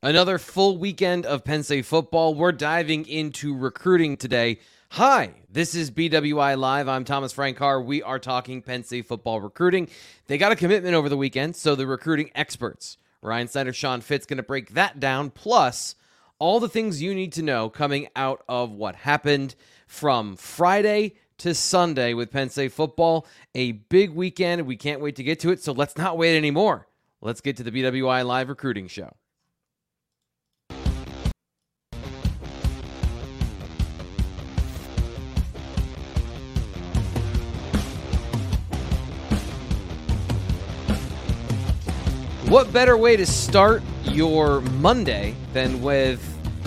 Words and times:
Another 0.00 0.38
full 0.38 0.78
weekend 0.78 1.26
of 1.26 1.42
Penn 1.42 1.64
State 1.64 1.84
football. 1.84 2.32
We're 2.32 2.52
diving 2.52 3.04
into 3.08 3.52
recruiting 3.52 4.16
today. 4.16 4.60
Hi, 4.90 5.32
this 5.50 5.74
is 5.74 5.90
BWI 5.90 6.56
Live. 6.56 6.86
I'm 6.86 7.04
Thomas 7.04 7.32
Frank 7.32 7.56
Carr. 7.56 7.82
We 7.82 8.00
are 8.04 8.20
talking 8.20 8.62
Penn 8.62 8.84
State 8.84 9.06
football 9.06 9.40
recruiting. 9.40 9.88
They 10.28 10.38
got 10.38 10.52
a 10.52 10.56
commitment 10.56 10.94
over 10.94 11.08
the 11.08 11.16
weekend, 11.16 11.56
so 11.56 11.74
the 11.74 11.84
recruiting 11.84 12.30
experts, 12.36 12.96
Ryan 13.22 13.48
Snyder, 13.48 13.72
Sean 13.72 14.00
Fitz, 14.00 14.24
going 14.24 14.36
to 14.36 14.44
break 14.44 14.74
that 14.74 15.00
down, 15.00 15.30
plus 15.30 15.96
all 16.38 16.60
the 16.60 16.68
things 16.68 17.02
you 17.02 17.12
need 17.12 17.32
to 17.32 17.42
know 17.42 17.68
coming 17.68 18.06
out 18.14 18.44
of 18.48 18.70
what 18.70 18.94
happened 18.94 19.56
from 19.88 20.36
Friday 20.36 21.16
to 21.38 21.56
Sunday 21.56 22.14
with 22.14 22.30
Penn 22.30 22.50
State 22.50 22.70
football. 22.70 23.26
A 23.56 23.72
big 23.72 24.10
weekend. 24.10 24.64
We 24.64 24.76
can't 24.76 25.00
wait 25.00 25.16
to 25.16 25.24
get 25.24 25.40
to 25.40 25.50
it, 25.50 25.60
so 25.60 25.72
let's 25.72 25.96
not 25.96 26.16
wait 26.16 26.36
anymore. 26.36 26.86
Let's 27.20 27.40
get 27.40 27.56
to 27.56 27.64
the 27.64 27.72
BWI 27.72 28.24
Live 28.24 28.48
recruiting 28.48 28.86
show. 28.86 29.16
What 42.48 42.72
better 42.72 42.96
way 42.96 43.14
to 43.14 43.26
start 43.26 43.82
your 44.04 44.62
Monday 44.62 45.34
than 45.52 45.82
with 45.82 46.18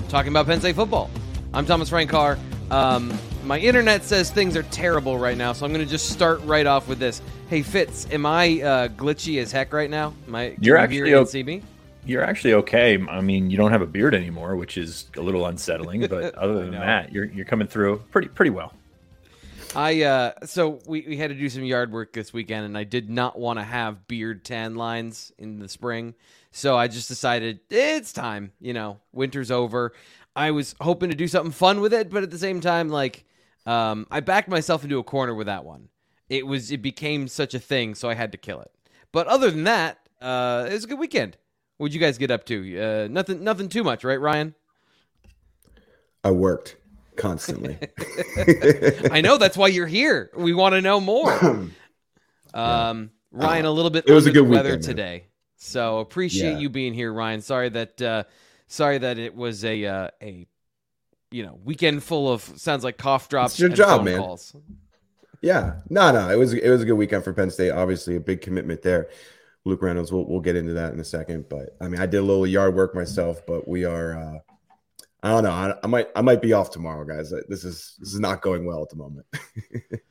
talking 0.09 0.31
about 0.31 0.45
Penn 0.45 0.59
State 0.59 0.75
football? 0.75 1.09
I'm 1.55 1.65
Thomas 1.65 1.89
Frank 1.89 2.11
Carr. 2.11 2.37
Um, 2.69 3.11
my 3.45 3.57
internet 3.57 4.03
says 4.03 4.29
things 4.29 4.55
are 4.55 4.61
terrible 4.61 5.17
right 5.17 5.35
now, 5.35 5.53
so 5.53 5.65
I'm 5.65 5.73
going 5.73 5.83
to 5.83 5.89
just 5.89 6.11
start 6.11 6.39
right 6.43 6.67
off 6.67 6.87
with 6.87 6.99
this. 6.99 7.19
Hey 7.49 7.63
Fitz, 7.63 8.05
am 8.11 8.27
I 8.27 8.61
uh, 8.61 8.87
glitchy 8.89 9.41
as 9.41 9.51
heck 9.51 9.73
right 9.73 9.89
now? 9.89 10.13
Am 10.27 10.35
I, 10.35 10.55
You're 10.61 10.77
you 10.77 10.83
actually 10.83 11.13
o- 11.15 11.25
see 11.25 11.41
me? 11.41 11.63
You're 12.05 12.23
actually 12.23 12.53
okay. 12.53 13.03
I 13.09 13.21
mean, 13.21 13.49
you 13.49 13.57
don't 13.57 13.71
have 13.71 13.81
a 13.81 13.87
beard 13.87 14.13
anymore, 14.13 14.55
which 14.57 14.77
is 14.77 15.05
a 15.17 15.21
little 15.21 15.47
unsettling. 15.47 16.05
But 16.05 16.35
other 16.35 16.59
than 16.59 16.71
that, 16.73 17.11
you're 17.11 17.25
you're 17.25 17.45
coming 17.45 17.67
through 17.67 18.03
pretty 18.11 18.27
pretty 18.27 18.51
well. 18.51 18.71
I 19.75 20.03
uh, 20.03 20.31
so 20.45 20.79
we, 20.85 21.05
we 21.07 21.17
had 21.17 21.29
to 21.29 21.35
do 21.35 21.47
some 21.49 21.63
yard 21.63 21.91
work 21.91 22.11
this 22.11 22.33
weekend, 22.33 22.65
and 22.65 22.77
I 22.77 22.83
did 22.83 23.09
not 23.09 23.39
want 23.39 23.59
to 23.59 23.63
have 23.63 24.07
beard 24.07 24.43
tan 24.43 24.75
lines 24.75 25.31
in 25.37 25.59
the 25.59 25.69
spring, 25.69 26.13
so 26.51 26.75
I 26.75 26.87
just 26.87 27.07
decided 27.07 27.61
it's 27.69 28.11
time. 28.11 28.51
You 28.59 28.73
know, 28.73 28.99
winter's 29.13 29.49
over. 29.49 29.93
I 30.35 30.51
was 30.51 30.75
hoping 30.81 31.09
to 31.09 31.15
do 31.15 31.27
something 31.27 31.51
fun 31.51 31.79
with 31.79 31.93
it, 31.93 32.09
but 32.09 32.23
at 32.23 32.31
the 32.31 32.37
same 32.37 32.59
time, 32.59 32.89
like, 32.89 33.25
um, 33.65 34.07
I 34.11 34.19
backed 34.19 34.49
myself 34.49 34.83
into 34.83 34.99
a 34.99 35.03
corner 35.03 35.33
with 35.33 35.47
that 35.47 35.63
one. 35.63 35.87
It 36.29 36.45
was 36.45 36.71
it 36.71 36.81
became 36.81 37.29
such 37.29 37.53
a 37.53 37.59
thing, 37.59 37.95
so 37.95 38.09
I 38.09 38.13
had 38.13 38.33
to 38.33 38.37
kill 38.37 38.59
it. 38.59 38.71
But 39.13 39.27
other 39.27 39.51
than 39.51 39.63
that, 39.63 39.99
uh, 40.21 40.67
it 40.69 40.73
was 40.73 40.83
a 40.83 40.87
good 40.87 40.99
weekend. 40.99 41.37
What'd 41.77 41.93
you 41.93 41.99
guys 41.99 42.17
get 42.17 42.29
up 42.29 42.45
to? 42.45 42.79
Uh, 42.79 43.07
nothing, 43.09 43.43
nothing 43.43 43.69
too 43.69 43.83
much, 43.83 44.03
right, 44.03 44.19
Ryan? 44.19 44.53
I 46.23 46.31
worked 46.31 46.75
constantly. 47.15 47.77
I 49.11 49.21
know 49.21 49.37
that's 49.37 49.57
why 49.57 49.67
you're 49.67 49.87
here. 49.87 50.31
We 50.35 50.53
want 50.53 50.73
to 50.73 50.81
know 50.81 50.99
more. 50.99 51.69
Um, 52.53 53.11
Ryan, 53.31 53.63
a 53.63 53.71
little 53.71 53.91
bit 53.91 54.03
It 54.09 54.13
was 54.13 54.25
a 54.27 54.31
good 54.31 54.41
weather 54.41 54.71
weekend, 54.71 54.81
man. 54.87 54.95
today, 54.95 55.23
so 55.55 55.99
appreciate 55.99 56.51
Yeah. 56.53 56.57
you 56.57 56.69
being 56.69 56.93
here, 56.93 57.13
Ryan. 57.13 57.39
Sorry 57.39 57.69
that 57.69 58.01
uh, 58.01 58.23
sorry 58.67 58.97
that 58.97 59.17
it 59.17 59.33
was 59.33 59.63
a 59.63 59.85
uh, 59.85 60.07
a 60.21 60.45
you 61.31 61.43
know 61.43 61.57
weekend 61.63 62.03
full 62.03 62.29
of 62.29 62.41
sounds 62.41 62.83
like 62.83 62.97
cough 62.97 63.29
drops. 63.29 63.53
It's 63.53 63.59
your 63.61 63.69
and 63.69 63.75
job, 63.77 64.03
man. 64.03 64.17
Calls. 64.17 64.53
yeah, 65.41 65.75
no, 65.89 66.11
no, 66.11 66.29
it 66.29 66.35
was 66.35 66.51
it 66.53 66.69
was 66.69 66.81
a 66.81 66.85
good 66.85 66.95
weekend 66.97 67.23
for 67.23 67.31
Penn 67.31 67.49
State. 67.51 67.71
Obviously, 67.71 68.17
a 68.17 68.19
big 68.19 68.41
commitment 68.41 68.81
there. 68.81 69.07
Luke 69.63 69.81
Reynolds, 69.81 70.11
we'll, 70.11 70.25
we'll 70.25 70.41
get 70.41 70.57
into 70.57 70.73
that 70.73 70.91
in 70.91 70.99
a 70.99 71.05
second. 71.05 71.47
But 71.47 71.77
I 71.79 71.87
mean, 71.87 72.01
I 72.01 72.05
did 72.05 72.17
a 72.17 72.23
little 72.23 72.45
yard 72.45 72.75
work 72.75 72.93
myself, 72.93 73.45
but 73.45 73.65
we 73.65 73.85
are. 73.85 74.17
Uh, 74.17 74.39
I 75.23 75.29
don't 75.29 75.43
know. 75.43 75.51
I, 75.51 75.75
I 75.83 75.87
might 75.87 76.07
I 76.15 76.21
might 76.21 76.41
be 76.41 76.53
off 76.53 76.71
tomorrow, 76.71 77.05
guys. 77.05 77.33
This 77.47 77.63
is 77.63 77.95
this 77.99 78.13
is 78.13 78.19
not 78.19 78.41
going 78.41 78.65
well 78.65 78.81
at 78.81 78.89
the 78.89 78.95
moment. 78.95 79.25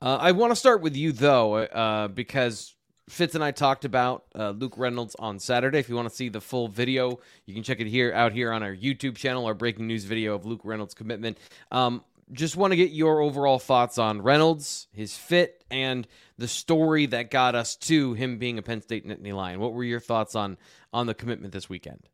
Uh, 0.00 0.16
I 0.20 0.30
want 0.30 0.52
to 0.52 0.56
start 0.56 0.80
with 0.80 0.94
you 0.94 1.10
though, 1.10 1.56
uh, 1.56 2.06
because 2.06 2.76
Fitz 3.08 3.34
and 3.34 3.42
I 3.42 3.50
talked 3.50 3.84
about 3.84 4.26
uh, 4.34 4.50
Luke 4.50 4.74
Reynolds 4.76 5.16
on 5.18 5.38
Saturday. 5.38 5.78
If 5.78 5.88
you 5.88 5.96
want 5.96 6.08
to 6.08 6.14
see 6.14 6.28
the 6.28 6.40
full 6.40 6.68
video, 6.68 7.18
you 7.46 7.54
can 7.54 7.62
check 7.62 7.80
it 7.80 7.88
here 7.88 8.12
out 8.12 8.32
here 8.32 8.52
on 8.52 8.62
our 8.62 8.74
YouTube 8.74 9.16
channel. 9.16 9.46
Our 9.46 9.54
breaking 9.54 9.86
news 9.86 10.04
video 10.04 10.34
of 10.34 10.46
Luke 10.46 10.60
Reynolds' 10.62 10.94
commitment. 10.94 11.38
Um, 11.72 12.04
just 12.32 12.56
want 12.56 12.72
to 12.72 12.76
get 12.76 12.90
your 12.90 13.20
overall 13.20 13.58
thoughts 13.58 13.98
on 13.98 14.22
Reynolds, 14.22 14.86
his 14.92 15.16
fit, 15.16 15.64
and 15.70 16.06
the 16.36 16.48
story 16.48 17.06
that 17.06 17.30
got 17.30 17.54
us 17.54 17.74
to 17.76 18.12
him 18.14 18.38
being 18.38 18.58
a 18.58 18.62
Penn 18.62 18.82
State 18.82 19.06
Nittany 19.06 19.32
Lion. 19.32 19.58
What 19.58 19.72
were 19.72 19.84
your 19.84 20.00
thoughts 20.00 20.34
on 20.34 20.58
on 20.92 21.06
the 21.06 21.14
commitment 21.14 21.52
this 21.52 21.68
weekend? 21.68 22.08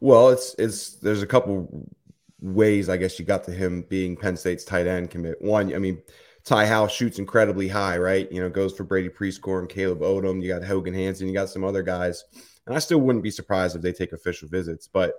Well, 0.00 0.30
it's 0.30 0.54
it's 0.58 0.94
there's 0.96 1.22
a 1.22 1.26
couple 1.26 1.88
ways 2.40 2.88
I 2.88 2.96
guess 2.96 3.18
you 3.18 3.24
got 3.24 3.44
to 3.44 3.52
him 3.52 3.82
being 3.88 4.16
Penn 4.16 4.36
State's 4.36 4.64
tight 4.64 4.86
end 4.86 5.10
commit. 5.10 5.40
One, 5.40 5.74
I 5.74 5.78
mean, 5.78 6.02
Ty 6.44 6.66
Howle 6.66 6.88
shoots 6.88 7.18
incredibly 7.18 7.68
high, 7.68 7.96
right? 7.96 8.30
You 8.30 8.40
know, 8.40 8.50
goes 8.50 8.76
for 8.76 8.84
Brady 8.84 9.08
Prieskorn 9.08 9.60
and 9.60 9.68
Caleb 9.68 10.00
Odom. 10.00 10.42
You 10.42 10.48
got 10.48 10.64
Hogan 10.64 10.94
Hansen, 10.94 11.26
you 11.26 11.32
got 11.34 11.48
some 11.48 11.64
other 11.64 11.82
guys, 11.82 12.24
and 12.66 12.76
I 12.76 12.78
still 12.78 13.00
wouldn't 13.00 13.24
be 13.24 13.30
surprised 13.30 13.76
if 13.76 13.82
they 13.82 13.92
take 13.92 14.12
official 14.12 14.48
visits. 14.48 14.86
But 14.86 15.14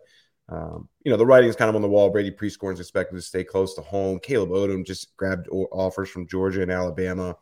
um, 0.47 0.87
you 1.03 1.11
know, 1.11 1.17
the 1.17 1.25
writing 1.25 1.49
is 1.49 1.55
kind 1.55 1.69
of 1.69 1.75
on 1.75 1.81
the 1.81 1.89
wall. 1.89 2.11
Brady 2.11 2.29
Prieskorn 2.29 2.73
is 2.73 2.79
expected 2.79 3.15
to 3.15 3.21
stay 3.21 3.43
close 3.43 3.73
to 3.75 3.81
home. 3.81 4.19
Caleb 4.19 4.51
Odom 4.51 4.85
just 4.85 5.17
grabbed 5.17 5.47
offers 5.49 6.09
from 6.09 6.27
Georgia 6.27 6.61
and 6.61 6.71
Alabama. 6.71 7.35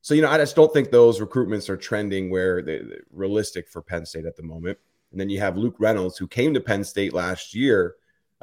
So 0.00 0.14
you 0.14 0.22
know, 0.22 0.30
I 0.30 0.38
just 0.38 0.56
don't 0.56 0.72
think 0.72 0.90
those 0.90 1.20
recruitments 1.20 1.68
are 1.68 1.76
trending 1.76 2.30
where 2.30 2.62
they're 2.62 3.02
realistic 3.12 3.68
for 3.68 3.82
Penn 3.82 4.06
State 4.06 4.24
at 4.24 4.36
the 4.36 4.42
moment. 4.42 4.78
And 5.14 5.20
then 5.20 5.30
you 5.30 5.38
have 5.38 5.56
Luke 5.56 5.76
Reynolds, 5.78 6.18
who 6.18 6.26
came 6.26 6.52
to 6.54 6.60
Penn 6.60 6.82
State 6.82 7.14
last 7.14 7.54
year. 7.54 7.94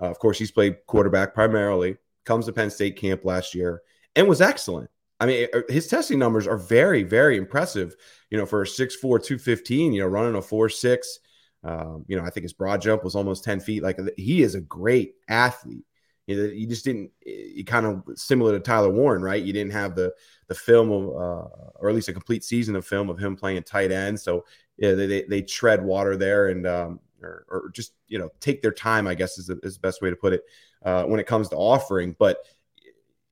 Uh, 0.01 0.05
of 0.05 0.19
course, 0.19 0.39
he's 0.39 0.51
played 0.51 0.77
quarterback 0.87 1.33
primarily. 1.33 1.97
Comes 2.23 2.45
to 2.45 2.53
Penn 2.53 2.69
State 2.69 2.95
camp 2.95 3.25
last 3.25 3.53
year 3.53 3.81
and 4.15 4.25
was 4.25 4.39
excellent. 4.39 4.89
I 5.19 5.25
mean, 5.25 5.47
uh, 5.53 5.61
his 5.67 5.87
testing 5.87 6.17
numbers 6.17 6.47
are 6.47 6.57
very, 6.57 7.03
very 7.03 7.35
impressive. 7.35 7.95
You 8.29 8.37
know, 8.37 8.45
for 8.45 8.61
a 8.61 8.65
6'4", 8.65 9.01
215, 9.01 9.91
you 9.91 10.01
know, 10.01 10.07
running 10.07 10.35
a 10.35 10.41
4'6", 10.41 11.19
um, 11.65 12.05
you 12.07 12.15
know, 12.15 12.23
I 12.23 12.29
think 12.29 12.43
his 12.43 12.53
broad 12.53 12.81
jump 12.81 13.03
was 13.03 13.15
almost 13.15 13.43
10 13.43 13.59
feet. 13.59 13.83
Like 13.83 13.99
he 14.15 14.41
is 14.43 14.55
a 14.55 14.61
great 14.61 15.15
athlete. 15.27 15.85
You, 16.25 16.37
know, 16.37 16.43
you 16.43 16.67
just 16.67 16.85
didn't, 16.85 17.11
you 17.25 17.65
kind 17.65 17.85
of 17.85 18.03
similar 18.15 18.53
to 18.53 18.59
Tyler 18.59 18.89
Warren, 18.89 19.21
right? 19.21 19.43
You 19.43 19.51
didn't 19.51 19.73
have 19.73 19.95
the 19.95 20.13
the 20.47 20.55
film 20.55 20.91
of, 20.91 21.09
uh, 21.09 21.47
or 21.75 21.89
at 21.89 21.95
least 21.95 22.09
a 22.09 22.13
complete 22.13 22.43
season 22.43 22.75
of 22.75 22.85
film 22.85 23.09
of 23.09 23.17
him 23.17 23.35
playing 23.35 23.63
tight 23.63 23.91
end. 23.91 24.19
So 24.19 24.45
yeah, 24.81 24.93
they, 24.93 25.05
they, 25.05 25.23
they 25.23 25.41
tread 25.43 25.83
water 25.83 26.17
there 26.17 26.49
and, 26.49 26.65
um, 26.65 26.99
or, 27.21 27.45
or 27.49 27.69
just, 27.71 27.93
you 28.07 28.17
know, 28.17 28.29
take 28.39 28.63
their 28.63 28.71
time, 28.71 29.07
I 29.07 29.13
guess 29.13 29.37
is 29.37 29.45
the, 29.45 29.59
is 29.61 29.75
the 29.75 29.79
best 29.79 30.01
way 30.01 30.09
to 30.09 30.15
put 30.15 30.33
it 30.33 30.41
uh, 30.83 31.03
when 31.03 31.19
it 31.19 31.27
comes 31.27 31.49
to 31.49 31.55
offering. 31.55 32.15
But 32.17 32.39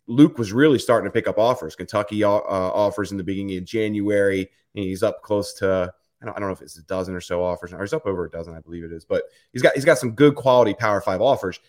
Luke 0.06 0.38
was 0.38 0.54
really 0.54 0.78
starting 0.78 1.10
to 1.10 1.12
pick 1.12 1.28
up 1.28 1.40
offers. 1.40 1.76
Kentucky 1.76 2.24
uh, 2.24 2.30
offers 2.30 3.12
in 3.12 3.18
the 3.18 3.24
beginning 3.24 3.58
of 3.58 3.66
January, 3.66 4.42
and 4.76 4.86
he's 4.86 5.02
up 5.02 5.24
close 5.24 5.54
to 5.56 5.92
I 6.22 6.26
don't, 6.26 6.36
I 6.36 6.40
don't 6.40 6.50
know 6.50 6.54
if 6.54 6.62
it's 6.62 6.78
a 6.78 6.84
dozen 6.84 7.16
or 7.16 7.22
so 7.22 7.44
offers, 7.44 7.74
or 7.74 7.82
he's 7.82 7.94
up 7.94 8.06
over 8.06 8.26
a 8.26 8.30
dozen, 8.30 8.54
I 8.54 8.60
believe 8.60 8.84
it 8.84 8.92
is. 8.92 9.06
But 9.06 9.24
he's 9.54 9.64
got 9.64 9.74
he's 9.74 9.86
got 9.86 9.98
some 9.98 10.12
good 10.12 10.36
quality 10.36 10.76
Power 10.76 11.02
Five 11.02 11.22
offers. 11.22 11.60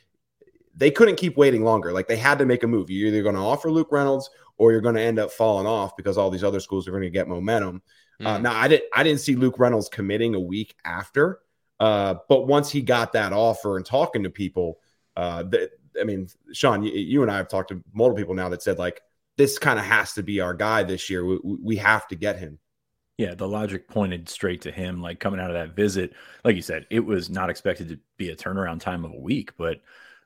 They 0.77 0.91
couldn't 0.91 1.17
keep 1.17 1.37
waiting 1.37 1.65
longer. 1.65 1.93
Like 1.93 2.07
they 2.07 2.17
had 2.17 2.39
to 2.39 2.47
make 2.47 2.63
a 2.63 2.67
move. 2.67 2.91
You're 2.91 3.09
either 3.09 3.23
going 3.23 3.35
to 3.35 3.41
offer 3.41 3.71
Luke 3.71 3.91
Reynolds 3.91 4.29
or 4.57 4.73
you're 4.73 4.81
going 4.81 4.95
to 4.95 5.01
end 5.01 5.19
up 5.19 5.31
falling 5.31 5.67
off 5.67 5.97
because 5.97 6.19
all 6.19 6.31
these 6.31 6.45
other 6.45 6.61
schools 6.61 6.87
are 6.87 6.91
going 6.91 7.03
to 7.03 7.11
get 7.11 7.29
momentum. 7.29 7.83
Uh, 8.25 8.39
Mm. 8.39 8.43
now 8.43 8.55
I 8.55 8.69
didn't 8.69 8.85
I 8.95 9.03
didn't 9.03 9.21
see 9.21 9.35
Luke 9.37 9.59
Reynolds 9.59 9.89
committing 9.89 10.35
a 10.35 10.41
week 10.41 10.75
after, 10.85 11.41
uh, 11.79 12.17
but 12.29 12.47
once 12.47 12.71
he 12.71 12.83
got 12.83 13.13
that 13.13 13.33
offer 13.33 13.77
and 13.77 13.87
talking 13.87 14.25
to 14.25 14.31
people, 14.31 14.79
uh, 15.17 15.43
that 15.45 15.71
I 16.01 16.05
mean, 16.05 16.29
Sean, 16.53 16.83
you, 16.83 16.93
you 16.93 17.23
and 17.23 17.31
I 17.31 17.39
have 17.39 17.49
talked 17.49 17.71
to 17.71 17.83
multiple 17.93 18.19
people 18.19 18.35
now 18.35 18.49
that 18.51 18.63
said 18.63 18.79
like 18.79 19.01
this 19.37 19.59
kind 19.59 19.79
of 19.79 19.85
has 19.85 20.13
to 20.15 20.23
be 20.23 20.41
our 20.41 20.55
guy 20.55 20.83
this 20.83 21.09
year. 21.11 21.25
We 21.25 21.39
we 21.43 21.77
have 21.77 22.07
to 22.09 22.17
get 22.17 22.39
him. 22.39 22.59
Yeah, 23.17 23.35
the 23.35 23.49
logic 23.49 23.89
pointed 23.89 24.29
straight 24.29 24.63
to 24.63 24.71
him. 24.73 25.03
Like 25.03 25.21
coming 25.21 25.41
out 25.41 25.51
of 25.51 25.55
that 25.55 25.77
visit, 25.77 26.15
like 26.45 26.57
you 26.57 26.63
said, 26.63 26.87
it 26.91 27.01
was 27.01 27.29
not 27.29 27.51
expected 27.51 27.89
to 27.89 27.99
be 28.17 28.31
a 28.31 28.37
turnaround 28.37 28.81
time 28.81 29.05
of 29.05 29.13
a 29.13 29.19
week, 29.19 29.53
but 29.59 29.81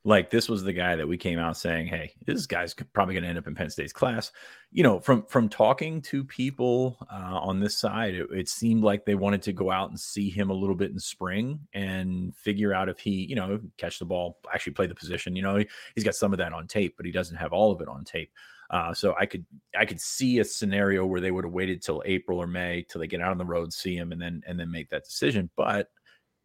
Like 0.07 0.29
this 0.29 0.51
was 0.51 0.63
the 0.63 0.73
guy 0.75 0.97
that 0.97 1.09
we 1.09 1.17
came 1.17 1.39
out 1.39 1.57
saying, 1.57 1.87
"Hey, 1.87 2.13
this 2.27 2.47
guy's 2.47 2.75
probably 2.75 3.15
going 3.15 3.23
to 3.23 3.29
end 3.31 3.39
up 3.39 3.47
in 3.47 3.55
Penn 3.55 3.71
State's 3.71 3.93
class." 3.93 4.33
You 4.71 4.83
know, 4.83 5.01
from 5.01 5.25
from 5.25 5.49
talking 5.49 6.03
to 6.03 6.23
people 6.23 6.99
uh, 7.11 7.39
on 7.41 7.59
this 7.59 7.75
side, 7.79 8.15
it, 8.15 8.29
it, 8.31 8.49
seemed 8.51 8.83
like 8.83 9.07
they 9.07 9.15
wanted 9.15 9.41
to 9.43 9.55
go 9.55 9.71
out 9.71 9.89
and 9.89 9.99
see 9.99 10.29
him 10.29 10.51
a 10.51 10.55
little 10.55 10.75
bit 10.75 10.91
in 10.91 10.99
spring 10.99 11.59
and 11.73 12.37
figure 12.37 12.75
out 12.75 12.91
if 12.91 12.99
he, 12.99 13.25
you 13.25 13.35
know, 13.35 13.59
catch 13.79 13.99
the 13.99 14.05
ball, 14.05 14.39
actually 14.53 14.75
play 14.75 14.87
the 14.87 14.95
position. 14.95 15.37
You 15.37 15.43
know, 15.43 15.57
he, 15.57 15.69
he's 15.95 16.05
got 16.05 16.15
some 16.15 16.35
of 16.35 16.39
that 16.39 16.53
on 16.53 16.67
tape, 16.67 16.99
but 16.99 17.07
he 17.07 17.13
doesn't 17.13 17.37
have 17.37 17.55
all 17.55 17.73
of 17.73 17.81
it 17.81 17.89
on 17.89 18.05
tape. 18.05 18.31
Uh, 18.69 18.93
so 18.93 19.15
I 19.19 19.25
could 19.25 19.47
I 19.79 19.87
could 19.87 20.01
see 20.01 20.39
a 20.39 20.45
scenario 20.45 21.07
where 21.07 21.21
they 21.21 21.31
would 21.31 21.45
have 21.45 21.53
waited 21.53 21.81
till 21.81 22.03
April 22.05 22.39
or 22.39 22.47
May 22.47 22.85
till 22.89 23.01
they 23.01 23.07
get 23.07 23.23
out 23.23 23.31
on 23.31 23.39
the 23.39 23.45
road, 23.45 23.73
see 23.73 23.97
him, 23.97 24.13
and 24.13 24.21
then 24.21 24.43
and 24.47 24.61
then 24.61 24.71
make 24.71 24.91
that 24.91 25.05
decision. 25.05 25.49
But 25.57 25.89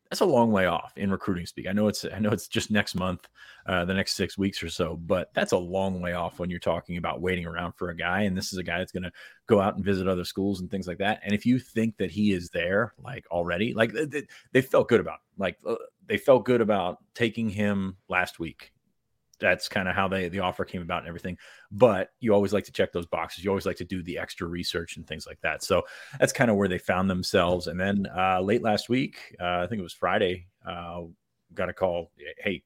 that's 0.09 0.21
a 0.21 0.25
long 0.25 0.51
way 0.51 0.65
off 0.65 0.91
in 0.95 1.11
recruiting 1.11 1.45
speak. 1.45 1.67
I 1.67 1.71
know 1.71 1.87
it's 1.87 2.03
I 2.03 2.17
know 2.19 2.31
it's 2.31 2.47
just 2.47 2.71
next 2.71 2.95
month, 2.95 3.29
uh, 3.67 3.85
the 3.85 3.93
next 3.93 4.15
six 4.15 4.37
weeks 4.37 4.63
or 4.63 4.69
so, 4.69 4.95
but 4.95 5.31
that's 5.35 5.51
a 5.51 5.57
long 5.57 6.01
way 6.01 6.13
off 6.13 6.39
when 6.39 6.49
you're 6.49 6.59
talking 6.59 6.97
about 6.97 7.21
waiting 7.21 7.45
around 7.45 7.73
for 7.73 7.89
a 7.89 7.95
guy. 7.95 8.21
And 8.21 8.35
this 8.35 8.51
is 8.51 8.57
a 8.57 8.63
guy 8.63 8.79
that's 8.79 8.91
going 8.91 9.03
to 9.03 9.11
go 9.47 9.61
out 9.61 9.75
and 9.75 9.85
visit 9.85 10.07
other 10.07 10.23
schools 10.23 10.61
and 10.61 10.71
things 10.71 10.87
like 10.87 10.97
that. 10.97 11.21
And 11.23 11.33
if 11.33 11.45
you 11.45 11.59
think 11.59 11.97
that 11.97 12.09
he 12.09 12.33
is 12.33 12.49
there, 12.49 12.93
like 13.03 13.25
already, 13.29 13.73
like 13.73 13.93
they, 13.93 14.23
they 14.51 14.61
felt 14.61 14.89
good 14.89 14.99
about, 14.99 15.19
like 15.37 15.57
uh, 15.65 15.75
they 16.07 16.17
felt 16.17 16.43
good 16.43 16.61
about 16.61 16.97
taking 17.13 17.49
him 17.49 17.95
last 18.07 18.39
week 18.39 18.71
that's 19.39 19.67
kind 19.67 19.87
of 19.87 19.95
how 19.95 20.07
they 20.07 20.29
the 20.29 20.39
offer 20.39 20.65
came 20.65 20.81
about 20.81 20.99
and 20.99 21.07
everything. 21.07 21.37
But 21.71 22.09
you 22.19 22.33
always 22.33 22.53
like 22.53 22.65
to 22.65 22.71
check 22.71 22.91
those 22.91 23.05
boxes. 23.05 23.43
You 23.43 23.49
always 23.49 23.65
like 23.65 23.77
to 23.77 23.85
do 23.85 24.03
the 24.03 24.17
extra 24.17 24.47
research 24.47 24.97
and 24.97 25.07
things 25.07 25.25
like 25.25 25.39
that. 25.41 25.63
So 25.63 25.83
that's 26.19 26.33
kind 26.33 26.51
of 26.51 26.57
where 26.57 26.67
they 26.67 26.77
found 26.77 27.09
themselves. 27.09 27.67
And 27.67 27.79
then 27.79 28.07
uh, 28.15 28.41
late 28.41 28.63
last 28.63 28.89
week, 28.89 29.35
uh, 29.39 29.61
I 29.63 29.67
think 29.67 29.79
it 29.79 29.83
was 29.83 29.93
Friday, 29.93 30.47
uh, 30.67 31.01
got 31.53 31.69
a 31.69 31.73
call. 31.73 32.11
Hey, 32.37 32.63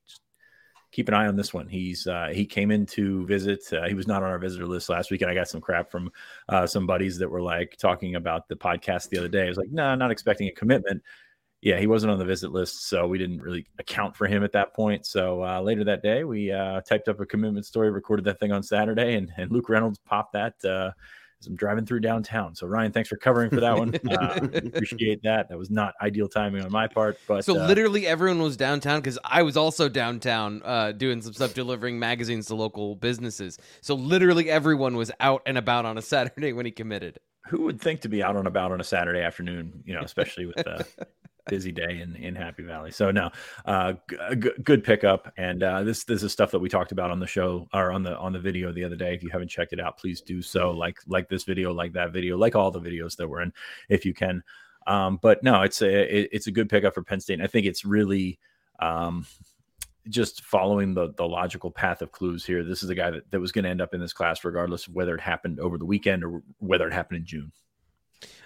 keep 0.94 1.08
an 1.08 1.14
eye 1.14 1.28
on 1.28 1.36
this 1.36 1.54
one. 1.54 1.68
He's 1.68 2.08
uh, 2.08 2.30
he 2.32 2.46
came 2.46 2.72
in 2.72 2.86
to 2.88 3.26
visit. 3.26 3.62
Uh, 3.74 3.88
he 3.88 3.96
was 3.96 4.08
not 4.08 4.24
on 4.24 4.30
our 4.30 4.40
visitor 4.40 4.68
list 4.68 4.90
last 4.90 5.12
week, 5.12 5.22
and 5.22 5.30
I 5.30 5.34
got 5.34 5.50
some 5.50 5.60
crap 5.60 5.92
from 5.92 6.12
uh, 6.48 6.68
some 6.68 6.88
buddies 6.88 7.18
that 7.18 7.30
were 7.30 7.42
like 7.42 7.76
talking 7.78 8.16
about 8.16 8.48
the 8.48 8.56
podcast 8.56 9.10
the 9.10 9.18
other 9.18 9.28
day. 9.28 9.46
I 9.46 9.50
was 9.50 9.58
like, 9.58 9.72
no, 9.72 9.84
nah, 9.84 9.96
not 9.96 10.12
expecting 10.12 10.48
a 10.48 10.52
commitment 10.52 11.02
yeah, 11.64 11.80
he 11.80 11.88
wasn't 11.88 12.12
on 12.12 12.20
the 12.20 12.26
visit 12.26 12.52
list, 12.52 12.90
so 12.90 13.08
we 13.08 13.18
didn't 13.18 13.42
really 13.42 13.66
account 13.80 14.18
for 14.18 14.28
him 14.28 14.44
at 14.44 14.52
that 14.52 14.74
point. 14.74 15.06
So 15.06 15.42
uh, 15.42 15.62
later 15.62 15.86
that 15.86 16.04
day, 16.04 16.26
we 16.26 16.52
uh, 16.52 16.82
typed 16.82 17.08
up 17.08 17.22
a 17.22 17.26
commitment 17.26 17.66
story, 17.66 17.90
recorded 17.90 18.26
that 18.26 18.38
thing 18.38 18.52
on 18.52 18.62
Saturday, 18.62 19.16
and, 19.16 19.32
and 19.38 19.50
Luke 19.50 19.70
Reynolds 19.70 19.98
popped 20.00 20.34
that 20.34 20.56
uh, 20.66 20.92
as 21.40 21.48
I'm 21.48 21.56
driving 21.56 21.86
through 21.86 22.02
downtown. 22.02 22.54
So 22.54 22.68
Ryan, 22.68 22.92
thanks 22.92 23.08
for 23.08 23.16
covering 23.16 23.50
for 23.50 23.62
that 23.62 23.78
one. 23.78 23.94
Uh, 24.14 24.40
appreciate 24.44 25.24
that. 25.24 25.48
That 25.48 25.58
was 25.58 25.72
not 25.72 25.94
ideal 26.02 26.28
timing 26.28 26.64
on 26.66 26.72
my 26.72 26.88
part, 26.88 27.18
but 27.28 27.46
so 27.46 27.58
uh, 27.58 27.66
literally 27.66 28.06
everyone 28.06 28.42
was 28.42 28.58
downtown 28.58 29.00
because 29.00 29.18
I 29.24 29.42
was 29.42 29.56
also 29.56 29.88
downtown 29.88 30.62
uh, 30.66 30.92
doing 30.92 31.22
some 31.22 31.34
stuff, 31.34 31.54
delivering 31.54 31.98
magazines 31.98 32.48
to 32.48 32.56
local 32.56 32.96
businesses. 32.96 33.58
So 33.82 33.96
literally 33.96 34.50
everyone 34.50 34.98
was 34.98 35.12
out 35.22 35.42
and 35.46 35.58
about 35.58 35.86
on 35.86 35.98
a 35.98 36.02
Saturday 36.02 36.52
when 36.52 36.66
he 36.66 36.72
committed 36.72 37.20
who 37.48 37.64
would 37.64 37.82
think 37.82 38.02
to 38.02 38.10
be 38.10 38.24
out 38.24 38.36
and 38.36 38.48
about 38.48 38.72
on 38.72 38.80
a 38.80 38.84
Saturday 38.84 39.22
afternoon, 39.22 39.84
you 39.86 39.94
know, 39.94 40.02
especially 40.02 40.46
with 40.46 40.66
uh, 40.66 40.84
busy 41.48 41.72
day 41.72 42.02
in, 42.02 42.16
in 42.16 42.36
Happy 42.36 42.64
Valley. 42.64 42.92
So 42.92 43.12
no, 43.12 43.30
uh, 43.66 43.94
g- 44.10 44.52
good 44.64 44.84
pickup. 44.84 45.32
And 45.38 45.64
uh, 45.64 45.84
this 45.84 46.04
this 46.04 46.24
is 46.24 46.32
stuff 46.32 46.52
that 46.52 46.60
we 46.60 46.70
talked 46.70 46.92
about 46.92 47.12
on 47.12 47.20
the 47.20 47.28
show 47.28 47.68
or 47.74 47.92
on 47.92 48.04
the 48.04 48.18
on 48.18 48.34
the 48.34 48.40
video 48.40 48.72
the 48.72 48.84
other 48.84 48.96
day. 48.96 49.14
If 49.14 49.24
you 49.24 49.30
haven't 49.30 49.50
checked 49.50 49.74
it 49.74 49.80
out, 49.80 49.98
please 49.98 50.22
do 50.22 50.42
so. 50.42 50.72
Like 50.72 51.00
like 51.08 51.30
this 51.30 51.44
video, 51.44 51.74
like 51.74 51.94
that 51.94 52.14
video, 52.14 52.38
like 52.38 52.56
all 52.56 52.72
the 52.72 52.82
videos 52.82 53.16
that 53.18 53.28
we're 53.28 53.42
in, 53.42 53.54
if 53.90 54.06
you 54.06 54.14
can. 54.14 54.44
Um, 54.88 55.20
but 55.22 55.44
no, 55.44 55.62
it's 55.62 55.82
a 55.82 56.18
it, 56.20 56.30
it's 56.32 56.48
a 56.48 56.52
good 56.52 56.70
pickup 56.70 56.94
for 56.94 57.04
Penn 57.04 57.20
State. 57.20 57.36
And 57.36 57.44
I 57.44 57.48
think 57.48 57.66
it's 57.66 57.86
really 57.86 58.40
um, 58.80 59.26
just 60.10 60.44
following 60.44 60.94
the 60.94 61.14
the 61.16 61.28
logical 61.28 61.72
path 61.72 62.02
of 62.02 62.12
clues 62.12 62.46
here. 62.46 62.64
This 62.64 62.84
is 62.84 62.90
a 62.90 62.96
guy 62.96 63.12
that, 63.12 63.32
that 63.32 63.40
was 63.40 63.52
going 63.52 63.64
to 63.64 63.70
end 63.70 63.82
up 63.82 63.94
in 63.94 64.02
this 64.02 64.14
class 64.14 64.44
regardless 64.44 64.88
of 64.88 64.94
whether 64.94 65.16
it 65.16 65.22
happened 65.22 65.60
over 65.60 65.78
the 65.78 65.86
weekend 65.86 66.24
or 66.24 66.44
whether 66.60 66.88
it 66.88 66.94
happened 66.94 67.20
in 67.20 67.26
June. 67.26 67.52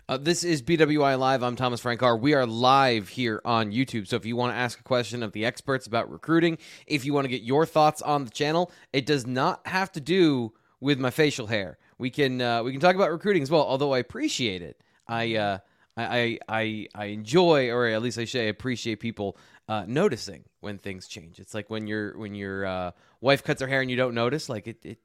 Uh, 0.10 0.16
this 0.16 0.46
is 0.46 0.62
BWI 0.62 1.20
Live. 1.20 1.44
I'm 1.44 1.58
Thomas 1.58 1.82
Frank 1.82 2.00
Carr. 2.00 2.16
We 2.16 2.34
are 2.34 2.46
live 2.46 3.10
here 3.10 3.42
on 3.44 3.74
YouTube. 3.74 4.08
So 4.08 4.16
if 4.16 4.26
you 4.26 4.38
want 4.38 4.54
to 4.54 4.58
ask 4.58 4.80
a 4.80 4.84
question 4.84 5.22
of 5.22 5.34
the 5.34 5.44
experts 5.44 5.86
about 5.86 6.10
recruiting, 6.10 6.60
if 6.86 7.04
you 7.04 7.14
want 7.14 7.26
to 7.26 7.30
get 7.30 7.42
your 7.42 7.66
thoughts 7.66 8.02
on 8.02 8.24
the 8.24 8.32
channel, 8.32 8.72
it 8.94 9.06
does 9.06 9.28
not 9.28 9.68
have 9.68 9.92
to 9.92 10.00
do 10.00 10.54
with 10.80 10.98
my 10.98 11.10
facial 11.10 11.48
hair. 11.48 11.78
We 11.98 12.10
can 12.10 12.40
uh, 12.42 12.64
we 12.64 12.72
can 12.72 12.80
talk 12.80 12.96
about 12.96 13.12
recruiting 13.12 13.44
as 13.44 13.52
well. 13.52 13.64
Although 13.64 13.94
I 13.94 13.98
appreciate 13.98 14.62
it, 14.62 14.82
I 15.10 15.36
uh, 15.36 15.58
I, 15.98 16.40
I 16.48 16.88
I 16.96 17.06
enjoy, 17.08 17.70
or 17.72 17.88
at 17.88 18.02
least 18.02 18.18
I 18.18 18.24
say, 18.24 18.48
appreciate 18.48 19.02
people 19.02 19.38
uh, 19.68 19.84
noticing 19.90 20.46
when 20.62 20.78
things 20.78 21.10
change. 21.10 21.38
It's 21.38 21.54
like 21.54 21.70
when 21.70 21.86
your 21.86 22.18
when 22.18 22.34
your 22.34 22.66
uh, 22.66 22.92
wife 23.20 23.44
cuts 23.44 23.60
her 23.62 23.68
hair 23.68 23.82
and 23.82 23.92
you 23.92 23.98
don't 23.98 24.16
notice, 24.16 24.48
like 24.48 24.68
it 24.68 24.86
it, 24.86 25.00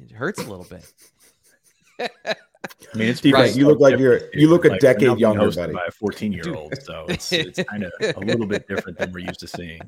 it 0.00 0.10
hurts 0.10 0.40
a 0.40 0.50
little 0.50 0.66
bit. 0.68 0.92
I 2.64 2.98
mean, 2.98 3.08
it's 3.08 3.24
right. 3.24 3.54
You 3.54 3.66
look 3.66 3.80
like 3.80 3.98
you're 3.98 4.20
you 4.34 4.48
look 4.48 4.64
a 4.64 4.78
decade 4.78 5.18
younger, 5.18 5.50
buddy. 5.50 5.72
By 5.72 5.86
a 5.88 5.90
14 5.90 6.32
year 6.32 6.54
old, 6.54 6.80
so 6.82 7.06
it's, 7.08 7.32
it's 7.32 7.62
kind 7.64 7.84
of 7.84 7.92
a 8.16 8.20
little 8.20 8.46
bit 8.46 8.68
different 8.68 8.98
than 8.98 9.12
we're 9.12 9.26
used 9.26 9.40
to 9.40 9.48
seeing. 9.48 9.80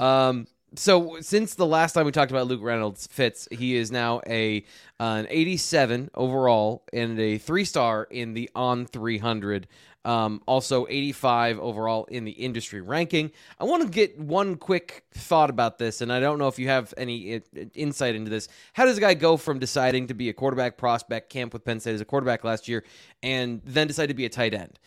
Um. 0.00 0.46
So 0.74 1.20
since 1.20 1.54
the 1.54 1.66
last 1.66 1.92
time 1.92 2.04
we 2.04 2.12
talked 2.12 2.30
about 2.30 2.48
Luke 2.48 2.60
Reynolds 2.62 3.06
Fitz, 3.06 3.48
he 3.50 3.76
is 3.76 3.90
now 3.90 4.20
a 4.26 4.64
uh, 5.00 5.04
an 5.20 5.26
87 5.30 6.10
overall 6.14 6.82
and 6.92 7.18
a 7.18 7.38
three 7.38 7.64
star 7.64 8.06
in 8.10 8.34
the 8.34 8.50
on 8.54 8.84
300 8.84 9.68
um, 10.06 10.40
also, 10.46 10.86
85 10.88 11.58
overall 11.58 12.04
in 12.04 12.24
the 12.24 12.30
industry 12.30 12.80
ranking. 12.80 13.32
I 13.58 13.64
want 13.64 13.82
to 13.82 13.88
get 13.88 14.16
one 14.16 14.54
quick 14.54 15.02
thought 15.12 15.50
about 15.50 15.78
this, 15.78 16.00
and 16.00 16.12
I 16.12 16.20
don't 16.20 16.38
know 16.38 16.46
if 16.46 16.60
you 16.60 16.68
have 16.68 16.94
any 16.96 17.42
insight 17.74 18.14
into 18.14 18.30
this. 18.30 18.46
How 18.72 18.84
does 18.84 18.96
a 18.96 19.00
guy 19.00 19.14
go 19.14 19.36
from 19.36 19.58
deciding 19.58 20.06
to 20.06 20.14
be 20.14 20.28
a 20.28 20.32
quarterback 20.32 20.76
prospect, 20.76 21.28
camp 21.28 21.52
with 21.52 21.64
Penn 21.64 21.80
State 21.80 21.96
as 21.96 22.00
a 22.00 22.04
quarterback 22.04 22.44
last 22.44 22.68
year, 22.68 22.84
and 23.24 23.60
then 23.64 23.88
decide 23.88 24.06
to 24.06 24.14
be 24.14 24.24
a 24.24 24.28
tight 24.28 24.54
end? 24.54 24.78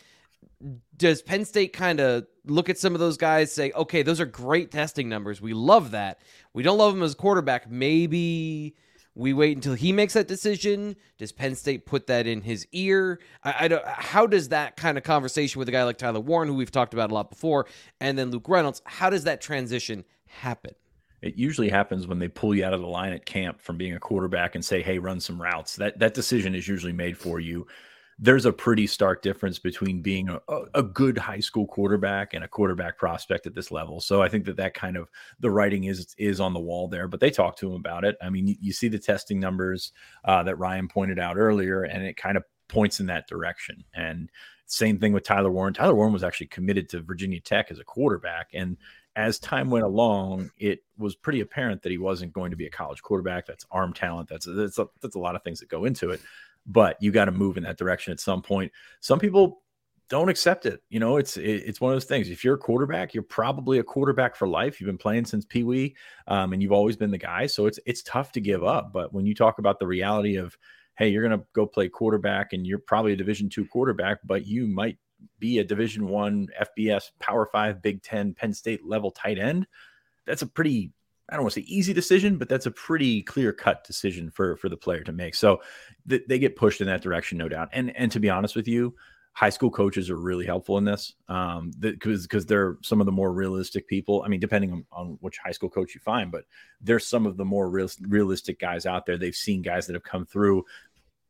Does 0.96 1.20
Penn 1.20 1.44
State 1.44 1.74
kind 1.74 2.00
of 2.00 2.26
look 2.46 2.70
at 2.70 2.78
some 2.78 2.94
of 2.94 3.00
those 3.00 3.18
guys, 3.18 3.52
say, 3.52 3.72
okay, 3.72 4.02
those 4.02 4.20
are 4.20 4.26
great 4.26 4.70
testing 4.70 5.10
numbers. 5.10 5.42
We 5.42 5.52
love 5.52 5.90
that. 5.90 6.20
We 6.54 6.62
don't 6.62 6.78
love 6.78 6.94
them 6.94 7.02
as 7.02 7.14
quarterback. 7.14 7.70
Maybe 7.70 8.74
we 9.14 9.32
wait 9.32 9.56
until 9.56 9.74
he 9.74 9.92
makes 9.92 10.14
that 10.14 10.28
decision. 10.28 10.96
Does 11.18 11.32
Penn 11.32 11.54
State 11.54 11.84
put 11.86 12.06
that 12.06 12.26
in 12.26 12.42
his 12.42 12.66
ear? 12.72 13.20
I, 13.42 13.54
I 13.60 13.68
don't. 13.68 13.84
How 13.86 14.26
does 14.26 14.50
that 14.50 14.76
kind 14.76 14.96
of 14.96 15.04
conversation 15.04 15.58
with 15.58 15.68
a 15.68 15.72
guy 15.72 15.84
like 15.84 15.98
Tyler 15.98 16.20
Warren, 16.20 16.48
who 16.48 16.54
we've 16.54 16.70
talked 16.70 16.94
about 16.94 17.10
a 17.10 17.14
lot 17.14 17.30
before, 17.30 17.66
and 18.00 18.18
then 18.18 18.30
Luke 18.30 18.48
Reynolds, 18.48 18.82
how 18.84 19.10
does 19.10 19.24
that 19.24 19.40
transition 19.40 20.04
happen? 20.26 20.74
It 21.22 21.34
usually 21.36 21.68
happens 21.68 22.06
when 22.06 22.18
they 22.18 22.28
pull 22.28 22.54
you 22.54 22.64
out 22.64 22.72
of 22.72 22.80
the 22.80 22.86
line 22.86 23.12
at 23.12 23.26
camp 23.26 23.60
from 23.60 23.76
being 23.76 23.94
a 23.94 24.00
quarterback 24.00 24.54
and 24.54 24.64
say, 24.64 24.80
"Hey, 24.82 24.98
run 24.98 25.20
some 25.20 25.40
routes." 25.40 25.76
That 25.76 25.98
that 25.98 26.14
decision 26.14 26.54
is 26.54 26.66
usually 26.66 26.92
made 26.92 27.18
for 27.18 27.40
you 27.40 27.66
there's 28.22 28.44
a 28.44 28.52
pretty 28.52 28.86
stark 28.86 29.22
difference 29.22 29.58
between 29.58 30.02
being 30.02 30.28
a, 30.28 30.40
a, 30.74 30.82
good 30.82 31.16
high 31.16 31.40
school 31.40 31.66
quarterback 31.66 32.34
and 32.34 32.44
a 32.44 32.48
quarterback 32.48 32.98
prospect 32.98 33.46
at 33.46 33.54
this 33.54 33.70
level. 33.70 33.98
So 33.98 34.20
I 34.20 34.28
think 34.28 34.44
that 34.44 34.58
that 34.58 34.74
kind 34.74 34.98
of 34.98 35.08
the 35.40 35.50
writing 35.50 35.84
is 35.84 36.14
is 36.18 36.38
on 36.38 36.52
the 36.52 36.60
wall 36.60 36.86
there. 36.86 37.08
But 37.08 37.20
they 37.20 37.30
talk 37.30 37.56
to 37.56 37.68
him 37.68 37.76
about 37.76 38.04
it. 38.04 38.16
I 38.22 38.28
mean, 38.28 38.46
you, 38.46 38.56
you 38.60 38.72
see 38.74 38.88
the 38.88 38.98
testing 38.98 39.40
numbers 39.40 39.92
uh, 40.26 40.42
that 40.42 40.58
Ryan 40.58 40.86
pointed 40.86 41.18
out 41.18 41.38
earlier, 41.38 41.82
and 41.82 42.04
it 42.04 42.18
kind 42.18 42.36
of 42.36 42.44
points 42.68 43.00
in 43.00 43.06
that 43.06 43.26
direction. 43.26 43.84
And 43.94 44.30
same 44.66 44.98
thing 44.98 45.14
with 45.14 45.24
Tyler 45.24 45.50
Warren. 45.50 45.72
Tyler 45.72 45.94
Warren 45.94 46.12
was 46.12 46.22
actually 46.22 46.48
committed 46.48 46.90
to 46.90 47.00
Virginia 47.00 47.40
Tech 47.40 47.70
as 47.70 47.78
a 47.78 47.84
quarterback, 47.84 48.50
and 48.52 48.76
as 49.16 49.38
time 49.38 49.70
went 49.70 49.84
along, 49.84 50.50
it 50.58 50.80
was 50.98 51.16
pretty 51.16 51.40
apparent 51.40 51.82
that 51.82 51.90
he 51.90 51.98
wasn't 51.98 52.32
going 52.32 52.50
to 52.50 52.56
be 52.56 52.66
a 52.66 52.70
college 52.70 53.02
quarterback. 53.02 53.46
That's 53.46 53.64
arm 53.70 53.94
talent. 53.94 54.28
That's 54.28 54.46
that's 54.46 54.78
a, 54.78 54.88
that's 55.00 55.16
a 55.16 55.18
lot 55.18 55.36
of 55.36 55.42
things 55.42 55.60
that 55.60 55.70
go 55.70 55.86
into 55.86 56.10
it 56.10 56.20
but 56.70 56.96
you 57.00 57.10
got 57.10 57.24
to 57.26 57.32
move 57.32 57.56
in 57.56 57.64
that 57.64 57.78
direction 57.78 58.12
at 58.12 58.20
some 58.20 58.42
point. 58.42 58.70
Some 59.00 59.18
people 59.18 59.62
don't 60.08 60.28
accept 60.28 60.66
it. 60.66 60.82
You 60.88 61.00
know, 61.00 61.16
it's 61.16 61.36
it, 61.36 61.62
it's 61.66 61.80
one 61.80 61.92
of 61.92 61.96
those 61.96 62.04
things. 62.04 62.30
If 62.30 62.44
you're 62.44 62.54
a 62.54 62.58
quarterback, 62.58 63.12
you're 63.14 63.22
probably 63.22 63.78
a 63.78 63.84
quarterback 63.84 64.36
for 64.36 64.48
life. 64.48 64.80
You've 64.80 64.88
been 64.88 64.98
playing 64.98 65.24
since 65.24 65.44
Pee 65.44 65.64
Wee, 65.64 65.96
um, 66.26 66.52
and 66.52 66.62
you've 66.62 66.72
always 66.72 66.96
been 66.96 67.10
the 67.10 67.18
guy. 67.18 67.46
So 67.46 67.66
it's 67.66 67.78
it's 67.86 68.02
tough 68.02 68.32
to 68.32 68.40
give 68.40 68.64
up. 68.64 68.92
But 68.92 69.12
when 69.12 69.26
you 69.26 69.34
talk 69.34 69.58
about 69.58 69.78
the 69.78 69.86
reality 69.86 70.36
of, 70.36 70.56
hey, 70.96 71.08
you're 71.08 71.26
going 71.26 71.38
to 71.38 71.46
go 71.54 71.66
play 71.66 71.88
quarterback, 71.88 72.52
and 72.52 72.66
you're 72.66 72.78
probably 72.78 73.12
a 73.12 73.16
Division 73.16 73.48
two 73.48 73.66
quarterback, 73.66 74.18
but 74.24 74.46
you 74.46 74.66
might 74.66 74.98
be 75.38 75.58
a 75.58 75.64
Division 75.64 76.08
one 76.08 76.48
FBS 76.60 77.10
Power 77.18 77.48
Five 77.50 77.82
Big 77.82 78.02
Ten 78.02 78.34
Penn 78.34 78.52
State 78.52 78.84
level 78.84 79.10
tight 79.10 79.38
end. 79.38 79.66
That's 80.26 80.42
a 80.42 80.46
pretty 80.46 80.92
I 81.30 81.34
don't 81.34 81.42
want 81.42 81.54
to 81.54 81.60
say 81.60 81.66
easy 81.66 81.92
decision, 81.92 82.36
but 82.36 82.48
that's 82.48 82.66
a 82.66 82.70
pretty 82.70 83.22
clear 83.22 83.52
cut 83.52 83.84
decision 83.84 84.30
for 84.30 84.56
for 84.56 84.68
the 84.68 84.76
player 84.76 85.02
to 85.04 85.12
make. 85.12 85.34
So 85.34 85.62
th- 86.08 86.24
they 86.28 86.38
get 86.38 86.56
pushed 86.56 86.80
in 86.80 86.86
that 86.88 87.02
direction, 87.02 87.38
no 87.38 87.48
doubt. 87.48 87.68
And 87.72 87.94
and 87.96 88.10
to 88.12 88.20
be 88.20 88.30
honest 88.30 88.56
with 88.56 88.68
you, 88.68 88.94
high 89.32 89.50
school 89.50 89.70
coaches 89.70 90.10
are 90.10 90.16
really 90.16 90.44
helpful 90.44 90.76
in 90.76 90.84
this 90.84 91.14
um 91.28 91.70
because 91.78 92.22
because 92.22 92.44
they're 92.46 92.76
some 92.82 93.00
of 93.00 93.06
the 93.06 93.12
more 93.12 93.32
realistic 93.32 93.86
people 93.86 94.22
i 94.24 94.28
mean 94.28 94.40
depending 94.40 94.72
on, 94.72 94.84
on 94.90 95.18
which 95.20 95.38
high 95.38 95.52
school 95.52 95.70
coach 95.70 95.94
you 95.94 96.00
find 96.00 96.32
but 96.32 96.44
they're 96.80 96.98
some 96.98 97.26
of 97.26 97.36
the 97.36 97.44
more 97.44 97.70
real, 97.70 97.88
realistic 98.08 98.58
guys 98.58 98.86
out 98.86 99.06
there 99.06 99.16
they've 99.16 99.36
seen 99.36 99.62
guys 99.62 99.86
that 99.86 99.94
have 99.94 100.02
come 100.02 100.26
through 100.26 100.64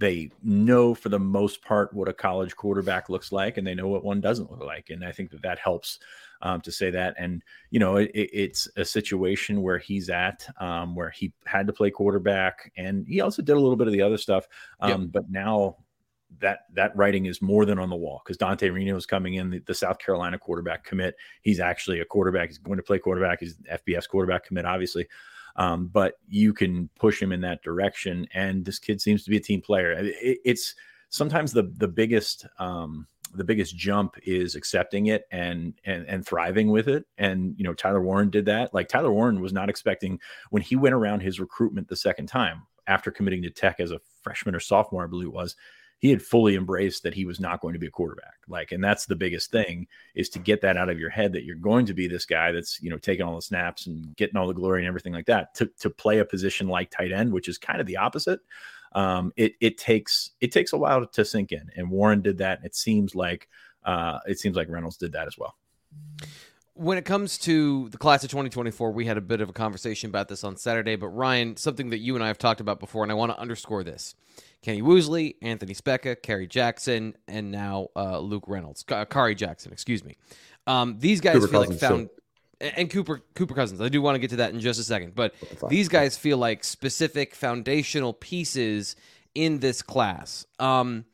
they 0.01 0.31
know 0.43 0.95
for 0.95 1.11
the 1.11 1.19
most 1.19 1.63
part 1.63 1.93
what 1.93 2.09
a 2.09 2.13
college 2.13 2.57
quarterback 2.57 3.11
looks 3.11 3.31
like, 3.31 3.59
and 3.59 3.67
they 3.67 3.75
know 3.75 3.87
what 3.87 4.03
one 4.03 4.21
doesn't 4.21 4.51
look 4.51 4.65
like. 4.65 4.89
And 4.89 5.05
I 5.05 5.13
think 5.13 5.31
that 5.31 5.43
that 5.43 5.59
helps 5.59 6.01
um, 6.43 6.61
to 6.63 6.73
say 6.73 6.91
that. 6.91 7.15
And 7.19 7.43
you 7.71 7.81
know, 7.81 7.97
it, 7.97 8.11
it's 8.15 8.69
a 8.77 8.85
situation 8.85 9.63
where 9.63 9.79
he's 9.79 10.11
at, 10.11 10.47
um, 10.61 10.95
where 10.95 11.11
he 11.11 11.33
had 11.45 11.67
to 11.67 11.73
play 11.73 11.91
quarterback, 11.91 12.73
and 12.77 13.07
he 13.07 13.21
also 13.21 13.43
did 13.43 13.53
a 13.53 13.61
little 13.61 13.77
bit 13.77 13.87
of 13.87 13.93
the 13.93 14.03
other 14.03 14.19
stuff. 14.19 14.47
Um, 14.81 15.03
yep. 15.03 15.11
But 15.13 15.31
now 15.31 15.77
that 16.39 16.61
that 16.75 16.97
writing 16.97 17.27
is 17.27 17.43
more 17.43 17.65
than 17.65 17.79
on 17.79 17.91
the 17.91 17.97
wall 17.97 18.23
because 18.25 18.37
Dante 18.37 18.71
Reno 18.71 18.97
is 18.97 19.07
coming 19.07 19.35
in, 19.35 19.51
the, 19.51 19.59
the, 19.61 19.75
South 19.75 19.99
Carolina 19.99 20.39
quarterback 20.39 20.85
commit. 20.85 21.17
He's 21.43 21.61
actually 21.61 22.01
a 22.01 22.05
quarterback. 22.05 22.49
He's 22.49 22.59
going 22.59 22.77
to 22.77 22.83
play 22.83 22.99
quarterback. 22.99 23.41
He's 23.41 23.57
FBS 23.57 24.09
quarterback 24.09 24.45
commit, 24.45 24.65
obviously. 24.65 25.09
Um, 25.57 25.89
but 25.89 26.15
you 26.29 26.53
can 26.53 26.89
push 26.97 27.21
him 27.21 27.33
in 27.33 27.41
that 27.41 27.63
direction, 27.63 28.27
and 28.33 28.65
this 28.65 28.79
kid 28.79 29.01
seems 29.01 29.25
to 29.25 29.31
be 29.31 29.37
a 29.37 29.41
team 29.41 29.61
player. 29.61 29.93
It, 29.93 30.39
it's 30.45 30.75
sometimes 31.09 31.53
the 31.53 31.73
the 31.77 31.89
biggest 31.89 32.47
um, 32.59 33.07
the 33.35 33.45
biggest 33.45 33.77
jump 33.77 34.17
is 34.25 34.55
accepting 34.55 35.07
it 35.07 35.25
and 35.31 35.75
and 35.85 36.07
and 36.07 36.27
thriving 36.27 36.71
with 36.71 36.89
it. 36.89 37.05
And 37.19 37.55
you 37.57 37.65
know, 37.65 37.75
Tyler 37.75 38.03
Warren 38.03 38.31
did 38.31 38.47
that. 38.47 38.75
Like 38.75 38.89
Tyler 38.89 39.13
Warren 39.13 39.41
was 39.41 39.53
not 39.53 39.71
expecting 39.71 40.21
when 40.51 40.63
he 40.63 40.77
went 40.77 40.95
around 40.95 41.21
his 41.21 41.41
recruitment 41.41 41.89
the 41.89 41.97
second 41.97 42.27
time 42.27 42.63
after 42.87 43.11
committing 43.11 43.43
to 43.43 43.51
Tech 43.51 43.79
as 43.81 43.93
a 43.93 44.01
freshman 44.23 44.55
or 44.55 44.61
sophomore, 44.61 45.05
I 45.05 45.07
believe 45.07 45.29
it 45.29 45.33
was 45.33 45.57
he 46.01 46.09
had 46.09 46.23
fully 46.23 46.57
embraced 46.57 47.03
that 47.03 47.13
he 47.13 47.27
was 47.27 47.39
not 47.39 47.61
going 47.61 47.75
to 47.75 47.79
be 47.79 47.87
a 47.87 47.91
quarterback. 47.91 48.39
Like, 48.49 48.73
and 48.73 48.83
that's 48.83 49.05
the 49.05 49.15
biggest 49.15 49.51
thing 49.51 49.87
is 50.15 50.31
to 50.31 50.39
get 50.39 50.63
that 50.63 50.79
out 50.79 50.89
of 50.89 50.99
your 50.99 51.11
head 51.11 51.35
that 51.35 51.45
you're 51.45 51.57
going 51.57 51.85
to 51.87 51.95
be 51.95 52.09
this 52.09 52.25
guy 52.25 52.53
that's, 52.53 52.81
you 52.81 52.89
know, 52.89 52.97
taking 52.97 53.25
all 53.25 53.37
the 53.37 53.43
snaps 53.43 53.87
and 53.87 54.17
getting 54.17 54.39
all 54.39 54.47
the 54.47 54.55
glory 54.55 54.81
and 54.81 54.89
everything 54.89 55.13
like 55.13 55.27
that. 55.27 55.55
To, 55.57 55.71
to 55.81 55.91
play 55.91 56.19
a 56.19 56.25
position 56.25 56.69
like 56.69 56.91
tight 56.91 57.13
end, 57.13 57.35
which 57.35 57.49
is 57.49 57.59
kind 57.59 57.83
of 57.83 57.87
the 57.87 57.99
opposite. 57.99 58.41
Um, 58.93 59.33
it, 59.37 59.55
it 59.61 59.79
takes, 59.79 60.33
it 60.41 60.53
takes 60.53 60.73
a 60.73 60.77
while 60.77 61.07
to 61.07 61.25
sink 61.25 61.53
in. 61.53 61.71
And 61.77 61.91
Warren 61.91 62.23
did 62.23 62.39
that. 62.39 62.59
And 62.59 62.67
it 62.67 62.75
seems 62.75 63.15
like, 63.15 63.49
uh, 63.85 64.19
it 64.27 64.39
seems 64.39 64.57
like 64.57 64.69
Reynolds 64.69 64.97
did 64.97 65.13
that 65.13 65.27
as 65.27 65.39
well 65.39 65.57
when 66.81 66.97
it 66.97 67.05
comes 67.05 67.37
to 67.37 67.91
the 67.91 67.99
class 67.99 68.25
of 68.25 68.31
2024, 68.31 68.91
we 68.93 69.05
had 69.05 69.19
a 69.19 69.21
bit 69.21 69.43
of 69.43 69.51
a 69.51 69.53
conversation 69.53 70.09
about 70.09 70.29
this 70.29 70.43
on 70.45 70.57
Saturday. 70.57 70.97
But 70.97 71.09
Ryan, 71.09 71.57
something 71.59 71.91
that 71.91 71.99
you 71.99 72.15
and 72.15 72.25
I 72.25 72.29
have 72.29 72.39
talked 72.39 72.61
about 72.61 72.81
before, 72.81 73.03
and 73.03 73.13
I 73.13 73.15
want 73.15 73.33
to 73.33 73.39
underscore 73.39 73.85
this: 73.85 74.15
Kenny 74.63 74.81
Woseley, 74.81 75.35
Anthony 75.43 75.75
Speca, 75.75 76.21
Kerry 76.23 76.47
Jackson, 76.47 77.15
and 77.29 77.51
now 77.51 77.89
uh, 77.95 78.19
Luke 78.19 78.45
Reynolds, 78.47 78.85
uh, 78.91 79.05
Kari 79.05 79.35
Jackson, 79.35 79.73
excuse 79.73 80.03
me. 80.03 80.17
Um, 80.67 80.97
these 80.99 81.21
guys 81.21 81.35
Cooper 81.35 81.49
feel 81.49 81.61
Cousins 81.61 81.83
like 81.83 81.91
found. 81.91 82.09
Too. 82.09 82.20
And 82.61 82.91
Cooper 82.91 83.23
Cooper 83.35 83.55
Cousins. 83.55 83.81
I 83.81 83.89
do 83.89 84.03
want 84.03 84.17
to 84.17 84.19
get 84.19 84.31
to 84.31 84.37
that 84.37 84.53
in 84.53 84.61
just 84.61 84.79
a 84.79 84.85
second, 84.85 85.15
but 85.15 85.35
these 85.69 85.89
guys 85.89 86.17
feel 86.17 86.37
like 86.37 86.63
specific 86.63 87.35
foundational 87.35 88.13
pieces 88.13 88.97
in 89.35 89.61
this 89.61 89.81
class. 89.83 90.45
Um, 90.59 91.05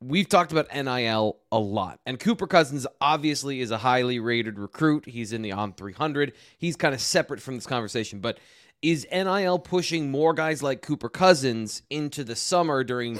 we've 0.00 0.28
talked 0.28 0.52
about 0.52 0.72
NIL 0.72 1.38
a 1.50 1.58
lot. 1.58 2.00
And 2.06 2.20
Cooper 2.20 2.46
Cousins 2.46 2.86
obviously 3.00 3.60
is 3.60 3.70
a 3.70 3.78
highly 3.78 4.18
rated 4.18 4.58
recruit. 4.58 5.06
He's 5.06 5.32
in 5.32 5.42
the 5.42 5.52
on 5.52 5.72
300. 5.72 6.32
He's 6.58 6.76
kind 6.76 6.94
of 6.94 7.00
separate 7.00 7.40
from 7.40 7.54
this 7.54 7.66
conversation, 7.66 8.20
but 8.20 8.38
is 8.82 9.06
NIL 9.10 9.58
pushing 9.58 10.10
more 10.10 10.34
guys 10.34 10.62
like 10.62 10.82
Cooper 10.82 11.08
Cousins 11.08 11.82
into 11.90 12.24
the 12.24 12.36
summer 12.36 12.84
during 12.84 13.18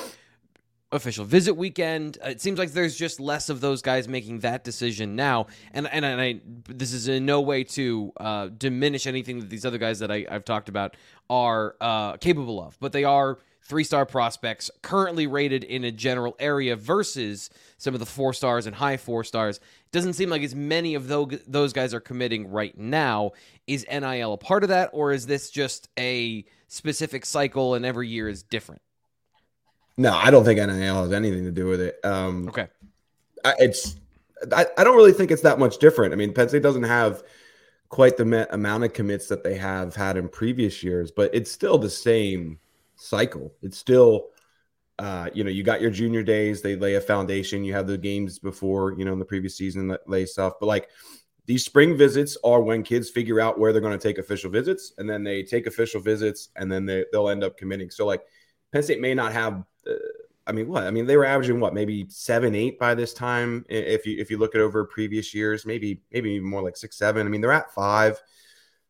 official 0.92 1.24
visit 1.24 1.54
weekend? 1.54 2.18
It 2.24 2.40
seems 2.40 2.58
like 2.58 2.72
there's 2.72 2.96
just 2.96 3.20
less 3.20 3.48
of 3.48 3.60
those 3.60 3.82
guys 3.82 4.08
making 4.08 4.40
that 4.40 4.64
decision 4.64 5.16
now. 5.16 5.46
And 5.72 5.88
and, 5.90 6.04
and 6.04 6.20
I, 6.20 6.40
this 6.68 6.92
is 6.92 7.08
in 7.08 7.26
no 7.26 7.40
way 7.40 7.64
to 7.64 8.12
uh, 8.18 8.48
diminish 8.56 9.06
anything 9.06 9.40
that 9.40 9.50
these 9.50 9.64
other 9.64 9.78
guys 9.78 9.98
that 10.00 10.10
I, 10.10 10.26
have 10.30 10.44
talked 10.44 10.68
about 10.68 10.96
are 11.28 11.76
uh, 11.80 12.16
capable 12.18 12.62
of, 12.62 12.76
but 12.80 12.92
they 12.92 13.04
are 13.04 13.38
three 13.66 13.84
star 13.84 14.06
prospects 14.06 14.70
currently 14.82 15.26
rated 15.26 15.64
in 15.64 15.82
a 15.84 15.90
general 15.90 16.36
area 16.38 16.76
versus 16.76 17.50
some 17.78 17.94
of 17.94 18.00
the 18.00 18.06
four 18.06 18.32
stars 18.32 18.66
and 18.66 18.76
high 18.76 18.96
four 18.96 19.24
stars. 19.24 19.56
It 19.56 19.92
doesn't 19.92 20.12
seem 20.12 20.30
like 20.30 20.42
as 20.42 20.54
many 20.54 20.94
of 20.94 21.08
those 21.08 21.72
guys 21.72 21.92
are 21.92 22.00
committing 22.00 22.48
right 22.50 22.76
now. 22.78 23.32
Is 23.66 23.84
NIL 23.90 24.32
a 24.32 24.38
part 24.38 24.62
of 24.62 24.68
that, 24.68 24.90
or 24.92 25.12
is 25.12 25.26
this 25.26 25.50
just 25.50 25.88
a 25.98 26.44
specific 26.68 27.26
cycle 27.26 27.74
and 27.74 27.84
every 27.84 28.08
year 28.08 28.28
is 28.28 28.42
different? 28.42 28.82
No, 29.98 30.14
I 30.14 30.30
don't 30.30 30.44
think 30.44 30.58
NIL 30.58 31.02
has 31.02 31.12
anything 31.12 31.44
to 31.44 31.50
do 31.50 31.66
with 31.66 31.80
it. 31.80 31.98
Um, 32.04 32.48
okay. 32.48 32.68
I, 33.44 33.54
it's, 33.58 33.96
I, 34.52 34.66
I 34.76 34.84
don't 34.84 34.96
really 34.96 35.12
think 35.12 35.30
it's 35.30 35.42
that 35.42 35.58
much 35.58 35.78
different. 35.78 36.12
I 36.12 36.16
mean, 36.16 36.34
Penn 36.34 36.48
State 36.48 36.62
doesn't 36.62 36.82
have 36.82 37.22
quite 37.88 38.16
the 38.16 38.52
amount 38.52 38.84
of 38.84 38.92
commits 38.92 39.28
that 39.28 39.42
they 39.42 39.56
have 39.56 39.94
had 39.94 40.16
in 40.16 40.28
previous 40.28 40.82
years, 40.82 41.10
but 41.10 41.34
it's 41.34 41.50
still 41.50 41.78
the 41.78 41.88
same 41.88 42.58
cycle. 42.96 43.54
It's 43.62 43.78
still, 43.78 44.28
uh, 44.98 45.30
you 45.32 45.44
know, 45.44 45.50
you 45.50 45.62
got 45.62 45.80
your 45.80 45.90
junior 45.90 46.22
days, 46.22 46.60
they 46.60 46.76
lay 46.76 46.94
a 46.94 47.00
foundation. 47.00 47.64
You 47.64 47.74
have 47.74 47.86
the 47.86 47.96
games 47.96 48.38
before, 48.38 48.94
you 48.98 49.04
know, 49.04 49.12
in 49.12 49.18
the 49.18 49.24
previous 49.24 49.56
season 49.56 49.88
that 49.88 50.08
lay 50.08 50.26
stuff. 50.26 50.54
But 50.60 50.66
like 50.66 50.90
these 51.46 51.64
spring 51.64 51.96
visits 51.96 52.36
are 52.44 52.60
when 52.60 52.82
kids 52.82 53.08
figure 53.08 53.40
out 53.40 53.58
where 53.58 53.72
they're 53.72 53.80
going 53.80 53.98
to 53.98 54.08
take 54.08 54.18
official 54.18 54.50
visits, 54.50 54.92
and 54.98 55.08
then 55.08 55.22
they 55.22 55.42
take 55.42 55.66
official 55.66 56.00
visits, 56.00 56.48
and 56.56 56.70
then 56.70 56.84
they, 56.84 57.04
they'll 57.12 57.28
end 57.28 57.44
up 57.44 57.56
committing. 57.56 57.90
So 57.90 58.04
like 58.04 58.22
Penn 58.72 58.82
State 58.82 59.00
may 59.00 59.14
not 59.14 59.32
have. 59.32 59.64
I 60.46 60.52
mean, 60.52 60.68
what? 60.68 60.84
I 60.84 60.90
mean, 60.90 61.06
they 61.06 61.16
were 61.16 61.24
averaging 61.24 61.58
what, 61.58 61.74
maybe 61.74 62.06
seven, 62.08 62.54
eight 62.54 62.78
by 62.78 62.94
this 62.94 63.12
time. 63.12 63.64
If 63.68 64.06
you 64.06 64.18
if 64.18 64.30
you 64.30 64.38
look 64.38 64.54
at 64.54 64.60
over 64.60 64.84
previous 64.84 65.34
years, 65.34 65.66
maybe 65.66 66.02
maybe 66.12 66.30
even 66.32 66.48
more 66.48 66.62
like 66.62 66.76
six, 66.76 66.96
seven. 66.96 67.26
I 67.26 67.30
mean, 67.30 67.40
they're 67.40 67.52
at 67.52 67.74
five, 67.74 68.20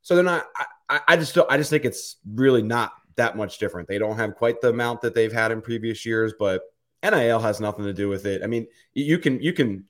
so 0.03 0.15
they're 0.15 0.25
not. 0.25 0.45
I, 0.89 1.01
I 1.09 1.17
just. 1.17 1.37
I 1.49 1.57
just 1.57 1.71
think 1.71 1.85
it's 1.85 2.17
really 2.31 2.63
not 2.63 2.93
that 3.17 3.37
much 3.37 3.59
different. 3.59 3.89
They 3.89 3.99
don't 3.99 4.19
have 4.19 4.35
quite 4.35 4.61
the 4.61 4.69
amount 4.69 5.01
that 5.01 5.15
they've 5.15 5.33
had 5.33 5.51
in 5.51 5.63
previous 5.63 6.05
years, 6.05 6.35
but 6.39 6.63
NIL 7.03 7.41
has 7.41 7.59
nothing 7.59 7.87
to 7.87 7.95
do 7.95 8.09
with 8.09 8.27
it. 8.27 8.43
I 8.43 8.47
mean, 8.47 8.67
you 8.93 9.19
can 9.19 9.41
you 9.41 9.55
can 9.55 9.87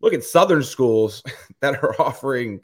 look 0.00 0.14
at 0.14 0.24
Southern 0.24 0.62
schools 0.62 1.22
that 1.60 1.82
are 1.82 2.00
offering 2.00 2.60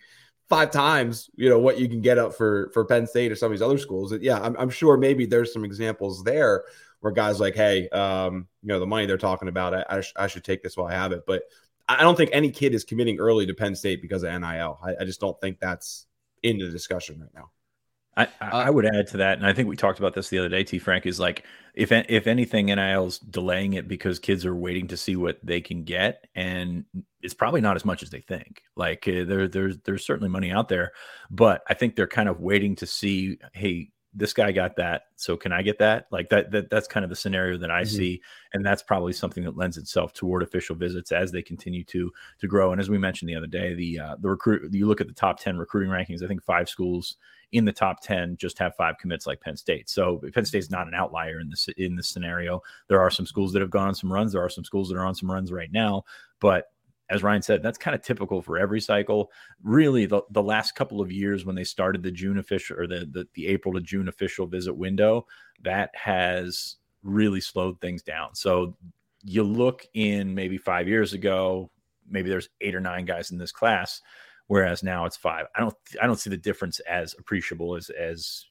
five 0.48 0.70
times 0.70 1.28
you 1.34 1.48
know 1.50 1.58
what 1.58 1.76
you 1.76 1.88
can 1.88 2.00
get 2.00 2.18
up 2.18 2.32
for 2.32 2.70
for 2.72 2.84
Penn 2.84 3.06
State 3.06 3.32
or 3.32 3.36
some 3.36 3.46
of 3.46 3.52
these 3.52 3.62
other 3.62 3.78
schools. 3.78 4.14
Yeah, 4.20 4.40
I'm, 4.40 4.56
I'm 4.56 4.70
sure 4.70 4.96
maybe 4.96 5.26
there's 5.26 5.52
some 5.52 5.64
examples 5.64 6.24
there 6.24 6.64
where 7.00 7.12
guys 7.12 7.40
like, 7.40 7.54
hey, 7.54 7.88
um, 7.90 8.48
you 8.62 8.68
know, 8.68 8.80
the 8.80 8.86
money 8.86 9.06
they're 9.06 9.18
talking 9.18 9.48
about, 9.48 9.74
I, 9.74 9.84
I, 9.88 10.00
sh- 10.00 10.12
I, 10.16 10.26
should 10.26 10.44
take 10.44 10.62
this 10.62 10.76
while 10.76 10.86
I 10.86 10.94
have 10.94 11.12
it. 11.12 11.24
But 11.26 11.42
I 11.88 12.02
don't 12.02 12.16
think 12.16 12.30
any 12.32 12.50
kid 12.50 12.74
is 12.74 12.84
committing 12.84 13.18
early 13.18 13.46
to 13.46 13.54
Penn 13.54 13.76
State 13.76 14.02
because 14.02 14.22
of 14.22 14.32
NIL. 14.32 14.78
I, 14.82 14.94
I 15.00 15.04
just 15.04 15.20
don't 15.20 15.40
think 15.40 15.60
that's 15.60 16.06
in 16.42 16.58
the 16.58 16.70
discussion 16.70 17.20
right 17.20 17.30
now. 17.34 17.50
I, 18.16 18.28
I 18.40 18.70
would 18.70 18.86
add 18.86 19.08
to 19.08 19.18
that, 19.18 19.36
and 19.36 19.46
I 19.46 19.52
think 19.52 19.68
we 19.68 19.76
talked 19.76 19.98
about 19.98 20.14
this 20.14 20.30
the 20.30 20.38
other 20.38 20.48
day. 20.48 20.64
T. 20.64 20.78
Frank 20.78 21.04
is 21.04 21.20
like, 21.20 21.44
if 21.74 21.92
if 21.92 22.26
anything, 22.26 22.66
NIL's 22.66 23.18
delaying 23.18 23.74
it 23.74 23.88
because 23.88 24.18
kids 24.18 24.46
are 24.46 24.56
waiting 24.56 24.86
to 24.86 24.96
see 24.96 25.16
what 25.16 25.38
they 25.42 25.60
can 25.60 25.84
get, 25.84 26.26
and 26.34 26.86
it's 27.20 27.34
probably 27.34 27.60
not 27.60 27.76
as 27.76 27.84
much 27.84 28.02
as 28.02 28.08
they 28.08 28.22
think. 28.22 28.62
Like 28.74 29.06
uh, 29.06 29.24
there, 29.24 29.48
there's 29.48 29.76
there's 29.84 30.06
certainly 30.06 30.30
money 30.30 30.50
out 30.50 30.70
there, 30.70 30.92
but 31.30 31.62
I 31.68 31.74
think 31.74 31.94
they're 31.94 32.06
kind 32.06 32.30
of 32.30 32.40
waiting 32.40 32.76
to 32.76 32.86
see, 32.86 33.38
hey, 33.52 33.90
this 34.16 34.32
guy 34.32 34.50
got 34.50 34.76
that, 34.76 35.02
so 35.16 35.36
can 35.36 35.52
I 35.52 35.62
get 35.62 35.78
that? 35.78 36.06
Like 36.10 36.30
that, 36.30 36.50
that 36.50 36.70
that's 36.70 36.88
kind 36.88 37.04
of 37.04 37.10
the 37.10 37.16
scenario 37.16 37.58
that 37.58 37.70
I 37.70 37.82
mm-hmm. 37.82 37.96
see, 37.96 38.22
and 38.54 38.64
that's 38.64 38.82
probably 38.82 39.12
something 39.12 39.44
that 39.44 39.56
lends 39.56 39.76
itself 39.76 40.12
toward 40.14 40.42
official 40.42 40.74
visits 40.74 41.12
as 41.12 41.30
they 41.30 41.42
continue 41.42 41.84
to 41.84 42.10
to 42.40 42.46
grow. 42.46 42.72
And 42.72 42.80
as 42.80 42.88
we 42.88 42.98
mentioned 42.98 43.28
the 43.28 43.36
other 43.36 43.46
day, 43.46 43.74
the 43.74 43.98
uh, 44.00 44.16
the 44.18 44.30
recruit, 44.30 44.72
you 44.72 44.86
look 44.86 45.00
at 45.00 45.06
the 45.06 45.12
top 45.12 45.38
ten 45.38 45.58
recruiting 45.58 45.90
rankings. 45.90 46.22
I 46.24 46.26
think 46.26 46.42
five 46.42 46.68
schools 46.68 47.16
in 47.52 47.64
the 47.64 47.72
top 47.72 48.00
10 48.02 48.36
just 48.36 48.58
have 48.58 48.74
five 48.74 48.98
commits 48.98 49.26
like 49.26 49.40
Penn 49.40 49.56
State. 49.56 49.88
So 49.88 50.20
Penn 50.34 50.44
State's 50.44 50.70
not 50.70 50.88
an 50.88 50.94
outlier 50.94 51.38
in 51.40 51.48
this 51.48 51.68
in 51.76 51.94
this 51.94 52.08
scenario. 52.08 52.60
There 52.88 53.00
are 53.00 53.10
some 53.10 53.26
schools 53.26 53.52
that 53.52 53.62
have 53.62 53.70
gone 53.70 53.88
on 53.88 53.94
some 53.94 54.12
runs. 54.12 54.32
There 54.32 54.42
are 54.42 54.48
some 54.48 54.64
schools 54.64 54.88
that 54.88 54.96
are 54.96 55.06
on 55.06 55.14
some 55.14 55.30
runs 55.30 55.52
right 55.52 55.70
now, 55.70 56.02
but 56.40 56.66
as 57.08 57.22
Ryan 57.22 57.42
said, 57.42 57.62
that's 57.62 57.78
kind 57.78 57.94
of 57.94 58.02
typical 58.02 58.42
for 58.42 58.58
every 58.58 58.80
cycle. 58.80 59.30
Really, 59.62 60.06
the, 60.06 60.22
the 60.30 60.42
last 60.42 60.74
couple 60.74 61.00
of 61.00 61.12
years 61.12 61.44
when 61.44 61.54
they 61.54 61.64
started 61.64 62.02
the 62.02 62.10
June 62.10 62.38
official 62.38 62.78
or 62.78 62.86
the, 62.86 63.06
the, 63.10 63.26
the 63.34 63.46
April 63.46 63.74
to 63.74 63.80
June 63.80 64.08
official 64.08 64.46
visit 64.46 64.74
window, 64.74 65.26
that 65.62 65.90
has 65.94 66.76
really 67.02 67.40
slowed 67.40 67.80
things 67.80 68.02
down. 68.02 68.34
So 68.34 68.76
you 69.22 69.42
look 69.42 69.86
in 69.94 70.34
maybe 70.34 70.58
five 70.58 70.88
years 70.88 71.12
ago, 71.12 71.70
maybe 72.08 72.28
there's 72.28 72.48
eight 72.60 72.74
or 72.74 72.80
nine 72.80 73.04
guys 73.04 73.30
in 73.30 73.38
this 73.38 73.52
class 73.52 74.02
whereas 74.46 74.82
now 74.82 75.04
it's 75.04 75.16
five. 75.16 75.46
I 75.54 75.60
don't 75.60 75.74
I 76.00 76.06
don't 76.06 76.18
see 76.18 76.30
the 76.30 76.36
difference 76.36 76.80
as 76.80 77.14
appreciable 77.18 77.76
as 77.76 77.90
as 77.90 78.44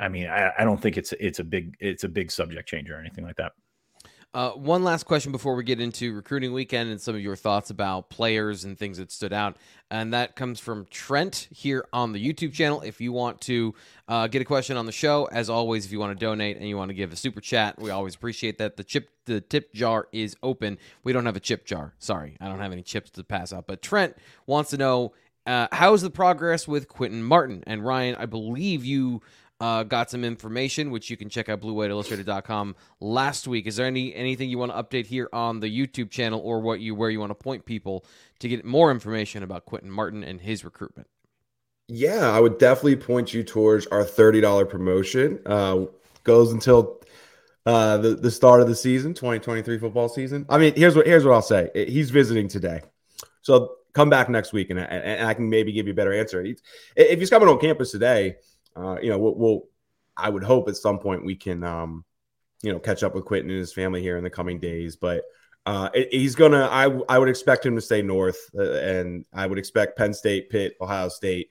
I 0.00 0.08
mean 0.08 0.28
I, 0.28 0.52
I 0.58 0.64
don't 0.64 0.80
think 0.80 0.96
it's 0.96 1.12
it's 1.20 1.38
a 1.38 1.44
big 1.44 1.76
it's 1.80 2.04
a 2.04 2.08
big 2.08 2.30
subject 2.30 2.68
change 2.68 2.90
or 2.90 2.98
anything 2.98 3.24
like 3.24 3.36
that. 3.36 3.52
Uh, 4.34 4.52
one 4.52 4.82
last 4.82 5.04
question 5.04 5.30
before 5.30 5.54
we 5.54 5.62
get 5.62 5.78
into 5.78 6.14
recruiting 6.14 6.54
weekend 6.54 6.90
and 6.90 6.98
some 6.98 7.14
of 7.14 7.20
your 7.20 7.36
thoughts 7.36 7.68
about 7.68 8.08
players 8.08 8.64
and 8.64 8.78
things 8.78 8.96
that 8.96 9.12
stood 9.12 9.32
out. 9.32 9.58
And 9.90 10.14
that 10.14 10.36
comes 10.36 10.58
from 10.58 10.86
Trent 10.90 11.48
here 11.50 11.84
on 11.92 12.12
the 12.12 12.32
YouTube 12.32 12.54
channel. 12.54 12.80
If 12.80 12.98
you 12.98 13.12
want 13.12 13.42
to 13.42 13.74
uh, 14.08 14.28
get 14.28 14.40
a 14.40 14.46
question 14.46 14.78
on 14.78 14.86
the 14.86 14.92
show, 14.92 15.26
as 15.26 15.50
always, 15.50 15.84
if 15.84 15.92
you 15.92 16.00
want 16.00 16.18
to 16.18 16.24
donate 16.24 16.56
and 16.56 16.66
you 16.66 16.78
want 16.78 16.88
to 16.88 16.94
give 16.94 17.12
a 17.12 17.16
super 17.16 17.42
chat, 17.42 17.78
we 17.78 17.90
always 17.90 18.14
appreciate 18.14 18.56
that. 18.56 18.78
The 18.78 18.84
chip, 18.84 19.10
the 19.26 19.42
tip 19.42 19.74
jar 19.74 20.08
is 20.12 20.34
open. 20.42 20.78
We 21.04 21.12
don't 21.12 21.26
have 21.26 21.36
a 21.36 21.40
chip 21.40 21.66
jar. 21.66 21.92
Sorry, 21.98 22.38
I 22.40 22.48
don't 22.48 22.60
have 22.60 22.72
any 22.72 22.82
chips 22.82 23.10
to 23.10 23.24
pass 23.24 23.52
out. 23.52 23.66
But 23.66 23.82
Trent 23.82 24.16
wants 24.46 24.70
to 24.70 24.78
know 24.78 25.12
uh, 25.44 25.66
how's 25.72 26.00
the 26.00 26.10
progress 26.10 26.66
with 26.66 26.88
Quinton 26.88 27.22
Martin 27.22 27.64
and 27.66 27.84
Ryan. 27.84 28.14
I 28.14 28.26
believe 28.26 28.84
you 28.84 29.20
uh, 29.62 29.84
got 29.84 30.10
some 30.10 30.24
information, 30.24 30.90
which 30.90 31.08
you 31.08 31.16
can 31.16 31.28
check 31.28 31.48
out 31.48 31.60
bluewhiteillustrated.com 31.60 32.74
last 32.98 33.46
week. 33.46 33.68
Is 33.68 33.76
there 33.76 33.86
any 33.86 34.12
anything 34.12 34.50
you 34.50 34.58
want 34.58 34.72
to 34.72 34.82
update 34.82 35.06
here 35.06 35.28
on 35.32 35.60
the 35.60 35.68
YouTube 35.68 36.10
channel 36.10 36.40
or 36.40 36.58
what 36.60 36.80
you 36.80 36.96
where 36.96 37.10
you 37.10 37.20
want 37.20 37.30
to 37.30 37.36
point 37.36 37.64
people 37.64 38.04
to 38.40 38.48
get 38.48 38.64
more 38.64 38.90
information 38.90 39.44
about 39.44 39.64
Quinton 39.64 39.88
Martin 39.88 40.24
and 40.24 40.40
his 40.40 40.64
recruitment? 40.64 41.06
Yeah, 41.86 42.28
I 42.32 42.40
would 42.40 42.58
definitely 42.58 42.96
point 42.96 43.32
you 43.32 43.44
towards 43.44 43.86
our 43.86 44.02
$30 44.02 44.68
promotion. 44.68 45.38
Uh, 45.46 45.84
goes 46.24 46.52
until 46.52 47.00
uh, 47.64 47.98
the, 47.98 48.16
the 48.16 48.32
start 48.32 48.62
of 48.62 48.66
the 48.66 48.74
season, 48.74 49.14
2023 49.14 49.78
football 49.78 50.08
season. 50.08 50.44
I 50.48 50.58
mean, 50.58 50.74
here's 50.74 50.96
what 50.96 51.06
here's 51.06 51.24
what 51.24 51.34
I'll 51.34 51.40
say. 51.40 51.70
He's 51.72 52.10
visiting 52.10 52.48
today. 52.48 52.80
So 53.42 53.76
come 53.92 54.10
back 54.10 54.28
next 54.28 54.52
week 54.52 54.70
and, 54.70 54.80
and 54.80 55.28
I 55.28 55.34
can 55.34 55.48
maybe 55.48 55.70
give 55.70 55.86
you 55.86 55.92
a 55.92 55.94
better 55.94 56.12
answer. 56.12 56.44
If 56.96 57.18
he's 57.20 57.30
coming 57.30 57.48
on 57.48 57.60
campus 57.60 57.92
today, 57.92 58.38
uh, 58.76 58.96
you 59.02 59.10
know, 59.10 59.18
we'll, 59.18 59.34
we'll, 59.34 59.62
I 60.16 60.28
would 60.28 60.44
hope 60.44 60.68
at 60.68 60.76
some 60.76 60.98
point 60.98 61.24
we 61.24 61.36
can, 61.36 61.64
um, 61.64 62.04
you 62.62 62.72
know, 62.72 62.78
catch 62.78 63.02
up 63.02 63.14
with 63.14 63.24
Quinton 63.24 63.50
and 63.50 63.58
his 63.58 63.72
family 63.72 64.02
here 64.02 64.16
in 64.16 64.24
the 64.24 64.30
coming 64.30 64.58
days. 64.60 64.96
But 64.96 65.24
uh, 65.64 65.90
he's 66.10 66.34
gonna. 66.34 66.68
I 66.70 66.84
I 67.08 67.18
would 67.18 67.28
expect 67.28 67.64
him 67.64 67.76
to 67.76 67.80
stay 67.80 68.02
north, 68.02 68.50
uh, 68.56 68.72
and 68.72 69.24
I 69.32 69.46
would 69.46 69.58
expect 69.58 69.96
Penn 69.96 70.12
State, 70.12 70.50
Pitt, 70.50 70.76
Ohio 70.80 71.08
State 71.08 71.50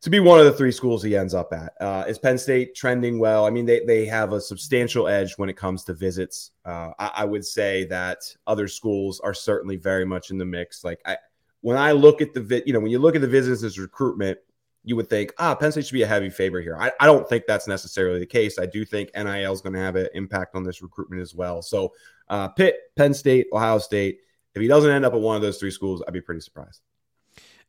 to 0.00 0.10
be 0.10 0.20
one 0.20 0.38
of 0.38 0.44
the 0.44 0.52
three 0.52 0.70
schools 0.70 1.02
he 1.02 1.16
ends 1.16 1.34
up 1.34 1.52
at. 1.52 1.72
Uh, 1.80 2.04
is 2.06 2.18
Penn 2.18 2.38
State 2.38 2.74
trending 2.74 3.18
well? 3.18 3.44
I 3.44 3.50
mean, 3.50 3.66
they, 3.66 3.84
they 3.84 4.06
have 4.06 4.32
a 4.32 4.40
substantial 4.40 5.08
edge 5.08 5.34
when 5.36 5.48
it 5.48 5.56
comes 5.56 5.84
to 5.84 5.94
visits. 5.94 6.52
Uh, 6.64 6.92
I, 6.98 7.10
I, 7.16 7.24
would 7.24 7.44
say 7.44 7.84
that 7.86 8.18
other 8.46 8.68
schools 8.68 9.18
are 9.20 9.34
certainly 9.34 9.76
very 9.76 10.04
much 10.04 10.30
in 10.30 10.38
the 10.38 10.44
mix. 10.44 10.84
Like 10.84 11.00
I, 11.04 11.16
when 11.62 11.76
I 11.76 11.92
look 11.92 12.22
at 12.22 12.32
the 12.32 12.40
vi- 12.40 12.62
you 12.64 12.72
know, 12.72 12.80
when 12.80 12.92
you 12.92 13.00
look 13.00 13.16
at 13.16 13.20
the 13.22 13.26
visits 13.26 13.64
as 13.64 13.78
recruitment, 13.78 14.38
you 14.84 14.96
would 14.96 15.10
think, 15.10 15.32
ah, 15.38 15.54
Penn 15.54 15.72
State 15.72 15.86
should 15.86 15.92
be 15.92 16.02
a 16.02 16.06
heavy 16.06 16.30
favorite 16.30 16.62
here. 16.62 16.76
I, 16.78 16.92
I 17.00 17.06
don't 17.06 17.28
think 17.28 17.44
that's 17.46 17.68
necessarily 17.68 18.18
the 18.18 18.26
case. 18.26 18.58
I 18.58 18.66
do 18.66 18.84
think 18.84 19.10
NIL 19.14 19.52
is 19.52 19.60
going 19.60 19.74
to 19.74 19.80
have 19.80 19.96
an 19.96 20.08
impact 20.14 20.54
on 20.54 20.62
this 20.62 20.82
recruitment 20.82 21.20
as 21.20 21.34
well. 21.34 21.62
So, 21.62 21.92
uh, 22.28 22.48
Pitt, 22.48 22.76
Penn 22.96 23.14
State, 23.14 23.46
Ohio 23.52 23.78
State. 23.78 24.20
If 24.54 24.62
he 24.62 24.68
doesn't 24.68 24.90
end 24.90 25.04
up 25.04 25.14
at 25.14 25.20
one 25.20 25.36
of 25.36 25.42
those 25.42 25.58
three 25.58 25.70
schools, 25.70 26.02
I'd 26.06 26.14
be 26.14 26.20
pretty 26.20 26.40
surprised. 26.40 26.80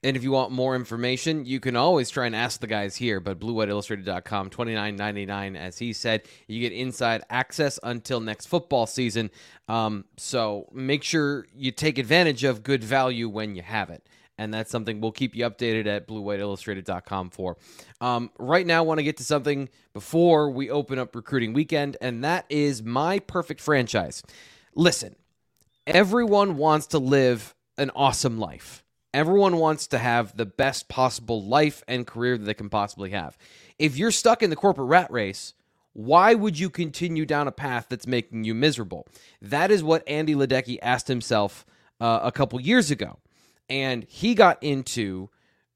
And 0.01 0.15
if 0.15 0.23
you 0.23 0.31
want 0.31 0.51
more 0.53 0.77
information, 0.77 1.45
you 1.45 1.59
can 1.59 1.75
always 1.75 2.09
try 2.09 2.25
and 2.25 2.35
ask 2.35 2.61
the 2.61 2.67
guys 2.67 2.95
here, 2.95 3.19
but 3.19 3.37
bluewhiteillustrated.com, 3.37 4.49
twenty 4.49 4.73
nine 4.73 4.95
ninety 4.95 5.25
nine, 5.25 5.57
as 5.57 5.77
he 5.77 5.91
said. 5.91 6.23
You 6.47 6.61
get 6.61 6.71
inside 6.71 7.23
access 7.29 7.79
until 7.83 8.21
next 8.21 8.45
football 8.45 8.87
season. 8.87 9.29
Um, 9.67 10.05
so 10.15 10.69
make 10.71 11.03
sure 11.03 11.47
you 11.53 11.71
take 11.71 11.97
advantage 11.97 12.45
of 12.45 12.63
good 12.63 12.81
value 12.81 13.27
when 13.27 13.55
you 13.55 13.61
have 13.61 13.89
it. 13.89 14.07
And 14.39 14.53
that's 14.53 14.71
something 14.71 15.01
we'll 15.01 15.11
keep 15.11 15.35
you 15.35 15.43
updated 15.43 15.85
at 15.85 16.07
bluewhiteillustrated.com 16.07 17.31
for. 17.31 17.57
Um, 17.99 18.31
right 18.39 18.65
now, 18.65 18.77
I 18.77 18.81
want 18.81 18.99
to 18.99 19.03
get 19.03 19.17
to 19.17 19.23
something 19.25 19.67
before 19.91 20.49
we 20.49 20.69
open 20.69 20.97
up 20.97 21.13
recruiting 21.13 21.51
weekend, 21.51 21.97
and 21.99 22.23
that 22.23 22.45
is 22.47 22.81
my 22.81 23.19
perfect 23.19 23.59
franchise. 23.59 24.23
Listen, 24.73 25.17
everyone 25.85 26.55
wants 26.55 26.87
to 26.87 26.99
live 26.99 27.53
an 27.77 27.91
awesome 27.93 28.39
life. 28.39 28.85
Everyone 29.13 29.57
wants 29.57 29.87
to 29.87 29.97
have 29.97 30.37
the 30.37 30.45
best 30.45 30.87
possible 30.87 31.43
life 31.43 31.83
and 31.85 32.07
career 32.07 32.37
that 32.37 32.45
they 32.45 32.53
can 32.53 32.69
possibly 32.69 33.09
have. 33.09 33.37
If 33.77 33.97
you're 33.97 34.09
stuck 34.09 34.41
in 34.41 34.49
the 34.49 34.55
corporate 34.55 34.87
rat 34.87 35.11
race, 35.11 35.53
why 35.91 36.33
would 36.33 36.57
you 36.57 36.69
continue 36.69 37.25
down 37.25 37.49
a 37.49 37.51
path 37.51 37.87
that's 37.89 38.07
making 38.07 38.45
you 38.45 38.55
miserable? 38.55 39.05
That 39.41 39.69
is 39.69 39.83
what 39.83 40.07
Andy 40.07 40.33
Ledecky 40.33 40.77
asked 40.81 41.09
himself 41.09 41.65
uh, 41.99 42.21
a 42.23 42.31
couple 42.31 42.61
years 42.61 42.89
ago. 42.89 43.19
And 43.69 44.05
he 44.09 44.35
got 44.35 44.61
into 44.63 45.29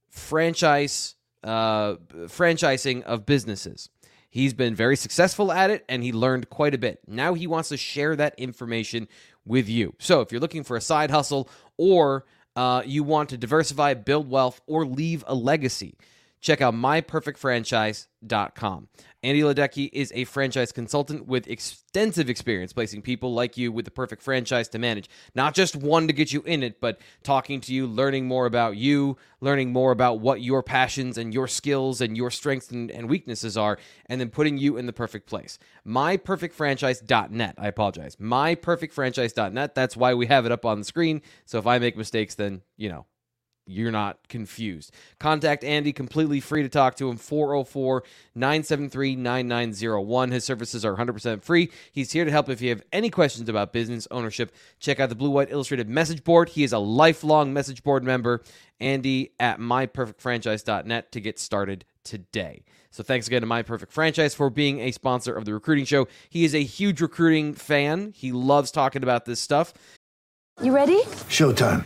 franchise 0.09 1.15
uh, 1.43 1.95
franchising 2.27 3.03
of 3.03 3.25
businesses. 3.25 3.89
He's 4.29 4.53
been 4.53 4.75
very 4.75 4.95
successful 4.95 5.51
at 5.51 5.69
it 5.69 5.85
and 5.88 6.03
he 6.03 6.12
learned 6.12 6.50
quite 6.50 6.73
a 6.73 6.77
bit. 6.77 7.00
Now 7.05 7.35
he 7.35 7.45
wants 7.45 7.69
to 7.69 7.77
share 7.77 8.15
that 8.15 8.33
information 8.38 9.07
with 9.45 9.69
you. 9.69 9.93
So 10.00 10.21
if 10.21 10.31
you're 10.31 10.41
looking 10.41 10.63
for 10.63 10.75
a 10.75 10.81
side 10.81 11.12
hustle 11.12 11.47
or 11.77 12.25
uh, 12.55 12.81
you 12.85 13.03
want 13.03 13.29
to 13.29 13.38
diversify, 13.38 13.93
build 13.95 14.29
wealth, 14.29 14.62
or 14.65 14.85
leave 14.85 15.23
a 15.27 15.35
legacy, 15.35 15.97
check 16.39 16.62
out 16.62 16.73
myperfectfranchise.com. 16.73 18.88
Andy 19.24 19.42
Ledecky 19.42 19.89
is 19.94 20.12
a 20.13 20.25
franchise 20.25 20.74
consultant 20.74 21.25
with 21.25 21.48
extensive 21.48 22.30
experience 22.30 22.74
placing 22.74 23.01
people 23.01 23.34
like 23.34 23.56
you 23.56 23.72
with 23.72 23.86
the 23.86 23.92
perfect 23.92 24.22
franchise 24.22 24.68
to 24.68 24.77
manage. 24.77 25.10
Not 25.34 25.56
just 25.56 25.77
one 25.77 26.08
to 26.08 26.13
get 26.13 26.34
you 26.34 26.42
in 26.42 26.62
it, 26.62 26.82
but 26.82 27.00
talking 27.24 27.62
to 27.62 27.74
you, 27.74 27.88
learning 27.88 28.27
more 28.27 28.46
about 28.46 28.75
you, 28.75 29.18
learning 29.39 29.72
more 29.72 29.92
about 29.92 30.20
what 30.20 30.42
your 30.42 30.62
passions 30.62 31.18
and 31.18 31.34
your 31.34 31.48
skills 31.48 32.01
and 32.01 32.18
your 32.18 32.30
strengths 32.30 32.69
and, 32.71 32.91
and 32.91 33.10
weaknesses 33.10 33.56
are, 33.56 33.78
and 34.08 34.19
then 34.19 34.30
putting 34.30 34.58
you 34.58 34.76
in 34.76 34.88
the 34.88 34.93
perfect 34.93 35.28
place. 35.28 35.58
MyPerfectFranchise.net. 35.88 37.56
I 37.58 37.67
apologize. 37.67 38.17
MyPerfectFranchise.net. 38.17 39.74
That's 39.74 39.95
why 39.95 40.13
we 40.13 40.26
have 40.26 40.45
it 40.45 40.52
up 40.52 40.65
on 40.65 40.80
the 40.80 40.86
screen. 40.86 41.21
So 41.45 41.58
if 41.60 41.65
I 41.65 41.80
make 41.80 41.95
mistakes, 41.95 42.36
then, 42.36 42.62
you 42.76 42.89
know, 42.89 43.06
you're 43.65 43.91
not 43.91 44.28
confused. 44.28 44.93
Contact 45.19 45.63
Andy 45.63 45.93
completely 45.93 46.39
free 46.39 46.63
to 46.63 46.69
talk 46.69 46.95
to 46.95 47.10
him 47.10 47.17
404 47.17 48.04
973 48.36 49.15
9901. 49.15 50.32
His 50.32 50.43
services 50.43 50.84
are 50.84 50.95
100% 50.95 51.41
free. 51.41 51.71
He's 51.91 52.12
here 52.12 52.26
to 52.26 52.32
help 52.32 52.49
if 52.49 52.62
you 52.62 52.69
have 52.69 52.84
any 52.91 53.10
questions 53.10 53.49
about 53.49 53.73
business 53.73 54.08
ownership. 54.12 54.54
Check 54.80 54.99
out 54.99 55.10
the 55.10 55.15
Blue 55.15 55.30
White 55.30 55.52
Illustrated 55.52 55.89
message 55.89 56.23
board. 56.23 56.49
He 56.49 56.63
is 56.63 56.73
a 56.73 56.80
lifelong 56.80 57.54
message 57.54 57.84
board 57.84 58.04
member. 58.04 58.43
Andy 58.80 59.32
at 59.39 59.60
myperfectfranchise.net 59.60 61.12
to 61.12 61.21
get 61.21 61.39
started 61.39 61.86
today. 62.04 62.63
So 62.91 63.02
thanks 63.02 63.28
again 63.28 63.41
to 63.41 63.47
My 63.47 63.63
Perfect 63.63 63.91
Franchise 63.91 64.36
for 64.36 64.49
being 64.49 64.80
a 64.82 64.91
sponsor 64.91 65.34
of 65.34 65.45
the 65.45 65.54
recruiting 65.54 65.86
show. 65.86 66.08
He 66.30 66.43
is 66.43 66.54
a 66.54 66.63
huge 66.63 67.02
recruiting 67.02 67.54
fan. 67.54 68.13
He 68.15 68.32
loves 68.32 68.71
talking 68.71 69.04
about 69.04 69.26
this 69.26 69.39
stuff. 69.39 69.73
You 70.62 70.76
ready? 70.76 71.02
Showtime. 71.30 71.86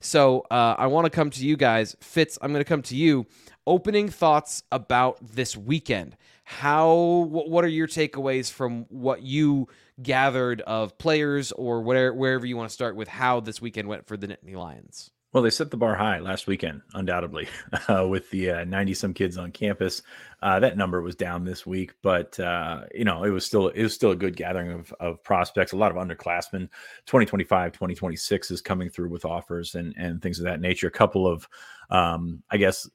So 0.00 0.46
uh, 0.50 0.74
I 0.78 0.86
want 0.86 1.04
to 1.04 1.10
come 1.10 1.30
to 1.30 1.44
you 1.44 1.56
guys. 1.56 1.96
Fitz, 2.00 2.38
I'm 2.40 2.52
going 2.52 2.64
to 2.64 2.68
come 2.68 2.82
to 2.82 2.96
you. 2.96 3.26
Opening 3.66 4.08
thoughts 4.08 4.62
about 4.72 5.18
this 5.22 5.56
weekend. 5.56 6.16
How, 6.44 6.92
what 7.28 7.64
are 7.64 7.68
your 7.68 7.86
takeaways 7.86 8.50
from 8.50 8.86
what 8.88 9.22
you 9.22 9.68
gathered 10.02 10.62
of 10.62 10.98
players 10.98 11.52
or 11.52 11.82
whatever, 11.82 12.14
wherever 12.14 12.46
you 12.46 12.56
want 12.56 12.70
to 12.70 12.74
start 12.74 12.96
with 12.96 13.08
how 13.08 13.40
this 13.40 13.60
weekend 13.60 13.88
went 13.88 14.06
for 14.06 14.16
the 14.16 14.26
Nittany 14.26 14.56
Lions? 14.56 15.10
Well, 15.32 15.44
they 15.44 15.50
set 15.50 15.70
the 15.70 15.76
bar 15.76 15.94
high 15.94 16.18
last 16.18 16.48
weekend, 16.48 16.82
undoubtedly, 16.92 17.46
uh, 17.88 18.04
with 18.08 18.28
the 18.30 18.64
90 18.64 18.92
uh, 18.92 18.94
some 18.96 19.14
kids 19.14 19.38
on 19.38 19.52
campus. 19.52 20.02
Uh, 20.42 20.58
that 20.58 20.76
number 20.76 21.00
was 21.02 21.14
down 21.14 21.44
this 21.44 21.64
week, 21.64 21.92
but 22.02 22.38
uh, 22.40 22.82
you 22.92 23.04
know 23.04 23.22
it 23.22 23.30
was 23.30 23.46
still 23.46 23.68
it 23.68 23.82
was 23.82 23.94
still 23.94 24.10
a 24.10 24.16
good 24.16 24.34
gathering 24.34 24.72
of, 24.72 24.92
of 24.98 25.22
prospects. 25.22 25.72
A 25.72 25.76
lot 25.76 25.92
of 25.92 25.96
underclassmen. 25.96 26.68
2025, 27.06 27.72
2026 27.72 28.50
is 28.50 28.60
coming 28.60 28.90
through 28.90 29.10
with 29.10 29.24
offers 29.24 29.76
and 29.76 29.94
and 29.96 30.20
things 30.20 30.40
of 30.40 30.46
that 30.46 30.60
nature. 30.60 30.88
A 30.88 30.90
couple 30.92 31.28
of, 31.28 31.48
um, 31.90 32.42
I 32.50 32.56
guess, 32.56 32.88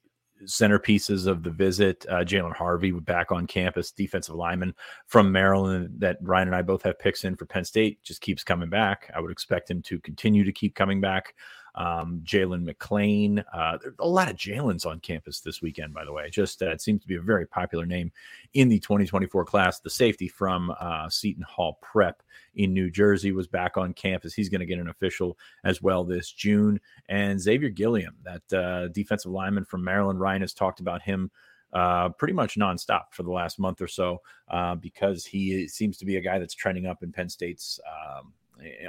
centerpieces 0.44 1.28
of 1.28 1.44
the 1.44 1.52
visit. 1.52 2.06
Uh, 2.10 2.26
Jalen 2.26 2.56
Harvey 2.56 2.92
back 2.92 3.32
on 3.32 3.48
campus, 3.48 3.92
defensive 3.92 4.36
lineman 4.36 4.76
from 5.08 5.32
Maryland 5.32 5.90
that 6.00 6.18
Ryan 6.22 6.50
and 6.50 6.56
I 6.56 6.62
both 6.62 6.84
have 6.84 7.00
picks 7.00 7.24
in 7.24 7.38
for 7.38 7.46
Penn 7.46 7.64
State. 7.64 8.04
Just 8.04 8.20
keeps 8.20 8.44
coming 8.44 8.70
back. 8.70 9.10
I 9.16 9.22
would 9.22 9.32
expect 9.32 9.72
him 9.72 9.82
to 9.84 10.00
continue 10.02 10.44
to 10.44 10.52
keep 10.52 10.76
coming 10.76 11.00
back. 11.00 11.34
Um, 11.76 12.22
Jalen 12.24 12.64
McLean. 12.64 13.44
Uh, 13.54 13.78
a 14.00 14.08
lot 14.08 14.30
of 14.30 14.38
Jalen's 14.38 14.86
on 14.86 15.00
campus 15.00 15.42
this 15.42 15.62
weekend, 15.62 15.94
by 15.94 16.06
the 16.06 16.14
way. 16.14 16.30
Just 16.30 16.62
uh, 16.62 16.72
it 16.72 16.82
seems 16.82 17.02
to 17.02 17.08
be 17.08 17.16
a 17.16 17.22
very 17.22 17.46
popular 17.46 17.86
name 17.86 18.12
in 18.54 18.70
the 18.70 18.80
2024 18.80 19.46
class. 19.46 19.80
The 19.80 19.90
safety 19.90 20.28
from 20.28 20.74
uh, 20.80 21.10
Seton 21.10 21.44
Hall 21.44 21.78
Prep 21.82 22.24
in 22.56 22.74
New 22.74 22.90
Jersey 22.90 23.32
was 23.32 23.48
back 23.48 23.78
on 23.78 23.94
campus. 23.94 24.34
He's 24.34 24.50
going 24.50 24.60
to 24.60 24.66
get 24.66 24.80
an 24.80 24.90
official 24.90 25.38
as 25.64 25.82
well 25.82 26.04
this 26.04 26.32
June. 26.32 26.80
And 27.10 27.40
Xavier 27.40 27.70
Gilliam, 27.70 28.16
that 28.24 28.54
uh, 28.54 28.88
defensive 28.90 29.32
lineman 29.32 29.66
from 29.66 29.84
Maryland, 29.84 30.20
Ryan 30.20 30.42
has 30.42 30.54
talked 30.54 30.80
about 30.80 31.02
him 31.02 31.30
uh, 31.74 32.10
pretty 32.10 32.34
much 32.34 32.56
nonstop 32.56 33.06
for 33.12 33.24
the 33.24 33.32
last 33.32 33.60
month 33.60 33.82
or 33.82 33.88
so 33.88 34.22
uh, 34.50 34.76
because 34.76 35.26
he 35.26 35.68
seems 35.68 35.98
to 35.98 36.06
be 36.06 36.16
a 36.16 36.22
guy 36.22 36.40
that's 36.40 36.54
trending 36.54 36.86
up 36.86 37.04
in 37.04 37.12
Penn 37.12 37.28
State's 37.28 37.80
um, 37.86 38.34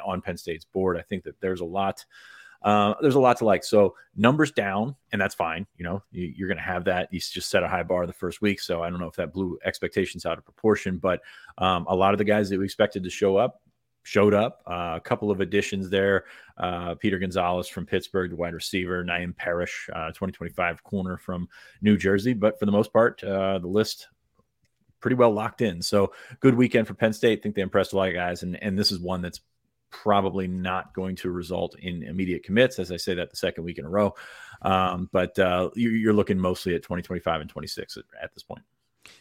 on 0.05 0.21
Penn 0.21 0.37
State's 0.37 0.65
board. 0.65 0.97
I 0.97 1.03
think 1.03 1.25
that 1.25 1.41
there's 1.41 1.61
a 1.61 1.65
lot. 1.65 2.05
Uh, 2.67 2.95
there's 3.01 3.15
a 3.15 3.21
lot 3.21 3.37
to 3.37 3.45
like. 3.45 3.63
So 3.63 3.95
numbers 4.17 4.51
down, 4.51 4.97
and 5.13 5.21
that's 5.21 5.37
fine. 5.37 5.69
You 5.79 5.85
know, 5.85 6.03
you, 6.11 6.45
are 6.45 6.49
going 6.49 6.59
to 6.59 6.65
have 6.65 6.85
that. 6.87 7.09
You 7.13 7.21
just 7.21 7.49
set 7.49 7.63
a 7.63 7.69
high 7.69 7.85
bar 7.85 8.09
the 8.09 8.13
first 8.13 8.43
week, 8.43 8.61
so 8.61 8.83
I 8.83 8.91
don't 8.91 8.99
know 8.99 9.07
if 9.07 9.15
that 9.15 9.33
blew 9.33 9.57
expectations 9.65 10.27
out 10.27 10.37
of 10.37 10.45
proportion. 10.45 10.99
But 10.99 11.21
um, 11.59 11.87
a 11.89 11.95
lot 11.95 12.13
of 12.13 12.19
the 12.19 12.25
guys 12.25 12.51
that 12.51 12.59
we 12.59 12.65
expected 12.65 13.05
to 13.05 13.11
show 13.11 13.37
up 13.37 13.63
showed 14.03 14.35
up. 14.35 14.63
Uh, 14.67 14.95
a 14.97 15.01
couple 15.01 15.31
of 15.31 15.41
additions 15.41 15.91
there. 15.91 16.25
Uh, 16.59 16.97
Peter 16.97 17.21
Gonzalez 17.21 17.69
from 17.69 17.87
Pittsburgh, 17.87 18.31
the 18.31 18.37
wide 18.37 18.55
receiver. 18.55 19.05
Naim 19.05 19.33
Parrish, 19.33 19.89
uh, 19.93 20.09
2025 20.09 20.83
corner 20.83 21.17
from 21.17 21.49
New 21.83 21.97
Jersey. 21.97 22.35
But 22.35 22.59
for 22.59 22.67
the 22.67 22.73
most 22.73 22.93
part, 22.93 23.23
uh, 23.23 23.61
the 23.61 23.69
list 23.69 24.09
pretty 24.99 25.15
well 25.15 25.31
locked 25.31 25.61
in. 25.61 25.83
So 25.83 26.13
good 26.41 26.57
weekend 26.57 26.89
for 26.89 26.95
Penn 26.95 27.13
State. 27.13 27.39
I 27.39 27.43
think 27.43 27.55
they 27.55 27.63
impressed 27.63 27.93
a 27.93 27.97
lot 27.97 28.09
of 28.09 28.15
guys. 28.15 28.43
And, 28.43 28.61
and 28.61 28.77
this 28.77 28.91
is 28.91 28.99
one 28.99 29.23
that's 29.23 29.41
probably 30.03 30.47
not 30.47 30.95
going 30.95 31.17
to 31.17 31.31
result 31.31 31.77
in 31.79 32.03
immediate 32.03 32.43
commits, 32.43 32.79
as 32.79 32.93
I 32.93 32.97
say 32.97 33.15
that 33.15 33.31
the 33.31 33.37
second 33.37 33.65
week 33.65 33.79
in 33.79 33.85
a 33.85 33.89
row. 33.89 34.15
Um, 34.63 35.09
but 35.13 35.39
uh, 35.39 35.71
you're 35.75 36.13
looking 36.13 36.39
mostly 36.39 36.75
at 36.75 36.83
2025 36.83 37.41
and 37.41 37.51
26 37.51 37.97
at, 37.97 38.05
at 38.23 38.35
this 38.35 38.43
point. 38.43 38.63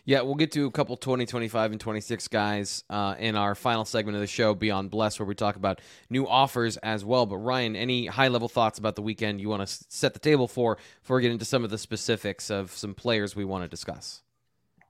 Yeah, 0.04 0.22
we'll 0.22 0.36
get 0.36 0.52
to 0.54 0.66
a 0.66 0.72
couple 0.72 0.98
20, 0.98 1.26
25, 1.26 1.72
and 1.72 1.80
26 1.80 2.28
guys 2.28 2.84
uh, 2.90 3.16
in 3.20 3.36
our 3.36 3.54
final 3.54 3.86
segment 3.86 4.16
of 4.16 4.22
the 4.22 4.28
show, 4.28 4.56
Beyond 4.56 4.90
Bless, 4.90 5.20
where 5.20 5.28
we 5.28 5.36
talk 5.36 5.56
about 5.56 5.80
new 6.10 6.28
offers 6.28 6.78
as 6.78 7.06
well. 7.06 7.26
But, 7.26 7.38
Ryan, 7.38 7.76
any 7.76 8.08
high 8.08 8.28
level 8.28 8.48
thoughts 8.48 8.80
about 8.80 8.96
the 8.96 9.02
weekend 9.02 9.42
you 9.42 9.50
want 9.50 9.68
to 9.68 9.86
set 9.90 10.14
the 10.14 10.20
table 10.20 10.48
for 10.48 10.78
before 11.02 11.18
we 11.18 11.22
get 11.22 11.32
into 11.32 11.46
some 11.46 11.64
of 11.64 11.70
the 11.70 11.78
specifics 11.78 12.50
of 12.50 12.72
some 12.72 12.94
players 12.94 13.36
we 13.36 13.46
want 13.46 13.64
to 13.64 13.68
discuss? 13.68 14.22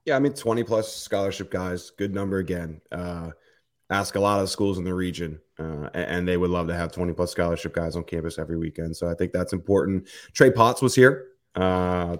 Yeah, 0.04 0.16
I 0.16 0.18
mean, 0.18 0.32
20 0.32 0.62
plus 0.62 0.94
scholarship 0.94 1.50
guys, 1.50 1.90
good 1.90 2.14
number 2.14 2.38
again. 2.38 2.80
Uh, 2.92 3.30
ask 3.90 4.16
a 4.16 4.20
lot 4.20 4.40
of 4.40 4.50
schools 4.50 4.78
in 4.78 4.84
the 4.84 4.94
region, 4.94 5.40
uh, 5.58 5.88
and 5.94 6.26
they 6.26 6.36
would 6.36 6.50
love 6.50 6.66
to 6.68 6.74
have 6.74 6.92
20 6.92 7.12
plus 7.12 7.30
scholarship 7.30 7.74
guys 7.74 7.96
on 7.96 8.04
campus 8.04 8.38
every 8.38 8.58
weekend. 8.58 8.96
So 8.96 9.08
I 9.08 9.14
think 9.14 9.32
that's 9.32 9.52
important. 9.52 10.08
Trey 10.32 10.50
Potts 10.50 10.82
was 10.82 10.94
here, 10.94 11.28
uh, 11.54 12.16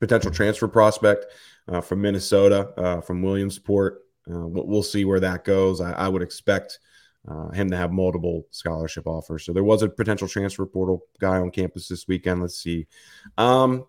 potential 0.00 0.30
transfer 0.30 0.68
prospect 0.68 1.26
uh, 1.68 1.80
from 1.80 2.02
Minnesota, 2.02 2.72
uh, 2.76 3.00
from 3.00 3.22
Williamsport. 3.22 4.02
Uh, 4.30 4.46
we'll 4.46 4.82
see 4.82 5.04
where 5.04 5.20
that 5.20 5.44
goes. 5.44 5.80
I, 5.80 5.92
I 5.92 6.08
would 6.08 6.22
expect 6.22 6.78
uh, 7.28 7.50
him 7.50 7.70
to 7.70 7.76
have 7.76 7.92
multiple 7.92 8.46
scholarship 8.50 9.06
offers. 9.06 9.44
So 9.44 9.52
there 9.52 9.64
was 9.64 9.82
a 9.82 9.88
potential 9.88 10.28
transfer 10.28 10.66
portal 10.66 11.04
guy 11.20 11.38
on 11.38 11.50
campus 11.50 11.88
this 11.88 12.08
weekend. 12.08 12.40
Let's 12.40 12.58
see. 12.58 12.86
Um, 13.38 13.86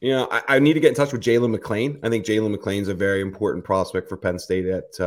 you 0.00 0.12
know, 0.12 0.28
I, 0.30 0.42
I, 0.48 0.58
need 0.60 0.74
to 0.74 0.80
get 0.80 0.90
in 0.90 0.94
touch 0.94 1.12
with 1.12 1.22
Jalen 1.22 1.50
McLean. 1.50 1.98
I 2.04 2.08
think 2.08 2.24
Jalen 2.24 2.52
McLean's 2.52 2.88
a 2.88 2.94
very 2.94 3.20
important 3.20 3.64
prospect 3.64 4.08
for 4.08 4.16
Penn 4.16 4.38
State 4.38 4.66
at 4.66 5.00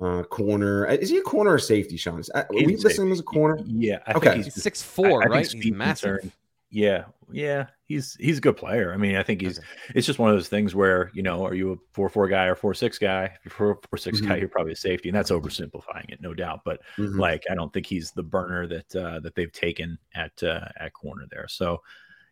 uh, 0.00 0.04
uh, 0.04 0.22
corner. 0.24 0.86
Is 0.86 1.10
he 1.10 1.18
a 1.18 1.22
corner 1.22 1.52
or 1.52 1.58
safety, 1.58 1.96
Sean? 1.96 2.22
Are 2.34 2.46
we 2.50 2.76
listing 2.76 3.06
him 3.06 3.12
as 3.12 3.20
a 3.20 3.24
corner? 3.24 3.62
Yeah. 3.66 3.98
I 4.06 4.12
okay. 4.14 4.36
he's 4.36 4.54
six 4.54 4.82
four, 4.82 5.20
right? 5.20 5.46
He's 5.46 5.72
massive. 5.72 6.20
Concern. 6.20 6.32
Yeah, 6.72 7.04
yeah, 7.32 7.66
he's 7.86 8.14
he's 8.14 8.38
a 8.38 8.40
good 8.40 8.56
player. 8.56 8.92
I 8.92 8.96
mean, 8.96 9.16
I 9.16 9.24
think 9.24 9.40
he's. 9.40 9.58
Okay. 9.58 9.66
It's 9.96 10.06
just 10.06 10.20
one 10.20 10.30
of 10.30 10.36
those 10.36 10.48
things 10.48 10.74
where 10.74 11.10
you 11.14 11.22
know, 11.22 11.44
are 11.44 11.54
you 11.54 11.72
a 11.72 11.76
four 11.92 12.08
four 12.08 12.28
guy 12.28 12.44
or 12.44 12.54
four 12.54 12.74
six 12.74 12.96
guy? 12.98 13.24
If 13.24 13.44
you're 13.44 13.74
four 13.74 13.80
four 13.90 13.98
six 13.98 14.18
mm-hmm. 14.18 14.28
guy, 14.28 14.36
you're 14.36 14.48
probably 14.48 14.72
a 14.72 14.76
safety, 14.76 15.08
and 15.08 15.16
that's 15.16 15.32
oversimplifying 15.32 16.10
it, 16.10 16.20
no 16.20 16.32
doubt. 16.32 16.60
But 16.64 16.80
mm-hmm. 16.96 17.18
like, 17.18 17.44
I 17.50 17.54
don't 17.54 17.72
think 17.72 17.86
he's 17.86 18.12
the 18.12 18.22
burner 18.22 18.68
that 18.68 18.96
uh, 18.96 19.20
that 19.20 19.34
they've 19.34 19.52
taken 19.52 19.98
at 20.14 20.40
uh, 20.42 20.68
at 20.78 20.92
corner 20.92 21.26
there. 21.30 21.46
So, 21.48 21.82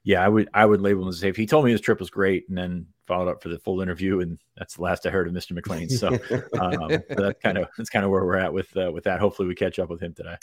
yeah, 0.08 0.24
I 0.24 0.28
would 0.28 0.48
I 0.54 0.64
would 0.64 0.80
label 0.80 1.02
him 1.02 1.08
as 1.08 1.16
a 1.16 1.18
safety. 1.18 1.42
He 1.42 1.46
told 1.46 1.66
me 1.66 1.70
his 1.70 1.82
trip 1.82 2.00
was 2.00 2.08
great, 2.08 2.48
and 2.48 2.56
then 2.56 2.86
followed 3.06 3.28
up 3.28 3.42
for 3.42 3.50
the 3.50 3.58
full 3.58 3.82
interview, 3.82 4.20
and 4.20 4.38
that's 4.56 4.76
the 4.76 4.82
last 4.82 5.04
I 5.04 5.10
heard 5.10 5.28
of 5.28 5.34
Mr. 5.34 5.52
McLean. 5.52 5.90
So, 5.90 6.08
um, 6.58 7.02
that's 7.10 7.38
kind 7.42 7.58
of 7.58 7.68
that's 7.76 7.90
kind 7.90 8.06
of 8.06 8.10
where 8.10 8.24
we're 8.24 8.38
at 8.38 8.50
with 8.50 8.74
uh, 8.74 8.90
with 8.90 9.04
that. 9.04 9.20
Hopefully, 9.20 9.48
we 9.48 9.54
catch 9.54 9.78
up 9.78 9.90
with 9.90 10.00
him 10.00 10.14
today. 10.14 10.36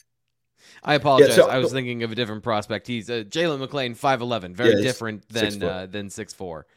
I 0.83 0.93
apologize. 0.93 1.29
Yeah, 1.29 1.45
so, 1.45 1.49
I 1.49 1.57
was 1.57 1.71
thinking 1.71 2.03
of 2.03 2.11
a 2.11 2.15
different 2.15 2.43
prospect. 2.43 2.85
He's 2.85 3.09
uh, 3.09 3.23
Jalen 3.27 3.57
McLean, 3.57 3.95
five 3.95 4.21
eleven, 4.21 4.53
very 4.53 4.75
yeah, 4.75 4.81
different 4.83 5.27
than 5.29 5.63
uh, 5.63 5.87
than 5.87 6.11
six 6.11 6.31
four. 6.31 6.67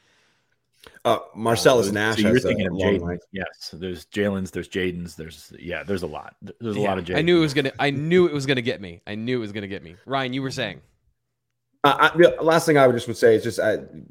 Uh, 1.05 1.19
Marcellus 1.35 1.89
uh, 1.89 1.93
Nash. 1.93 2.23
So 2.23 2.29
you're 2.29 2.41
thinking 2.41 2.69
of 2.69 2.73
Jaden. 2.73 3.19
Yes, 3.33 3.75
there's 3.75 4.07
Jalen's, 4.07 4.51
there's 4.51 4.69
Jaden's, 4.71 5.15
there's 5.15 5.53
yeah, 5.59 5.83
there's 5.83 6.05
a 6.05 6.07
lot. 6.07 6.37
There's 6.41 6.77
a 6.77 6.81
yeah, 6.81 6.89
lot 6.89 6.97
of 6.97 7.05
Jaden. 7.05 7.19
I 7.19 7.21
knew 7.21 7.37
it 7.37 7.41
was 7.41 7.53
gonna. 7.53 7.73
I 7.79 7.91
knew 7.91 8.27
it 8.27 8.33
was 8.33 8.47
gonna 8.47 8.63
get 8.63 8.81
me. 8.81 9.03
I 9.07 9.15
knew 9.15 9.37
it 9.37 9.41
was 9.41 9.53
gonna 9.53 9.69
get 9.69 9.83
me. 9.83 9.97
Ryan, 10.07 10.33
you 10.33 10.41
were 10.41 10.51
saying. 10.51 10.81
Uh, 11.85 12.11
I, 12.13 12.43
last 12.43 12.67
thing 12.67 12.77
I 12.77 12.87
would 12.87 12.97
just 12.97 13.07
would 13.07 13.17
say 13.17 13.37
is 13.37 13.45
just 13.45 13.61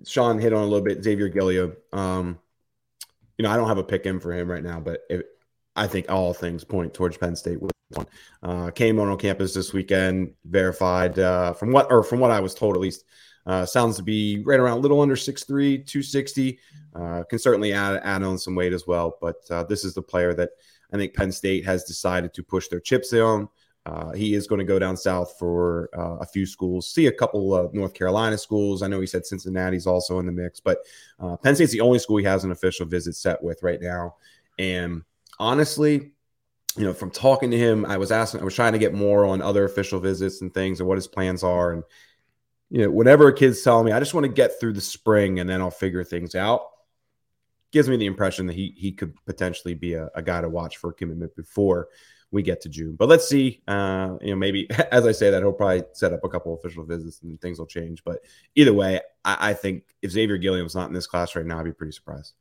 Sean 0.05 0.39
hit 0.39 0.53
on 0.53 0.61
a 0.61 0.65
little 0.65 0.85
bit 0.85 1.03
Xavier 1.03 1.29
Gilliam. 1.29 1.75
Um, 1.91 2.39
you 3.37 3.43
know, 3.43 3.51
I 3.51 3.57
don't 3.57 3.67
have 3.67 3.77
a 3.77 3.83
pick 3.83 4.05
in 4.05 4.19
for 4.19 4.31
him 4.31 4.49
right 4.49 4.63
now, 4.63 4.79
but 4.79 5.01
if, 5.09 5.23
I 5.75 5.85
think 5.85 6.09
all 6.09 6.33
things 6.33 6.63
point 6.63 6.93
towards 6.93 7.17
Penn 7.17 7.35
State 7.35 7.61
with 7.61 7.71
one. 7.89 8.07
Uh, 8.43 8.71
came 8.71 8.99
on, 8.99 9.07
on 9.07 9.17
campus 9.17 9.53
this 9.53 9.73
weekend, 9.73 10.33
verified 10.45 11.17
uh, 11.19 11.53
from 11.53 11.71
what 11.71 11.91
or 11.91 12.03
from 12.03 12.19
what 12.19 12.31
I 12.31 12.39
was 12.39 12.55
told 12.55 12.75
at 12.75 12.81
least. 12.81 13.05
Uh, 13.45 13.65
sounds 13.65 13.95
to 13.95 14.03
be 14.03 14.43
right 14.43 14.59
around 14.59 14.77
a 14.77 14.81
little 14.81 14.99
under 14.99 15.15
6'3, 15.15 15.85
260. 15.85 16.59
Uh, 16.93 17.23
can 17.29 17.39
certainly 17.39 17.71
add, 17.71 18.01
add 18.03 18.21
on 18.21 18.37
some 18.37 18.55
weight 18.55 18.73
as 18.73 18.85
well. 18.85 19.17
But 19.21 19.37
uh, 19.49 19.63
this 19.63 19.85
is 19.85 19.93
the 19.93 20.01
player 20.01 20.33
that 20.33 20.49
I 20.91 20.97
think 20.97 21.13
Penn 21.13 21.31
State 21.31 21.63
has 21.65 21.85
decided 21.85 22.33
to 22.33 22.43
push 22.43 22.67
their 22.67 22.81
chips 22.81 23.13
on. 23.13 23.47
Uh, 23.87 24.11
he 24.11 24.33
is 24.33 24.47
going 24.47 24.59
to 24.59 24.65
go 24.65 24.77
down 24.77 24.97
south 24.97 25.35
for 25.39 25.89
uh, 25.97 26.17
a 26.17 26.25
few 26.25 26.45
schools, 26.45 26.91
see 26.91 27.07
a 27.07 27.11
couple 27.11 27.55
of 27.55 27.73
North 27.73 27.93
Carolina 27.93 28.37
schools. 28.37 28.83
I 28.83 28.87
know 28.87 28.99
he 28.99 29.07
said 29.07 29.25
Cincinnati's 29.25 29.87
also 29.87 30.19
in 30.19 30.25
the 30.25 30.31
mix, 30.33 30.59
but 30.59 30.79
uh, 31.21 31.37
Penn 31.37 31.55
State's 31.55 31.71
the 31.71 31.79
only 31.79 31.97
school 31.97 32.17
he 32.17 32.25
has 32.25 32.43
an 32.43 32.51
official 32.51 32.85
visit 32.85 33.15
set 33.15 33.41
with 33.41 33.63
right 33.63 33.81
now. 33.81 34.15
And 34.59 35.03
honestly, 35.39 36.11
you 36.75 36.83
know, 36.83 36.93
from 36.93 37.11
talking 37.11 37.49
to 37.49 37.57
him, 37.57 37.85
I 37.85 37.95
was 37.95 38.11
asking, 38.11 38.41
I 38.41 38.43
was 38.43 38.55
trying 38.55 38.73
to 38.73 38.79
get 38.79 38.93
more 38.93 39.23
on 39.23 39.41
other 39.41 39.63
official 39.63 40.01
visits 40.01 40.41
and 40.41 40.53
things 40.53 40.81
and 40.81 40.89
what 40.89 40.97
his 40.97 41.07
plans 41.07 41.41
are. 41.41 41.71
And, 41.71 41.83
you 42.69 42.81
know, 42.81 42.91
whenever 42.91 43.29
a 43.29 43.33
kid's 43.33 43.61
telling 43.61 43.85
me, 43.85 43.93
I 43.93 43.99
just 43.99 44.13
want 44.13 44.25
to 44.25 44.31
get 44.31 44.59
through 44.59 44.73
the 44.73 44.81
spring 44.81 45.39
and 45.39 45.49
then 45.49 45.61
I'll 45.61 45.71
figure 45.71 46.03
things 46.03 46.35
out, 46.35 46.61
gives 47.71 47.87
me 47.87 47.95
the 47.95 48.05
impression 48.05 48.47
that 48.47 48.53
he 48.53 48.73
he 48.75 48.91
could 48.91 49.13
potentially 49.25 49.75
be 49.75 49.93
a, 49.93 50.09
a 50.13 50.21
guy 50.21 50.41
to 50.41 50.49
watch 50.49 50.75
for 50.75 50.89
a 50.89 50.93
commitment 50.93 51.33
before 51.37 51.87
we 52.31 52.41
get 52.41 52.61
to 52.61 52.69
June. 52.69 52.95
But 52.95 53.09
let's 53.09 53.27
see. 53.27 53.61
Uh, 53.67 54.17
you 54.21 54.31
know, 54.31 54.35
maybe 54.35 54.69
as 54.91 55.05
I 55.05 55.11
say 55.11 55.29
that, 55.29 55.41
he'll 55.41 55.53
probably 55.53 55.83
set 55.93 56.13
up 56.13 56.23
a 56.23 56.29
couple 56.29 56.53
official 56.53 56.83
visits 56.83 57.21
and 57.21 57.39
things 57.41 57.59
will 57.59 57.65
change. 57.65 58.03
But 58.03 58.19
either 58.55 58.73
way, 58.73 59.01
I, 59.23 59.49
I 59.49 59.53
think 59.53 59.83
if 60.01 60.11
Xavier 60.11 60.37
Gilliam's 60.37 60.75
not 60.75 60.87
in 60.87 60.93
this 60.93 61.07
class 61.07 61.35
right 61.35 61.45
now, 61.45 61.59
I'd 61.59 61.65
be 61.65 61.71
pretty 61.71 61.93
surprised. 61.93 62.33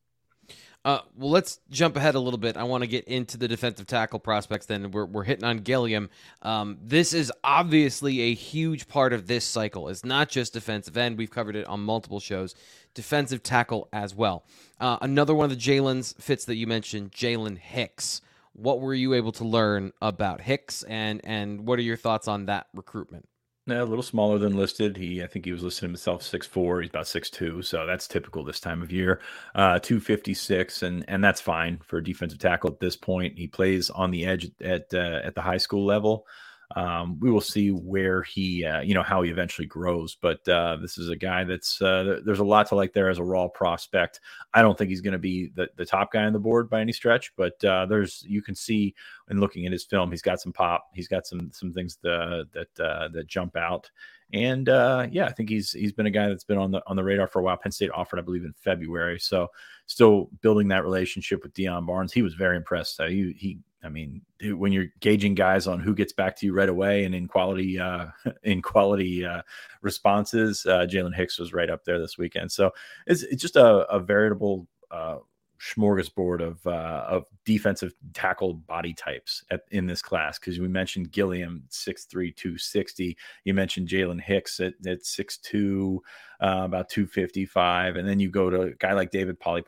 Uh, 0.85 1.01
well, 1.17 1.31
let's 1.31 1.59
jump 1.69 1.97
ahead 1.97 2.15
a 2.15 2.21
little 2.21 2.39
bit. 2.39 2.57
I 2.57 2.63
want 2.63 2.83
to 2.83 2.87
get 2.87 3.07
into 3.07 3.37
the 3.37 3.49
defensive 3.49 3.89
tackle 3.89 4.21
prospects. 4.21 4.67
Then 4.67 4.93
we're, 4.93 5.07
we're 5.07 5.25
hitting 5.25 5.45
on 5.45 5.59
Gilliam. 5.59 6.11
Um, 6.43 6.79
this 6.81 7.13
is 7.13 7.33
obviously 7.43 8.21
a 8.21 8.35
huge 8.35 8.87
part 8.87 9.13
of 9.13 9.27
this 9.27 9.45
cycle. 9.45 9.89
It's 9.89 10.05
not 10.05 10.29
just 10.29 10.53
defensive 10.53 10.97
end. 10.97 11.19
We've 11.19 11.31
covered 11.31 11.57
it 11.57 11.67
on 11.67 11.81
multiple 11.81 12.21
shows. 12.21 12.55
Defensive 12.95 13.43
tackle 13.43 13.89
as 13.93 14.15
well. 14.15 14.45
Uh, 14.79 14.99
another 15.01 15.35
one 15.35 15.51
of 15.51 15.59
the 15.59 15.61
Jalen's 15.61 16.15
fits 16.21 16.45
that 16.45 16.55
you 16.55 16.69
mentioned, 16.69 17.11
Jalen 17.11 17.59
Hicks. 17.59 18.21
What 18.57 18.81
were 18.81 18.95
you 18.95 19.15
able 19.15 19.33
to 19.33 19.45
learn 19.45 19.93
about 20.01 20.41
Hicks, 20.41 20.83
and 20.85 21.21
and 21.25 21.67
what 21.67 21.79
are 21.79 21.83
your 21.83 21.97
thoughts 21.97 22.27
on 22.27 22.47
that 22.47 22.67
recruitment? 22.75 23.29
a 23.69 23.85
little 23.85 24.03
smaller 24.03 24.39
than 24.39 24.57
listed. 24.57 24.97
He, 24.97 25.23
I 25.23 25.27
think 25.27 25.45
he 25.45 25.53
was 25.53 25.63
listed 25.63 25.83
himself 25.83 26.23
six 26.23 26.47
four. 26.47 26.81
He's 26.81 26.91
about 26.91 27.09
six 27.09 27.29
two, 27.29 27.63
so 27.63 27.85
that's 27.85 28.07
typical 28.07 28.45
this 28.45 28.61
time 28.61 28.81
of 28.83 28.93
year. 28.93 29.21
Uh, 29.55 29.79
two 29.81 29.99
fifty 29.99 30.35
six, 30.35 30.83
and 30.83 31.05
and 31.09 31.23
that's 31.23 31.41
fine 31.41 31.81
for 31.85 31.99
a 31.99 32.05
defensive 32.05 32.39
tackle 32.39 32.71
at 32.71 32.81
this 32.81 32.97
point. 32.97 33.39
He 33.39 33.49
plays 33.49 33.91
on 33.91 34.11
the 34.11 34.25
edge 34.25 34.51
at 34.61 34.95
uh, 34.95 35.21
at 35.25 35.35
the 35.35 35.43
high 35.43 35.57
school 35.57 35.85
level. 35.85 36.27
Um, 36.75 37.19
we 37.21 37.31
will 37.31 37.41
see 37.41 37.71
where 37.71 38.23
he, 38.23 38.65
uh, 38.65 38.81
you 38.81 38.95
know, 38.95 39.03
how 39.03 39.23
he 39.23 39.31
eventually 39.31 39.67
grows. 39.67 40.17
But 40.21 40.47
uh, 40.49 40.77
this 40.81 40.99
is 40.99 41.09
a 41.09 41.17
guy 41.17 41.45
that's 41.45 41.81
uh, 41.81 42.21
there's 42.25 42.41
a 42.41 42.45
lot 42.45 42.67
to 42.69 42.75
like 42.75 42.93
there 42.93 43.09
as 43.09 43.19
a 43.19 43.25
raw 43.25 43.47
prospect. 43.49 44.21
I 44.53 44.63
don't 44.63 44.77
think 44.77 44.91
he's 44.91 45.01
going 45.01 45.13
to 45.13 45.19
be 45.19 45.53
the, 45.55 45.69
the 45.77 45.87
top 45.87 46.13
guy 46.13 46.25
on 46.25 46.33
the 46.33 46.39
board 46.39 46.69
by 46.69 46.81
any 46.81 46.93
stretch, 46.93 47.33
but 47.37 47.63
uh, 47.65 47.87
there's 47.87 48.25
you 48.27 48.43
can 48.43 48.55
see 48.55 48.95
in 49.31 49.41
looking 49.41 49.67
at 49.67 49.73
his 49.73 49.85
film, 49.85 50.11
he's 50.11 50.23
got 50.23 50.41
some 50.41 50.53
pop. 50.53 50.89
He's 50.93 51.09
got 51.09 51.27
some 51.27 51.51
some 51.53 51.73
things 51.73 51.99
that 52.03 52.49
that 52.53 52.85
uh, 52.85 53.09
that 53.09 53.27
jump 53.29 53.57
out. 53.57 53.91
And 54.33 54.69
uh, 54.69 55.07
yeah, 55.11 55.27
I 55.27 55.33
think 55.33 55.49
he's 55.49 55.71
he's 55.71 55.93
been 55.93 56.07
a 56.07 56.11
guy 56.11 56.29
that's 56.29 56.45
been 56.45 56.59
on 56.59 56.73
the 56.73 56.83
on 56.87 56.97
the 56.97 57.05
radar 57.05 57.29
for 57.29 57.39
a 57.39 57.43
while. 57.43 57.57
Penn 57.57 57.71
State 57.71 57.91
offered, 57.95 58.19
I 58.19 58.23
believe, 58.23 58.45
in 58.45 58.55
February. 58.55 59.21
So 59.21 59.49
still 59.87 60.31
building 60.41 60.67
that 60.69 60.83
relationship 60.83 61.45
with 61.45 61.55
Deion 61.55 61.87
Barnes. 61.87 62.13
He 62.13 62.23
was 62.23 62.35
very 62.35 62.57
impressed. 62.57 63.01
he 63.03 63.35
he 63.39 63.61
I 63.87 63.89
mean, 63.89 64.21
when 64.43 64.73
you're 64.73 64.89
gauging 65.01 65.35
guys 65.35 65.67
on 65.67 65.81
who 65.81 65.95
gets 65.95 66.13
back 66.13 66.37
to 66.37 66.47
you 66.47 66.53
right 66.53 66.69
away 66.69 67.05
and 67.05 67.15
in 67.15 67.29
quality 67.29 67.79
uh, 67.79 68.07
in 68.43 68.61
quality 68.61 69.25
uh, 69.25 69.43
responses, 69.81 70.67
uh, 70.67 70.87
Jalen 70.91 71.15
Hicks 71.15 71.39
was 71.39 71.55
right 71.55 71.71
up 71.71 71.85
there 71.85 71.99
this 71.99 72.19
weekend. 72.19 72.53
So 72.53 72.73
it's, 73.07 73.23
it's 73.23 73.41
just 73.41 73.57
a, 73.57 73.87
a 73.89 74.01
veritable 74.01 74.67
uh, 74.91 75.19
smorgasbord 75.61 76.41
of 76.41 76.67
uh, 76.67 77.05
of 77.09 77.27
defensive 77.45 77.93
tackle 78.15 78.55
body 78.55 78.93
types 78.95 79.45
at, 79.51 79.63
in 79.71 79.87
this 79.87 80.03
class 80.03 80.39
because 80.39 80.59
we 80.59 80.69
mentioned 80.69 81.13
Gilliam 81.13 81.65
6'3", 81.71 82.35
260. 82.35 83.17
You 83.45 83.55
mentioned 83.55 83.89
Jalen 83.89 84.21
Hicks 84.21 84.61
at, 84.61 84.75
at 84.87 85.03
6'2", 85.03 85.99
uh, 86.41 86.63
about 86.65 86.89
255. 86.89 87.97
And 87.97 88.09
then 88.09 88.21
you 88.21 88.31
go 88.31 88.51
to 88.51 88.63
a 88.63 88.71
guy 88.75 88.93
like 88.93 89.11
David 89.11 89.39
Poly 89.41 89.63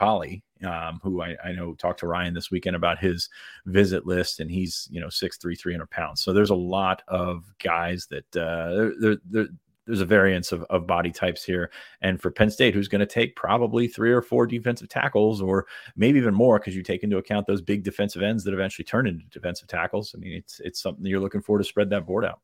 um, 0.65 1.01
who 1.03 1.23
I, 1.23 1.37
I, 1.45 1.53
know 1.53 1.75
talked 1.75 2.01
to 2.01 2.07
Ryan 2.07 2.35
this 2.35 2.51
weekend 2.51 2.77
about 2.77 2.99
his 2.99 3.29
visit 3.67 4.07
list, 4.07 4.41
and 4.41 4.51
he's, 4.51 4.89
you 4.91 5.01
know, 5.01 5.07
6'3", 5.07 5.59
300 5.59 5.89
pounds. 5.91 6.21
So 6.21 6.33
there's 6.33 6.51
a 6.51 6.55
lot 6.55 7.03
of 7.09 7.45
guys 7.63 8.07
that 8.11 8.37
uh, 8.37 8.91
they're, 9.01 9.19
they're, 9.31 9.49
there's 9.89 10.03
a 10.03 10.07
variance 10.07 10.53
of, 10.53 10.63
of 10.65 10.87
body 10.87 11.11
types 11.11 11.43
here. 11.43 11.71
And 12.03 12.21
for 12.21 12.31
Penn 12.31 12.51
State, 12.51 12.75
who's 12.75 12.89
going 12.89 13.01
to 13.01 13.07
take 13.07 13.35
probably 13.35 13.89
three 13.89 14.13
or 14.13 14.21
four 14.21 14.47
defensive 14.47 14.91
tackles, 14.91 15.41
or 15.41 15.67
maybe 15.97 16.19
even 16.19 16.35
more, 16.35 16.59
because 16.59 16.77
you 16.77 16.83
take 16.83 17.03
into 17.03 17.17
account 17.17 17.47
those 17.47 17.63
big 17.63 17.83
defensive 17.83 18.23
ends 18.23 18.45
that 18.45 18.53
eventually 18.53 18.85
turn 18.85 19.07
into 19.07 19.25
defensive 19.31 19.67
tackles. 19.67 20.15
I 20.15 20.19
mean, 20.19 20.35
it's 20.35 20.61
it's 20.61 20.81
something 20.81 21.05
you're 21.07 21.21
looking 21.21 21.41
for 21.41 21.57
to 21.57 21.65
spread 21.65 21.89
that 21.91 22.07
board 22.07 22.27
out. 22.27 22.41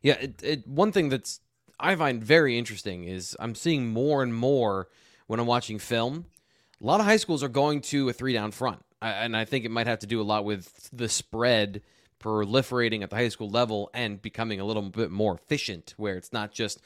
Yeah, 0.00 0.14
it, 0.14 0.42
it, 0.42 0.66
one 0.66 0.90
thing 0.90 1.10
that's 1.10 1.40
I 1.78 1.94
find 1.96 2.24
very 2.24 2.58
interesting 2.58 3.04
is 3.04 3.36
I'm 3.38 3.54
seeing 3.54 3.88
more 3.88 4.22
and 4.22 4.34
more 4.34 4.88
when 5.26 5.38
I'm 5.38 5.46
watching 5.46 5.78
film. 5.78 6.24
A 6.80 6.86
lot 6.86 7.00
of 7.00 7.06
high 7.06 7.18
schools 7.18 7.42
are 7.42 7.48
going 7.48 7.82
to 7.82 8.08
a 8.08 8.12
three 8.14 8.32
down 8.32 8.52
front, 8.52 8.80
I, 9.02 9.10
and 9.10 9.36
I 9.36 9.44
think 9.44 9.66
it 9.66 9.70
might 9.70 9.86
have 9.86 9.98
to 9.98 10.06
do 10.06 10.20
a 10.20 10.24
lot 10.24 10.46
with 10.46 10.88
the 10.92 11.10
spread 11.10 11.82
proliferating 12.20 13.02
at 13.02 13.10
the 13.10 13.16
high 13.16 13.28
school 13.28 13.50
level 13.50 13.90
and 13.94 14.20
becoming 14.20 14.60
a 14.60 14.64
little 14.64 14.82
bit 14.82 15.10
more 15.10 15.34
efficient, 15.34 15.94
where 15.96 16.16
it's 16.16 16.32
not 16.32 16.52
just, 16.52 16.80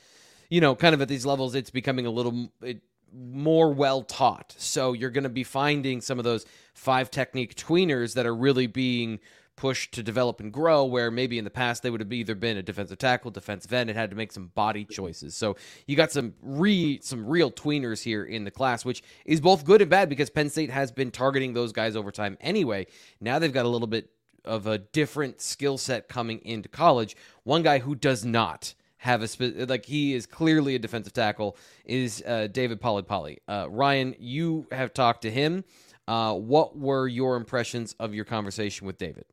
you 0.51 0.61
know, 0.61 0.75
kind 0.75 0.95
of 0.95 1.01
at 1.01 1.09
these 1.09 1.27
levels, 1.27 1.55
it's 1.55 1.71
becoming 1.71 2.07
a 2.07 2.11
little 2.11 2.51
it, 2.63 2.83
more 3.13 3.73
well 3.73 4.03
taught. 4.03 4.55
So 4.59 4.93
you're 4.93 5.11
going 5.11 5.25
to 5.25 5.31
be 5.31 5.45
finding 5.45 6.01
some 6.01 6.19
of 6.19 6.25
those 6.25 6.45
five 6.75 7.11
technique 7.11 7.55
tweeners 7.55 8.15
that 8.15 8.27
are 8.27 8.35
really 8.35 8.67
being 8.67 9.21
pushed 9.59 9.93
to 9.93 10.05
develop 10.05 10.39
and 10.39 10.53
grow 10.53 10.85
where 10.85 11.11
maybe 11.11 11.37
in 11.37 11.43
the 11.43 11.51
past 11.51 11.83
they 11.83 11.91
would 11.91 11.99
have 11.99 12.13
either 12.13 12.37
been 12.37 12.57
a 12.57 12.63
defensive 12.63 12.97
tackle 12.97 13.29
defensive 13.29 13.73
end 13.73 13.91
and 13.91 13.99
had 13.99 14.09
to 14.09 14.15
make 14.15 14.31
some 14.31 14.47
body 14.55 14.85
choices 14.85 15.35
so 15.35 15.57
you 15.89 15.97
got 15.97 16.13
some 16.13 16.33
re 16.41 17.01
some 17.03 17.27
real 17.27 17.51
tweeners 17.51 18.01
here 18.01 18.25
in 18.25 18.45
the 18.45 18.53
class 18.53 18.85
which 18.85 19.03
is 19.25 19.41
both 19.41 19.65
good 19.65 19.83
and 19.83 19.91
bad 19.91 20.09
because 20.09 20.31
penn 20.31 20.49
state 20.49 20.71
has 20.71 20.93
been 20.93 21.11
targeting 21.11 21.55
those 21.55 21.73
guys 21.73 21.97
over 21.97 22.13
time 22.13 22.39
anyway 22.41 22.87
now 23.21 23.41
they've 23.41 23.53
got 23.53 23.67
a 23.67 23.69
little 23.69 23.89
bit 23.89 24.09
of 24.49 24.67
a 24.67 24.79
different 24.79 25.41
skill 25.41 25.79
set 25.79 26.09
coming 26.09 26.41
into 26.45 26.69
college. 26.69 27.17
One 27.45 27.63
guy 27.63 27.79
who 27.79 27.95
does 27.95 28.25
not 28.25 28.75
have 28.99 29.23
a 29.23 29.29
spe- 29.29 29.69
like 29.69 29.87
he 29.87 30.15
is 30.15 30.27
clearly 30.27 30.75
a 30.75 30.79
defensive 30.79 31.13
tackle 31.13 31.57
is 31.85 32.23
uh, 32.27 32.49
David 32.49 32.81
Poly 32.81 33.39
Uh, 33.49 33.67
Ryan, 33.71 34.15
you 34.19 34.67
have 34.73 34.93
talked 34.93 35.23
to 35.23 35.31
him. 35.31 35.65
Uh, 36.09 36.35
what 36.35 36.77
were 36.77 37.07
your 37.07 37.37
impressions 37.37 37.95
of 38.01 38.15
your 38.15 38.25
conversation 38.25 38.87
with 38.87 38.99
David? 38.99 39.27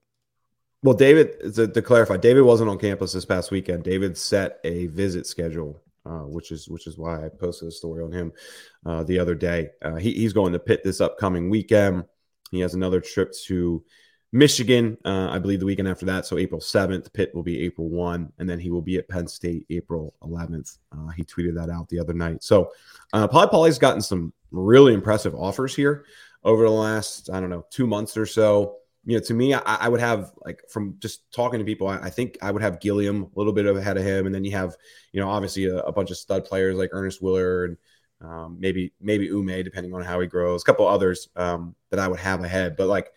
Well, 0.84 0.95
David, 0.95 1.56
to, 1.56 1.67
to, 1.67 1.82
clarify, 1.82 2.17
David 2.17 2.41
wasn't 2.41 2.69
on 2.69 2.78
campus 2.78 3.13
this 3.13 3.25
past 3.25 3.49
weekend. 3.49 3.84
David 3.84 4.15
set 4.17 4.60
a 4.63 4.86
visit 4.88 5.25
schedule, 5.25 5.82
uh, 6.06 6.25
which 6.28 6.51
is 6.51 6.69
which 6.69 6.86
is 6.86 6.97
why 6.97 7.25
I 7.25 7.30
posted 7.30 7.69
a 7.69 7.71
story 7.71 8.04
on 8.04 8.12
him 8.12 8.34
uh, 8.86 9.04
the 9.04 9.17
other 9.17 9.34
day. 9.34 9.69
Uh, 9.82 9.95
he, 9.95 10.13
he's 10.13 10.34
going 10.34 10.54
to 10.54 10.60
Pitt 10.60 10.84
this 10.84 11.01
upcoming 11.01 11.49
weekend. 11.49 12.04
He 12.51 12.60
has 12.60 12.75
another 12.75 13.01
trip 13.01 13.34
to 13.45 13.84
Michigan, 14.31 14.97
uh, 15.05 15.29
I 15.31 15.39
believe 15.39 15.59
the 15.59 15.65
weekend 15.65 15.88
after 15.88 16.05
that. 16.07 16.25
So 16.25 16.38
April 16.38 16.59
7th, 16.59 17.13
Pitt 17.13 17.33
will 17.33 17.43
be 17.43 17.61
April 17.61 17.89
1, 17.89 18.33
and 18.38 18.49
then 18.49 18.59
he 18.59 18.69
will 18.69 18.81
be 18.81 18.97
at 18.97 19.07
Penn 19.07 19.27
State 19.27 19.65
April 19.69 20.13
11th. 20.23 20.77
Uh, 20.91 21.07
he 21.09 21.23
tweeted 21.23 21.55
that 21.55 21.69
out 21.69 21.88
the 21.89 21.99
other 21.99 22.13
night. 22.13 22.43
So 22.43 22.71
uh, 23.13 23.27
Poly 23.27 23.47
Poly's 23.47 23.79
gotten 23.79 24.01
some 24.01 24.33
really 24.51 24.93
impressive 24.93 25.35
offers 25.35 25.75
here 25.75 26.05
over 26.43 26.63
the 26.63 26.71
last, 26.71 27.29
I 27.29 27.39
don't 27.39 27.49
know, 27.49 27.65
two 27.69 27.88
months 27.88 28.17
or 28.17 28.25
so. 28.25 28.77
You 29.05 29.17
know, 29.17 29.23
to 29.23 29.33
me, 29.33 29.53
I, 29.53 29.61
I 29.65 29.88
would 29.88 29.99
have 29.99 30.31
like 30.43 30.63
from 30.69 30.95
just 30.99 31.31
talking 31.31 31.59
to 31.59 31.65
people, 31.65 31.88
I, 31.88 31.97
I, 31.97 32.09
think 32.09 32.38
I 32.41 32.51
would 32.51 32.63
have 32.63 32.81
Gilliam 32.81 33.23
a 33.23 33.29
little 33.35 33.53
bit 33.53 33.67
ahead 33.67 33.97
of 33.97 34.03
him, 34.03 34.25
and 34.25 34.33
then 34.33 34.43
you 34.43 34.51
have, 34.51 34.75
you 35.11 35.21
know, 35.21 35.29
obviously 35.29 35.65
a, 35.65 35.77
a 35.77 35.91
bunch 35.91 36.09
of 36.09 36.17
stud 36.17 36.43
players 36.45 36.75
like 36.75 36.89
Ernest 36.91 37.21
Willer 37.21 37.65
and 37.65 37.77
um, 38.21 38.57
maybe 38.59 38.93
maybe 38.99 39.25
Ume, 39.27 39.63
depending 39.63 39.93
on 39.93 40.01
how 40.01 40.19
he 40.19 40.27
grows. 40.27 40.61
A 40.61 40.65
couple 40.65 40.88
others 40.88 41.29
um, 41.35 41.75
that 41.89 41.99
I 41.99 42.07
would 42.07 42.19
have 42.19 42.43
ahead, 42.43 42.75
but 42.75 42.88
like 42.88 43.11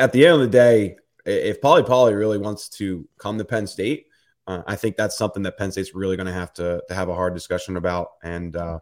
at 0.00 0.12
the 0.12 0.26
end 0.26 0.34
of 0.34 0.40
the 0.40 0.48
day, 0.48 0.96
if 1.26 1.60
Polly 1.60 1.82
Polly 1.82 2.14
really 2.14 2.38
wants 2.38 2.68
to 2.70 3.06
come 3.18 3.38
to 3.38 3.44
Penn 3.44 3.66
State, 3.66 4.06
uh, 4.46 4.62
I 4.66 4.74
think 4.74 4.96
that's 4.96 5.16
something 5.16 5.42
that 5.42 5.58
Penn 5.58 5.70
State's 5.70 5.94
really 5.94 6.16
going 6.16 6.26
to 6.26 6.32
have 6.32 6.52
to 6.54 6.82
have 6.88 7.08
a 7.10 7.14
hard 7.14 7.34
discussion 7.34 7.76
about. 7.76 8.12
And 8.22 8.56
uh, 8.56 8.80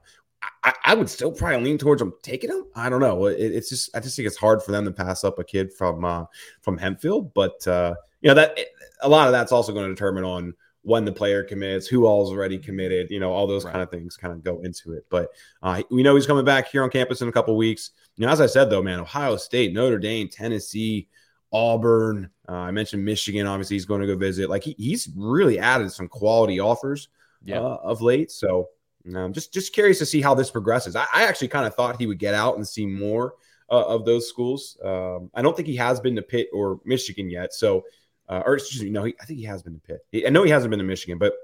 I, 0.62 0.72
I, 0.84 0.94
would 0.94 1.10
still 1.10 1.32
probably 1.32 1.64
lean 1.64 1.78
towards 1.78 1.98
them 1.98 2.14
taking 2.22 2.50
him. 2.50 2.64
I 2.76 2.88
don't 2.88 3.00
know. 3.00 3.26
It, 3.26 3.34
it's 3.40 3.68
just 3.68 3.94
I 3.94 4.00
just 4.00 4.14
think 4.14 4.28
it's 4.28 4.36
hard 4.36 4.62
for 4.62 4.70
them 4.70 4.84
to 4.84 4.92
pass 4.92 5.24
up 5.24 5.40
a 5.40 5.44
kid 5.44 5.72
from 5.72 6.04
uh, 6.04 6.24
from 6.62 6.78
Hempfield. 6.78 7.32
But 7.34 7.66
uh, 7.66 7.96
you 8.20 8.28
know 8.28 8.34
that 8.34 8.56
a 9.02 9.08
lot 9.08 9.26
of 9.26 9.32
that's 9.32 9.52
also 9.52 9.72
going 9.72 9.88
to 9.88 9.94
determine 9.94 10.24
on 10.24 10.54
when 10.88 11.04
the 11.04 11.12
player 11.12 11.44
commits, 11.44 11.86
who 11.86 12.06
all's 12.06 12.30
already 12.30 12.58
committed. 12.58 13.10
You 13.10 13.20
know, 13.20 13.30
all 13.30 13.46
those 13.46 13.64
right. 13.64 13.72
kind 13.72 13.82
of 13.82 13.90
things 13.90 14.16
kind 14.16 14.32
of 14.32 14.42
go 14.42 14.60
into 14.60 14.94
it. 14.94 15.04
But 15.10 15.28
uh, 15.62 15.82
we 15.90 16.02
know 16.02 16.14
he's 16.14 16.26
coming 16.26 16.46
back 16.46 16.68
here 16.68 16.82
on 16.82 16.88
campus 16.88 17.20
in 17.20 17.28
a 17.28 17.32
couple 17.32 17.54
weeks. 17.58 17.90
You 18.16 18.24
know, 18.24 18.32
as 18.32 18.40
I 18.40 18.46
said 18.46 18.70
though, 18.70 18.82
man, 18.82 18.98
Ohio 18.98 19.36
State, 19.36 19.74
Notre 19.74 19.98
Dame, 19.98 20.28
Tennessee, 20.28 21.06
Auburn. 21.52 22.30
Uh, 22.48 22.52
I 22.52 22.70
mentioned 22.70 23.04
Michigan. 23.04 23.46
Obviously, 23.46 23.76
he's 23.76 23.84
going 23.84 24.00
to 24.00 24.06
go 24.06 24.16
visit. 24.16 24.48
Like 24.48 24.64
he, 24.64 24.74
he's 24.78 25.10
really 25.14 25.58
added 25.58 25.92
some 25.92 26.08
quality 26.08 26.58
offers 26.58 27.08
yeah. 27.44 27.60
uh, 27.60 27.78
of 27.82 28.00
late. 28.00 28.30
So 28.30 28.70
um, 29.14 29.34
just 29.34 29.52
just 29.52 29.74
curious 29.74 29.98
to 29.98 30.06
see 30.06 30.22
how 30.22 30.34
this 30.34 30.50
progresses. 30.50 30.96
I, 30.96 31.04
I 31.14 31.24
actually 31.24 31.48
kind 31.48 31.66
of 31.66 31.74
thought 31.74 32.00
he 32.00 32.06
would 32.06 32.18
get 32.18 32.32
out 32.32 32.56
and 32.56 32.66
see 32.66 32.86
more 32.86 33.34
uh, 33.70 33.84
of 33.84 34.06
those 34.06 34.26
schools. 34.26 34.78
Um, 34.82 35.30
I 35.34 35.42
don't 35.42 35.54
think 35.54 35.68
he 35.68 35.76
has 35.76 36.00
been 36.00 36.16
to 36.16 36.22
Pitt 36.22 36.48
or 36.52 36.80
Michigan 36.86 37.28
yet. 37.28 37.52
So, 37.52 37.84
uh, 38.28 38.42
or 38.44 38.54
excuse 38.54 38.82
me, 38.82 38.90
no, 38.90 39.04
he, 39.04 39.14
I 39.20 39.24
think 39.24 39.38
he 39.38 39.44
has 39.46 39.62
been 39.62 39.74
to 39.74 39.80
Pitt. 39.80 40.26
I 40.26 40.30
know 40.30 40.42
he 40.42 40.50
hasn't 40.50 40.70
been 40.70 40.78
to 40.78 40.84
Michigan, 40.84 41.18
but 41.18 41.34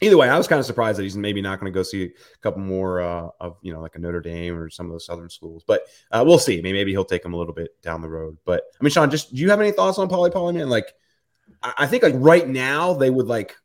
either 0.00 0.16
way, 0.16 0.28
I 0.28 0.36
was 0.36 0.48
kind 0.48 0.60
of 0.60 0.66
surprised 0.66 0.98
that 0.98 1.02
he's 1.02 1.16
maybe 1.16 1.42
not 1.42 1.60
going 1.60 1.72
to 1.72 1.76
go 1.76 1.82
see 1.82 2.04
a 2.04 2.38
couple 2.40 2.60
more 2.60 3.00
uh, 3.00 3.28
of 3.40 3.56
you 3.62 3.72
know 3.72 3.80
like 3.80 3.94
a 3.96 3.98
Notre 3.98 4.20
Dame 4.20 4.56
or 4.56 4.70
some 4.70 4.86
of 4.86 4.92
those 4.92 5.06
Southern 5.06 5.30
schools. 5.30 5.64
But 5.66 5.86
uh, 6.10 6.24
we'll 6.26 6.38
see. 6.38 6.56
Maybe, 6.56 6.72
maybe 6.72 6.92
he'll 6.92 7.04
take 7.04 7.24
him 7.24 7.34
a 7.34 7.36
little 7.36 7.54
bit 7.54 7.80
down 7.82 8.00
the 8.00 8.08
road. 8.08 8.38
But 8.44 8.64
I 8.80 8.84
mean, 8.84 8.90
Sean, 8.90 9.10
just 9.10 9.34
do 9.34 9.40
you 9.40 9.50
have 9.50 9.60
any 9.60 9.70
thoughts 9.70 9.98
on 9.98 10.08
Poly 10.08 10.30
Poly 10.30 10.54
man? 10.54 10.68
Like, 10.68 10.92
I, 11.62 11.74
I 11.78 11.86
think 11.86 12.02
like 12.02 12.14
right 12.16 12.48
now 12.48 12.94
they 12.94 13.10
would 13.10 13.26
like 13.26 13.56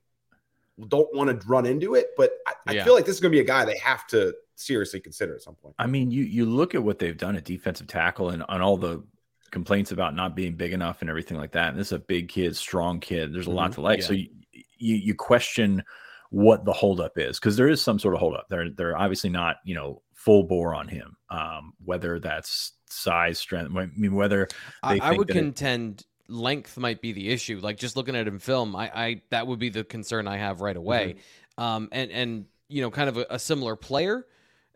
don't 0.88 1.14
want 1.14 1.30
to 1.30 1.48
run 1.48 1.66
into 1.66 1.96
it, 1.96 2.08
but 2.16 2.32
I, 2.48 2.54
I 2.68 2.72
yeah. 2.74 2.84
feel 2.84 2.94
like 2.94 3.06
this 3.06 3.16
is 3.16 3.22
going 3.22 3.32
to 3.32 3.36
be 3.36 3.42
a 3.42 3.46
guy 3.46 3.66
they 3.66 3.78
have 3.80 4.08
to 4.08 4.34
seriously 4.56 5.00
consider 5.00 5.36
at 5.36 5.42
some 5.42 5.56
point. 5.56 5.76
I 5.80 5.88
mean, 5.88 6.12
you 6.12 6.24
you 6.24 6.46
look 6.46 6.76
at 6.76 6.84
what 6.84 7.00
they've 7.00 7.18
done 7.18 7.36
at 7.36 7.46
defensive 7.46 7.88
tackle 7.88 8.30
and 8.30 8.44
on 8.44 8.62
all 8.62 8.78
the 8.78 9.04
complaints 9.52 9.92
about 9.92 10.16
not 10.16 10.36
being 10.36 10.56
big 10.56 10.74
enough 10.74 11.02
and 11.02 11.10
everything 11.10 11.38
like 11.38 11.52
that. 11.54 11.70
And 11.70 11.80
this 11.80 11.88
is 11.88 11.94
a 11.94 12.00
big 12.00 12.30
kid, 12.30 12.56
strong 12.56 13.00
kid. 13.00 13.34
There's 13.34 13.46
a 13.46 13.50
mm-hmm. 13.50 13.58
lot 13.58 13.74
to 13.74 13.82
like. 13.82 14.00
Yeah. 14.00 14.06
So 14.06 14.14
you, 14.14 14.30
you 14.78 14.96
you 14.96 15.16
question 15.16 15.84
what 16.32 16.64
the 16.64 16.74
holdup 16.74 17.18
is 17.18 17.40
because 17.40 17.58
there 17.58 17.68
is 17.68 17.82
some 17.82 18.00
sort 18.00 18.14
of 18.14 18.20
holdup. 18.20 18.48
They're 18.50 18.70
they're 18.70 18.98
obviously 18.98 19.30
not 19.30 19.58
you 19.64 19.76
know 19.76 20.02
full 20.14 20.44
bore 20.44 20.76
on 20.76 20.88
him. 20.88 21.16
Um, 21.30 21.74
whether 21.84 22.20
that's 22.20 22.74
size, 22.90 23.40
strength. 23.40 23.76
I 23.76 23.88
mean, 23.96 24.16
whether 24.16 24.48
I, 24.84 25.00
I, 25.02 25.14
would 25.14 25.28
contend 25.28 26.02
it, 26.02 26.32
length 26.32 26.78
might 26.78 27.02
be 27.02 27.14
the 27.14 27.30
issue. 27.30 27.60
Like 27.62 27.78
just 27.78 27.96
looking 27.96 28.16
at 28.16 28.28
him 28.28 28.40
film, 28.40 28.76
I, 28.76 28.92
I 28.94 29.22
that 29.30 29.48
would 29.48 29.60
be 29.60 29.70
the 29.70 29.84
concern 29.84 30.28
I 30.28 30.38
have 30.38 30.62
right 30.62 30.78
away. 30.78 31.16
Mm-hmm. 31.58 31.64
Um, 31.64 31.90
and 31.92 32.12
and 32.12 32.46
you 32.68 32.82
know, 32.82 32.92
kind 32.92 33.10
of 33.10 33.18
a, 33.18 33.26
a 33.32 33.40
similar 33.40 33.76
player. 33.76 34.26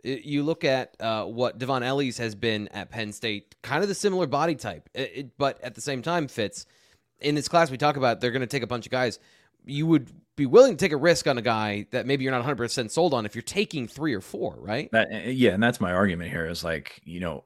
You 0.03 0.43
look 0.43 0.63
at 0.63 0.95
uh, 0.99 1.25
what 1.25 1.59
Dvon 1.59 1.81
Ellies 1.81 2.17
has 2.17 2.35
been 2.35 2.67
at 2.69 2.89
Penn 2.89 3.11
State, 3.13 3.55
kind 3.61 3.81
of 3.81 3.89
the 3.89 3.95
similar 3.95 4.27
body 4.27 4.55
type, 4.55 4.89
it, 4.93 5.11
it, 5.15 5.37
but 5.37 5.61
at 5.61 5.75
the 5.75 5.81
same 5.81 6.01
time 6.01 6.27
fits. 6.27 6.65
In 7.21 7.35
this 7.35 7.47
class, 7.47 7.71
we 7.71 7.77
talk 7.77 7.95
about 7.95 8.19
they're 8.19 8.31
going 8.31 8.41
to 8.41 8.47
take 8.47 8.63
a 8.63 8.67
bunch 8.67 8.85
of 8.85 8.91
guys 8.91 9.19
you 9.65 9.87
would 9.87 10.11
be 10.35 10.45
willing 10.45 10.75
to 10.75 10.77
take 10.77 10.91
a 10.91 10.97
risk 10.97 11.27
on 11.27 11.37
a 11.37 11.41
guy 11.41 11.85
that 11.91 12.05
maybe 12.05 12.23
you're 12.23 12.31
not 12.31 12.45
100% 12.45 12.89
sold 12.89 13.13
on 13.13 13.25
if 13.25 13.35
you're 13.35 13.41
taking 13.41 13.87
three 13.87 14.13
or 14.13 14.21
four, 14.21 14.55
right? 14.59 14.89
That, 14.91 15.09
eh, 15.11 15.29
yeah, 15.29 15.51
and 15.51 15.61
that's 15.61 15.79
my 15.79 15.93
argument 15.93 16.31
here 16.31 16.47
is 16.47 16.63
like, 16.63 17.01
you 17.05 17.19
know, 17.19 17.43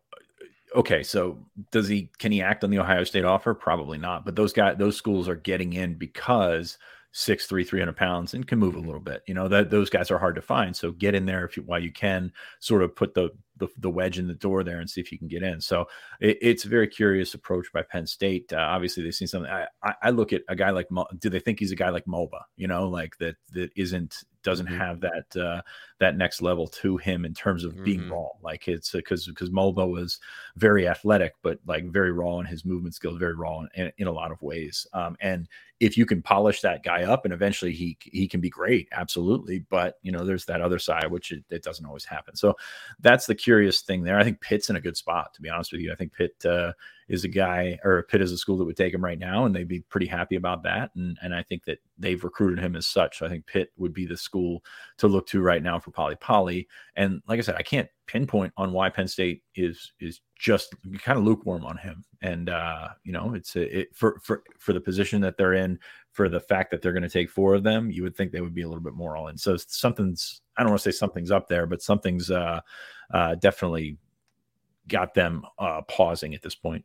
okay, 0.75 1.03
so 1.03 1.37
does 1.71 1.87
he 1.87 2.09
can 2.17 2.31
he 2.31 2.41
act 2.41 2.63
on 2.63 2.69
the 2.69 2.79
Ohio 2.79 3.03
State 3.03 3.25
offer? 3.25 3.53
Probably 3.53 3.97
not. 3.97 4.25
But 4.25 4.35
those 4.35 4.53
guys, 4.53 4.77
those 4.77 4.95
schools 4.95 5.27
are 5.27 5.35
getting 5.35 5.73
in 5.73 5.95
because 5.95 6.77
six 7.11 7.45
three, 7.45 7.63
three 7.63 7.79
hundred 7.79 7.97
pounds 7.97 8.33
and 8.33 8.47
can 8.47 8.59
move 8.59 8.75
a 8.75 8.79
little 8.79 8.99
bit. 8.99 9.23
You 9.27 9.33
know 9.33 9.47
that 9.47 9.69
those 9.69 9.89
guys 9.89 10.11
are 10.11 10.19
hard 10.19 10.35
to 10.35 10.41
find. 10.41 10.75
So 10.75 10.91
get 10.91 11.15
in 11.15 11.25
there 11.25 11.45
if 11.45 11.57
you 11.57 11.63
while 11.63 11.79
you 11.79 11.91
can, 11.91 12.31
sort 12.59 12.83
of 12.83 12.95
put 12.95 13.13
the 13.13 13.29
the, 13.57 13.67
the 13.79 13.89
wedge 13.89 14.19
in 14.19 14.27
the 14.27 14.35
door 14.35 14.63
there 14.63 14.79
and 14.79 14.89
see 14.89 15.01
if 15.01 15.11
you 15.11 15.17
can 15.17 15.27
get 15.27 15.43
in. 15.43 15.59
So 15.59 15.87
it, 16.19 16.37
it's 16.41 16.65
a 16.65 16.69
very 16.69 16.87
curious 16.87 17.33
approach 17.33 17.67
by 17.73 17.81
Penn 17.81 18.05
State. 18.05 18.53
Uh, 18.53 18.57
obviously, 18.57 19.03
they've 19.03 19.15
seen 19.15 19.27
something. 19.27 19.51
I, 19.51 19.67
I, 20.01 20.09
look 20.11 20.31
at 20.31 20.43
a 20.47 20.55
guy 20.55 20.69
like 20.69 20.87
do 21.19 21.29
they 21.29 21.39
think 21.39 21.59
he's 21.59 21.71
a 21.71 21.75
guy 21.75 21.89
like 21.89 22.05
Mulba? 22.05 22.41
You 22.55 22.67
know, 22.67 22.87
like 22.87 23.17
that 23.17 23.35
that 23.53 23.71
isn't 23.75 24.23
doesn't 24.47 24.67
Mhm. 24.67 24.77
have 24.77 24.99
that 25.01 25.35
uh, 25.35 25.61
that 25.99 26.15
next 26.17 26.41
level 26.41 26.67
to 26.67 26.95
him 26.97 27.25
in 27.25 27.33
terms 27.33 27.63
of 27.65 27.83
being 27.83 28.01
Mhm. 28.03 28.11
raw. 28.11 28.29
Like 28.41 28.67
it's 28.67 28.91
because 28.91 29.27
because 29.27 29.49
Mulba 29.49 29.85
was 29.89 30.19
very 30.55 30.87
athletic, 30.87 31.33
but 31.43 31.59
like 31.67 31.85
very 31.91 32.11
raw 32.11 32.39
in 32.39 32.45
his 32.45 32.63
movement 32.65 32.95
skills, 32.95 33.17
very 33.19 33.35
raw 33.35 33.63
in, 33.75 33.91
in 33.97 34.07
a 34.07 34.11
lot 34.11 34.31
of 34.31 34.41
ways. 34.41 34.87
Um, 34.93 35.17
and 35.19 35.49
if 35.79 35.97
you 35.97 36.05
can 36.05 36.21
polish 36.21 36.61
that 36.61 36.81
guy 36.83 37.03
up, 37.03 37.25
and 37.25 37.33
eventually 37.33 37.73
he 37.73 37.97
he 38.01 38.27
can 38.27 38.39
be 38.41 38.49
great, 38.49 38.87
absolutely. 38.93 39.59
But 39.69 39.97
you 40.01 40.11
know, 40.13 40.23
there's 40.25 40.45
that 40.45 40.61
other 40.61 40.79
side 40.79 41.11
which 41.11 41.31
it, 41.31 41.43
it 41.49 41.63
doesn't 41.63 41.85
always 41.85 42.05
happen. 42.05 42.35
So 42.35 42.55
that's 42.99 43.25
the 43.25 43.35
curious 43.35 43.81
thing 43.81 44.03
there. 44.03 44.17
I 44.17 44.23
think 44.23 44.39
Pitt's 44.41 44.69
in 44.69 44.77
a 44.77 44.81
good 44.81 44.97
spot, 44.97 45.33
to 45.33 45.41
be 45.41 45.49
honest 45.49 45.71
with 45.73 45.81
you. 45.81 45.91
I 45.91 45.95
think 45.95 46.13
Pitt 46.13 46.45
uh, 46.45 46.71
is 47.07 47.23
a 47.23 47.29
guy, 47.29 47.79
or 47.83 48.03
Pitt 48.03 48.21
is 48.21 48.31
a 48.31 48.37
school 48.37 48.57
that 48.57 48.65
would 48.65 48.75
take 48.75 48.93
him 48.93 49.03
right 49.03 49.19
now, 49.19 49.45
and 49.45 49.55
they'd 49.55 49.67
be 49.67 49.81
pretty 49.81 50.07
happy 50.07 50.35
about 50.35 50.63
that. 50.63 50.91
And 50.95 51.17
and 51.21 51.33
I 51.33 51.43
think 51.43 51.65
that 51.65 51.79
they've 51.97 52.23
recruited 52.23 52.59
him 52.59 52.75
as 52.75 52.85
such. 52.85 53.19
So 53.19 53.25
I 53.25 53.29
think 53.29 53.45
Pitt 53.45 53.71
would 53.77 53.93
be 53.93 54.05
the 54.05 54.17
school 54.17 54.63
to 54.97 55.07
look 55.07 55.27
to 55.27 55.41
right 55.41 55.63
now 55.63 55.79
for 55.79 55.91
Polly 55.91 56.15
Polly. 56.15 56.67
And 56.95 57.21
like 57.27 57.39
I 57.39 57.41
said, 57.41 57.55
I 57.55 57.63
can't 57.63 57.89
pinpoint 58.07 58.53
on 58.57 58.73
why 58.73 58.89
Penn 58.89 59.07
State 59.07 59.43
is 59.55 59.93
is 59.99 60.21
just 60.35 60.75
kind 60.99 61.17
of 61.17 61.23
lukewarm 61.23 61.65
on 61.65 61.77
him. 61.77 62.03
And 62.21 62.49
uh, 62.49 62.89
you 63.03 63.13
know, 63.13 63.33
it's 63.33 63.55
a, 63.55 63.79
it 63.79 63.95
for 63.95 64.19
for 64.21 64.43
for 64.59 64.73
the 64.73 64.81
position 64.81 65.21
that 65.21 65.37
they're 65.37 65.53
in, 65.53 65.79
for 66.11 66.29
the 66.29 66.39
fact 66.39 66.71
that 66.71 66.81
they're 66.81 66.93
going 66.93 67.03
to 67.03 67.09
take 67.09 67.29
four 67.29 67.53
of 67.53 67.63
them, 67.63 67.89
you 67.89 68.03
would 68.03 68.15
think 68.15 68.31
they 68.31 68.41
would 68.41 68.55
be 68.55 68.63
a 68.63 68.67
little 68.67 68.83
bit 68.83 68.93
more 68.93 69.15
all 69.15 69.27
in. 69.27 69.37
So 69.37 69.55
something's 69.55 70.41
I 70.57 70.63
don't 70.63 70.71
want 70.71 70.81
to 70.81 70.91
say 70.91 70.97
something's 70.97 71.31
up 71.31 71.47
there, 71.47 71.67
but 71.67 71.81
something's 71.81 72.31
uh, 72.31 72.59
uh, 73.13 73.35
definitely 73.35 73.97
got 74.87 75.13
them 75.13 75.45
uh, 75.59 75.81
pausing 75.83 76.33
at 76.33 76.41
this 76.41 76.55
point. 76.55 76.83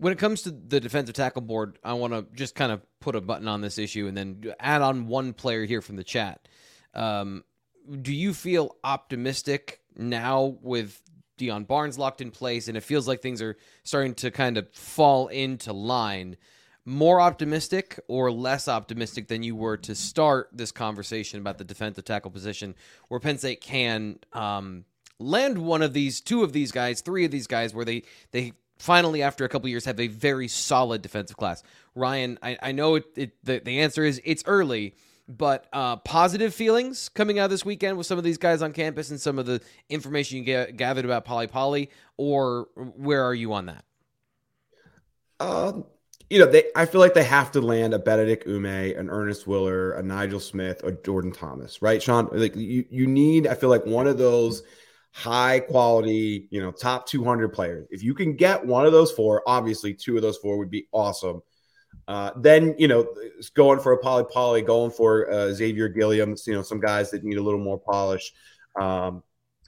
When 0.00 0.14
it 0.14 0.18
comes 0.18 0.40
to 0.42 0.50
the 0.50 0.80
defensive 0.80 1.14
tackle 1.14 1.42
board, 1.42 1.78
I 1.84 1.92
want 1.92 2.14
to 2.14 2.24
just 2.34 2.54
kind 2.54 2.72
of 2.72 2.80
put 3.00 3.14
a 3.14 3.20
button 3.20 3.46
on 3.46 3.60
this 3.60 3.76
issue 3.76 4.06
and 4.06 4.16
then 4.16 4.54
add 4.58 4.80
on 4.80 5.08
one 5.08 5.34
player 5.34 5.66
here 5.66 5.82
from 5.82 5.96
the 5.96 6.04
chat. 6.04 6.48
Um, 6.94 7.44
do 8.00 8.10
you 8.10 8.32
feel 8.32 8.76
optimistic 8.82 9.82
now 9.94 10.56
with 10.62 11.02
Deion 11.38 11.66
Barnes 11.66 11.98
locked 11.98 12.22
in 12.22 12.30
place 12.30 12.66
and 12.66 12.78
it 12.78 12.80
feels 12.80 13.06
like 13.06 13.20
things 13.20 13.42
are 13.42 13.58
starting 13.84 14.14
to 14.14 14.30
kind 14.30 14.56
of 14.56 14.72
fall 14.72 15.28
into 15.28 15.74
line? 15.74 16.38
More 16.86 17.20
optimistic 17.20 18.00
or 18.08 18.32
less 18.32 18.68
optimistic 18.68 19.28
than 19.28 19.42
you 19.42 19.54
were 19.54 19.76
to 19.76 19.94
start 19.94 20.48
this 20.50 20.72
conversation 20.72 21.40
about 21.40 21.58
the 21.58 21.64
defensive 21.64 22.06
tackle 22.06 22.30
position, 22.30 22.74
where 23.08 23.20
Penn 23.20 23.36
State 23.36 23.60
can 23.60 24.18
um, 24.32 24.86
land 25.18 25.58
one 25.58 25.82
of 25.82 25.92
these, 25.92 26.22
two 26.22 26.42
of 26.42 26.54
these 26.54 26.72
guys, 26.72 27.02
three 27.02 27.26
of 27.26 27.30
these 27.30 27.46
guys, 27.46 27.74
where 27.74 27.84
they 27.84 28.02
they 28.32 28.54
finally, 28.80 29.22
after 29.22 29.44
a 29.44 29.48
couple 29.48 29.68
years, 29.68 29.84
have 29.84 30.00
a 30.00 30.08
very 30.08 30.48
solid 30.48 31.02
defensive 31.02 31.36
class. 31.36 31.62
Ryan, 31.94 32.38
I, 32.42 32.56
I 32.62 32.72
know 32.72 32.96
it, 32.96 33.04
it, 33.14 33.44
the, 33.44 33.60
the 33.60 33.80
answer 33.80 34.04
is 34.04 34.20
it's 34.24 34.42
early, 34.46 34.94
but 35.28 35.66
uh, 35.72 35.96
positive 35.96 36.54
feelings 36.54 37.08
coming 37.10 37.38
out 37.38 37.50
this 37.50 37.64
weekend 37.64 37.98
with 37.98 38.06
some 38.06 38.18
of 38.18 38.24
these 38.24 38.38
guys 38.38 38.62
on 38.62 38.72
campus 38.72 39.10
and 39.10 39.20
some 39.20 39.38
of 39.38 39.46
the 39.46 39.60
information 39.88 40.38
you 40.38 40.44
get, 40.44 40.76
gathered 40.76 41.04
about 41.04 41.24
Polly 41.24 41.46
Polly, 41.46 41.90
or 42.16 42.68
where 42.74 43.22
are 43.22 43.34
you 43.34 43.52
on 43.52 43.66
that? 43.66 43.84
Um, 45.38 45.84
you 46.30 46.38
know, 46.38 46.46
they 46.46 46.64
I 46.74 46.86
feel 46.86 47.00
like 47.00 47.14
they 47.14 47.24
have 47.24 47.52
to 47.52 47.60
land 47.60 47.92
a 47.92 47.98
Benedict 47.98 48.46
Ume, 48.46 48.66
an 48.66 49.10
Ernest 49.10 49.46
Willer, 49.46 49.92
a 49.92 50.02
Nigel 50.02 50.40
Smith, 50.40 50.82
a 50.84 50.92
Jordan 50.92 51.32
Thomas, 51.32 51.82
right, 51.82 52.02
Sean? 52.02 52.28
Like 52.32 52.56
you, 52.56 52.84
you 52.88 53.06
need, 53.06 53.46
I 53.46 53.54
feel 53.54 53.68
like 53.68 53.84
one 53.84 54.06
of 54.06 54.16
those 54.16 54.62
high 55.12 55.60
quality, 55.60 56.46
you 56.50 56.60
know, 56.60 56.70
top 56.70 57.06
200 57.06 57.48
players. 57.48 57.86
If 57.90 58.02
you 58.02 58.14
can 58.14 58.36
get 58.36 58.64
one 58.64 58.86
of 58.86 58.92
those 58.92 59.12
four, 59.12 59.42
obviously 59.46 59.94
two 59.94 60.16
of 60.16 60.22
those 60.22 60.38
four 60.38 60.58
would 60.58 60.70
be 60.70 60.86
awesome. 60.92 61.42
Uh, 62.06 62.30
then 62.36 62.74
you 62.78 62.88
know, 62.88 63.06
going 63.54 63.80
for 63.80 63.92
a 63.92 63.98
Polly 63.98 64.24
Polly, 64.30 64.62
going 64.62 64.90
for 64.90 65.30
uh, 65.30 65.52
Xavier 65.52 65.88
Gilliam, 65.88 66.34
you 66.46 66.54
know, 66.54 66.62
some 66.62 66.80
guys 66.80 67.10
that 67.10 67.24
need 67.24 67.38
a 67.38 67.42
little 67.42 67.60
more 67.60 67.78
polish. 67.78 68.32
Um, 68.80 69.22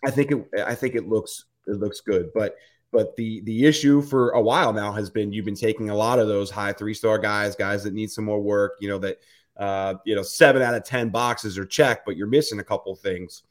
I 0.04 0.10
think 0.10 0.32
it, 0.32 0.60
I 0.60 0.74
think 0.74 0.94
it 0.94 1.08
looks 1.08 1.44
it 1.66 1.78
looks 1.78 2.00
good, 2.00 2.30
but 2.34 2.56
but 2.90 3.14
the 3.16 3.42
the 3.42 3.64
issue 3.64 4.02
for 4.02 4.30
a 4.30 4.40
while 4.40 4.72
now 4.72 4.92
has 4.92 5.08
been 5.08 5.32
you've 5.32 5.44
been 5.44 5.54
taking 5.54 5.90
a 5.90 5.94
lot 5.94 6.18
of 6.18 6.28
those 6.28 6.50
high 6.50 6.72
three 6.72 6.94
star 6.94 7.18
guys, 7.18 7.54
guys 7.54 7.84
that 7.84 7.94
need 7.94 8.10
some 8.10 8.24
more 8.24 8.40
work. 8.40 8.72
You 8.80 8.88
know 8.88 8.98
that 8.98 9.18
uh, 9.56 9.94
you 10.04 10.14
know 10.14 10.22
seven 10.22 10.62
out 10.62 10.74
of 10.74 10.84
ten 10.84 11.10
boxes 11.10 11.56
are 11.58 11.64
checked, 11.64 12.06
but 12.06 12.16
you're 12.16 12.26
missing 12.26 12.58
a 12.58 12.64
couple 12.64 12.94
things. 12.96 13.42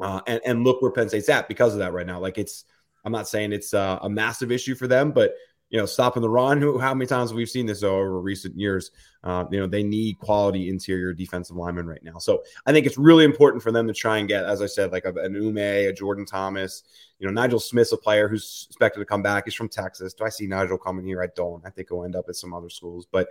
Uh, 0.00 0.20
and 0.26 0.40
and 0.44 0.64
look 0.64 0.80
where 0.80 0.92
Penn 0.92 1.08
State's 1.08 1.28
at 1.28 1.48
because 1.48 1.72
of 1.72 1.80
that 1.80 1.92
right 1.92 2.06
now. 2.06 2.20
Like 2.20 2.38
it's, 2.38 2.64
I'm 3.04 3.12
not 3.12 3.28
saying 3.28 3.52
it's 3.52 3.74
uh, 3.74 3.98
a 4.02 4.08
massive 4.08 4.52
issue 4.52 4.74
for 4.74 4.86
them, 4.86 5.12
but 5.12 5.34
you 5.70 5.78
know, 5.78 5.86
stopping 5.86 6.22
the 6.22 6.30
run. 6.30 6.62
How 6.80 6.94
many 6.94 7.06
times 7.06 7.34
we've 7.34 7.48
seen 7.48 7.66
this 7.66 7.82
over 7.82 8.20
recent 8.20 8.56
years? 8.56 8.90
Uh, 9.22 9.44
you 9.50 9.60
know, 9.60 9.66
they 9.66 9.82
need 9.82 10.18
quality 10.18 10.70
interior 10.70 11.12
defensive 11.12 11.56
linemen 11.56 11.86
right 11.86 12.02
now. 12.02 12.18
So 12.18 12.42
I 12.64 12.72
think 12.72 12.86
it's 12.86 12.96
really 12.96 13.24
important 13.24 13.62
for 13.62 13.70
them 13.70 13.86
to 13.86 13.92
try 13.92 14.18
and 14.18 14.28
get, 14.28 14.44
as 14.44 14.62
I 14.62 14.66
said, 14.66 14.92
like 14.92 15.04
a, 15.04 15.12
an 15.14 15.34
Ume, 15.34 15.58
a 15.58 15.92
Jordan 15.92 16.24
Thomas. 16.24 16.84
You 17.18 17.26
know, 17.26 17.32
Nigel 17.32 17.60
Smith's 17.60 17.92
a 17.92 17.98
player 17.98 18.28
who's 18.28 18.66
expected 18.70 19.00
to 19.00 19.04
come 19.04 19.22
back. 19.22 19.44
He's 19.44 19.54
from 19.54 19.68
Texas. 19.68 20.14
Do 20.14 20.24
I 20.24 20.30
see 20.30 20.46
Nigel 20.46 20.78
coming 20.78 21.04
here? 21.04 21.22
I 21.22 21.28
don't. 21.34 21.62
I 21.66 21.70
think 21.70 21.88
he'll 21.90 22.04
end 22.04 22.16
up 22.16 22.26
at 22.28 22.36
some 22.36 22.54
other 22.54 22.70
schools. 22.70 23.06
But 23.10 23.28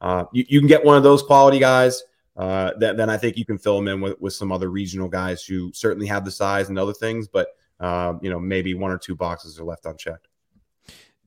uh, 0.00 0.26
you, 0.32 0.44
you 0.48 0.60
can 0.60 0.68
get 0.68 0.84
one 0.84 0.96
of 0.96 1.02
those 1.02 1.22
quality 1.22 1.58
guys. 1.58 2.04
Uh, 2.36 2.72
then, 2.78 2.96
then 2.96 3.10
I 3.10 3.16
think 3.16 3.36
you 3.36 3.44
can 3.44 3.58
fill 3.58 3.76
them 3.76 3.88
in 3.88 4.00
with, 4.00 4.20
with 4.20 4.32
some 4.32 4.52
other 4.52 4.70
regional 4.70 5.08
guys 5.08 5.44
who 5.44 5.72
certainly 5.74 6.06
have 6.06 6.24
the 6.24 6.30
size 6.30 6.68
and 6.68 6.78
other 6.78 6.92
things, 6.92 7.28
but 7.28 7.48
um, 7.80 8.20
you 8.22 8.30
know 8.30 8.38
maybe 8.38 8.74
one 8.74 8.90
or 8.90 8.98
two 8.98 9.16
boxes 9.16 9.58
are 9.58 9.64
left 9.64 9.86
unchecked. 9.86 10.28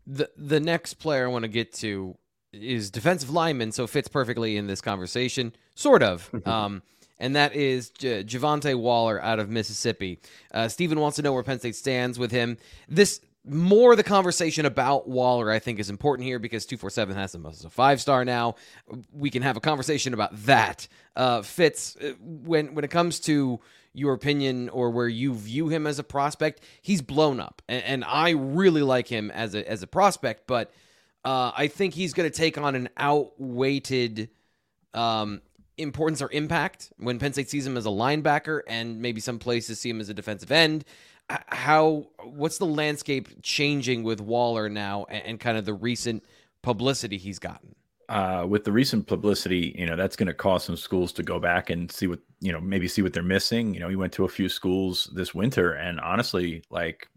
The 0.07 0.29
the 0.37 0.59
next 0.59 0.95
player 0.95 1.25
I 1.25 1.27
want 1.29 1.43
to 1.43 1.49
get 1.49 1.73
to 1.75 2.17
is 2.51 2.91
defensive 2.91 3.31
lineman, 3.31 3.71
so 3.71 3.87
fits 3.87 4.07
perfectly 4.07 4.57
in 4.57 4.67
this 4.67 4.81
conversation, 4.81 5.53
sort 5.75 6.03
of. 6.03 6.29
um, 6.45 6.83
and 7.19 7.35
that 7.35 7.55
is 7.55 7.89
J- 7.89 8.23
Javante 8.23 8.75
Waller 8.75 9.21
out 9.21 9.39
of 9.39 9.49
Mississippi. 9.49 10.19
Uh, 10.53 10.67
Steven 10.67 10.99
wants 10.99 11.15
to 11.17 11.21
know 11.21 11.31
where 11.33 11.43
Penn 11.43 11.59
State 11.59 11.75
stands 11.75 12.19
with 12.19 12.31
him. 12.31 12.57
This 12.89 13.21
more 13.45 13.95
the 13.95 14.03
conversation 14.03 14.65
about 14.65 15.07
Waller, 15.07 15.51
I 15.51 15.59
think, 15.59 15.79
is 15.79 15.89
important 15.89 16.25
here 16.25 16.39
because 16.39 16.65
247 16.65 17.15
has 17.15 17.35
him 17.35 17.45
as 17.45 17.65
a 17.65 17.69
five 17.69 17.99
star 17.99 18.23
now. 18.23 18.55
We 19.11 19.29
can 19.29 19.41
have 19.41 19.57
a 19.57 19.59
conversation 19.59 20.13
about 20.13 20.35
that. 20.45 20.87
Uh, 21.15 21.41
Fitz, 21.41 21.95
uh, 21.97 22.13
when 22.19 22.73
when 22.73 22.85
it 22.85 22.91
comes 22.91 23.19
to 23.21 23.59
your 23.93 24.13
opinion 24.13 24.69
or 24.69 24.89
where 24.89 25.07
you 25.07 25.35
view 25.35 25.67
him 25.67 25.85
as 25.85 25.99
a 25.99 26.03
prospect, 26.03 26.63
he's 26.81 27.01
blown 27.01 27.39
up, 27.39 27.61
and, 27.67 27.83
and 27.83 28.05
I 28.05 28.31
really 28.31 28.81
like 28.81 29.07
him 29.07 29.29
as 29.31 29.55
a 29.55 29.69
as 29.69 29.83
a 29.83 29.87
prospect, 29.87 30.47
but 30.47 30.71
uh, 31.25 31.51
I 31.55 31.67
think 31.67 31.93
he's 31.93 32.13
going 32.13 32.29
to 32.29 32.35
take 32.35 32.57
on 32.57 32.75
an 32.75 32.89
outweighted 32.97 34.29
um, 34.93 35.41
importance 35.77 36.21
or 36.21 36.31
impact 36.31 36.91
when 36.97 37.19
Penn 37.19 37.33
State 37.33 37.49
sees 37.49 37.65
him 37.65 37.77
as 37.77 37.85
a 37.85 37.89
linebacker, 37.89 38.61
and 38.67 39.01
maybe 39.01 39.21
some 39.21 39.39
places 39.39 39.79
see 39.79 39.89
him 39.89 39.99
as 39.99 40.09
a 40.09 40.13
defensive 40.13 40.51
end. 40.51 40.85
How 41.47 42.07
what's 42.23 42.57
the 42.57 42.65
landscape 42.65 43.41
changing 43.41 44.03
with 44.03 44.21
Waller 44.21 44.69
now, 44.69 45.05
and, 45.09 45.25
and 45.25 45.39
kind 45.39 45.57
of 45.57 45.65
the 45.65 45.73
recent 45.73 46.23
publicity 46.61 47.17
he's 47.17 47.39
gotten? 47.39 47.75
Uh, 48.09 48.45
with 48.47 48.65
the 48.65 48.71
recent 48.71 49.07
publicity, 49.07 49.73
you 49.77 49.85
know, 49.85 49.95
that's 49.95 50.15
going 50.15 50.27
to 50.27 50.33
cause 50.33 50.65
some 50.65 50.75
schools 50.75 51.13
to 51.13 51.23
go 51.23 51.39
back 51.39 51.69
and 51.69 51.89
see 51.89 52.05
what, 52.05 52.19
you 52.41 52.51
know, 52.51 52.59
maybe 52.59 52.87
see 52.87 53.01
what 53.01 53.13
they're 53.13 53.23
missing. 53.23 53.73
You 53.73 53.79
know, 53.79 53.87
he 53.87 53.95
went 53.95 54.11
to 54.13 54.25
a 54.25 54.29
few 54.29 54.49
schools 54.49 55.09
this 55.15 55.33
winter 55.33 55.73
and 55.73 55.99
honestly, 56.01 56.63
like 56.69 57.07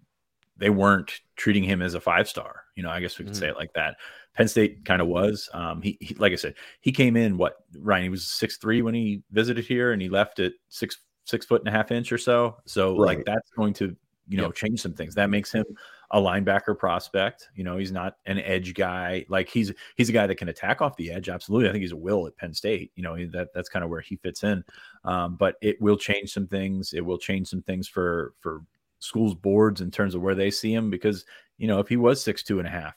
they 0.57 0.71
weren't 0.71 1.21
treating 1.35 1.65
him 1.65 1.83
as 1.83 1.95
a 1.95 2.01
five 2.01 2.29
star. 2.29 2.63
You 2.77 2.85
know, 2.85 2.91
I 2.91 3.01
guess 3.01 3.19
we 3.19 3.25
could 3.25 3.35
mm. 3.35 3.39
say 3.39 3.49
it 3.49 3.57
like 3.57 3.73
that. 3.75 3.97
Penn 4.37 4.49
State 4.49 4.85
kind 4.85 5.03
of 5.03 5.09
was. 5.09 5.51
Um, 5.53 5.83
he, 5.83 5.99
he, 6.01 6.15
like 6.15 6.33
I 6.33 6.37
said, 6.37 6.55
he 6.81 6.93
came 6.93 7.17
in 7.17 7.37
what 7.37 7.57
Ryan, 7.79 8.05
he 8.05 8.09
was 8.09 8.27
six 8.27 8.57
three 8.57 8.81
when 8.81 8.95
he 8.95 9.23
visited 9.33 9.65
here 9.65 9.93
and 9.93 10.01
he 10.01 10.09
left 10.09 10.39
at 10.39 10.53
six, 10.69 10.99
six 11.25 11.45
foot 11.45 11.63
and 11.63 11.69
a 11.69 11.73
half 11.73 11.91
inch 11.91 12.13
or 12.13 12.19
so. 12.19 12.57
So 12.65 12.97
right. 12.97 13.17
like 13.17 13.27
that's 13.27 13.51
going 13.51 13.75
to, 13.75 13.97
you 14.29 14.37
know, 14.37 14.45
yep. 14.45 14.55
change 14.55 14.81
some 14.81 14.93
things. 14.93 15.15
That 15.15 15.31
makes 15.31 15.53
him 15.53 15.65
a 16.11 16.21
linebacker 16.21 16.79
prospect. 16.79 17.49
You 17.55 17.65
know, 17.65 17.77
he's 17.77 17.93
not 17.93 18.17
an 18.27 18.39
edge 18.39 18.75
guy. 18.75 19.25
Like 19.29 19.49
he's 19.49 19.73
he's 19.97 20.09
a 20.09 20.13
guy 20.13 20.27
that 20.27 20.37
can 20.37 20.49
attack 20.49 20.81
off 20.81 20.97
the 20.97 21.11
edge. 21.11 21.29
Absolutely, 21.29 21.69
I 21.69 21.73
think 21.73 21.83
he's 21.83 21.93
a 21.93 21.97
will 21.97 22.27
at 22.27 22.37
Penn 22.37 22.55
State. 22.55 22.93
You 22.97 23.03
know, 23.03 23.17
that 23.29 23.49
that's 23.55 23.69
kind 23.69 23.85
of 23.85 23.91
where 23.91 24.01
he 24.01 24.17
fits 24.17 24.43
in. 24.45 24.65
Um, 25.05 25.37
but 25.37 25.57
it 25.61 25.81
will 25.81 25.97
change 25.97 26.33
some 26.33 26.47
things. 26.47 26.93
It 26.93 27.05
will 27.05 27.19
change 27.19 27.49
some 27.49 27.63
things 27.63 27.89
for 27.89 28.35
for 28.41 28.63
schools 28.99 29.35
boards 29.35 29.81
in 29.81 29.91
terms 29.91 30.15
of 30.15 30.23
where 30.23 30.35
they 30.35 30.51
see 30.51 30.73
him 30.73 30.89
because 30.91 31.27
you 31.59 31.67
know 31.67 31.79
if 31.81 31.89
he 31.89 31.97
was 31.97 32.23
six 32.23 32.43
two 32.43 32.59
and 32.59 32.69
a 32.69 32.71
half, 32.71 32.95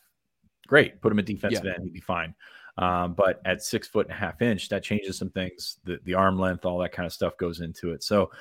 great, 0.68 1.02
put 1.02 1.12
him 1.12 1.20
at 1.20 1.26
defensive 1.26 1.66
yeah. 1.66 1.74
end, 1.74 1.84
he'd 1.84 1.94
be 1.94 2.00
fine. 2.00 2.34
Um, 2.78 3.14
but 3.14 3.42
at 3.44 3.62
six 3.62 3.88
foot 3.88 4.08
and 4.08 4.16
a 4.16 4.18
half 4.18 4.42
inch, 4.42 4.70
that 4.70 4.84
changes 4.84 5.18
some 5.18 5.30
things. 5.30 5.78
The 5.84 6.00
the 6.06 6.14
arm 6.14 6.40
length, 6.40 6.66
all 6.66 6.80
that 6.80 6.94
kind 6.94 7.06
of 7.06 7.14
stuff 7.14 7.38
goes 7.38 7.60
into 7.60 7.92
it. 7.92 8.04
So 8.04 8.32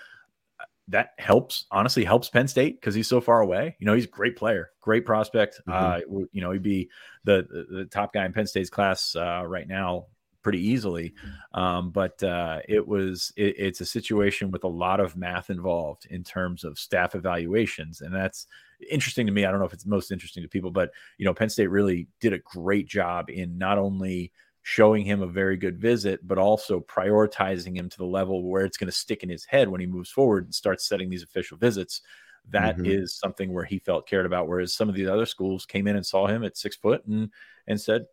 that 0.89 1.11
helps 1.19 1.67
honestly 1.71 2.05
helps 2.05 2.29
Penn 2.29 2.49
State 2.49 2.81
because 2.81 2.95
he's 2.95 3.09
so 3.09 3.21
far 3.21 3.41
away. 3.41 3.77
You 3.79 3.87
know, 3.87 3.95
he's 3.95 4.05
a 4.05 4.09
great 4.09 4.37
player, 4.37 4.71
great 4.81 5.05
prospect. 5.05 5.61
Mm-hmm. 5.69 6.17
Uh, 6.17 6.25
you 6.33 6.41
know, 6.41 6.51
he'd 6.51 6.63
be 6.63 6.91
the, 7.25 7.47
the, 7.49 7.77
the 7.79 7.85
top 7.85 8.13
guy 8.13 8.25
in 8.25 8.33
Penn 8.33 8.47
State's 8.47 8.71
class 8.71 9.15
uh, 9.15 9.43
right 9.47 9.69
now 9.69 10.07
pretty 10.43 10.67
easily. 10.67 11.13
Um, 11.53 11.91
but 11.91 12.23
uh, 12.23 12.61
it 12.67 12.87
was 12.87 13.33
it, 13.37 13.55
it's 13.59 13.81
a 13.81 13.87
situation 13.87 14.51
with 14.51 14.65
a 14.65 14.69
lot 14.69 15.01
of 15.01 15.17
math 15.17 15.51
involved 15.51 16.07
in 16.09 16.25
terms 16.25 16.65
of 16.65 16.79
staff 16.79 17.15
evaluations, 17.15 18.01
and 18.01 18.15
that's 18.15 18.47
interesting 18.91 19.27
to 19.27 19.33
me. 19.33 19.45
I 19.45 19.51
don't 19.51 19.61
know 19.61 19.67
if 19.67 19.75
it's 19.75 19.87
most 19.87 20.11
interesting 20.11 20.43
to 20.43 20.49
people, 20.49 20.71
but 20.71 20.91
you 21.19 21.27
know, 21.27 21.35
Penn 21.35 21.51
State 21.51 21.71
really 21.71 22.09
did 22.21 22.33
a 22.33 22.39
great 22.39 22.87
job 22.89 23.29
in 23.29 23.59
not 23.59 23.77
only 23.79 24.33
showing 24.69 25.03
him 25.03 25.23
a 25.23 25.27
very 25.27 25.57
good 25.57 25.79
visit, 25.79 26.21
but 26.29 26.37
also 26.37 26.79
prioritizing 26.81 27.75
him 27.75 27.89
to 27.89 27.97
the 27.97 28.05
level 28.05 28.43
where 28.43 28.67
it's 28.67 28.77
going 28.77 28.91
to 28.91 28.93
stick 28.93 29.23
in 29.23 29.31
his 29.31 29.47
head 29.47 29.67
when 29.67 29.81
he 29.81 29.87
moves 29.87 30.11
forward 30.11 30.45
and 30.45 30.55
starts 30.55 30.87
setting 30.87 31.09
these 31.09 31.23
official 31.23 31.57
visits. 31.57 32.03
That 32.51 32.77
Mhm. 32.77 32.87
is 32.87 33.15
something 33.15 33.51
where 33.51 33.65
he 33.65 33.79
felt 33.79 34.07
cared 34.07 34.27
about. 34.27 34.47
Whereas 34.47 34.75
some 34.75 34.91
of 34.91 34.95
these 34.95 35.09
other 35.09 35.25
schools 35.25 35.65
came 35.65 35.87
in 35.87 35.97
and 35.97 36.05
saw 36.05 36.27
him 36.27 36.45
at 36.45 36.59
six 36.59 36.77
foot 36.77 37.03
and 37.07 37.31
and 37.67 37.81
said, 37.81 38.05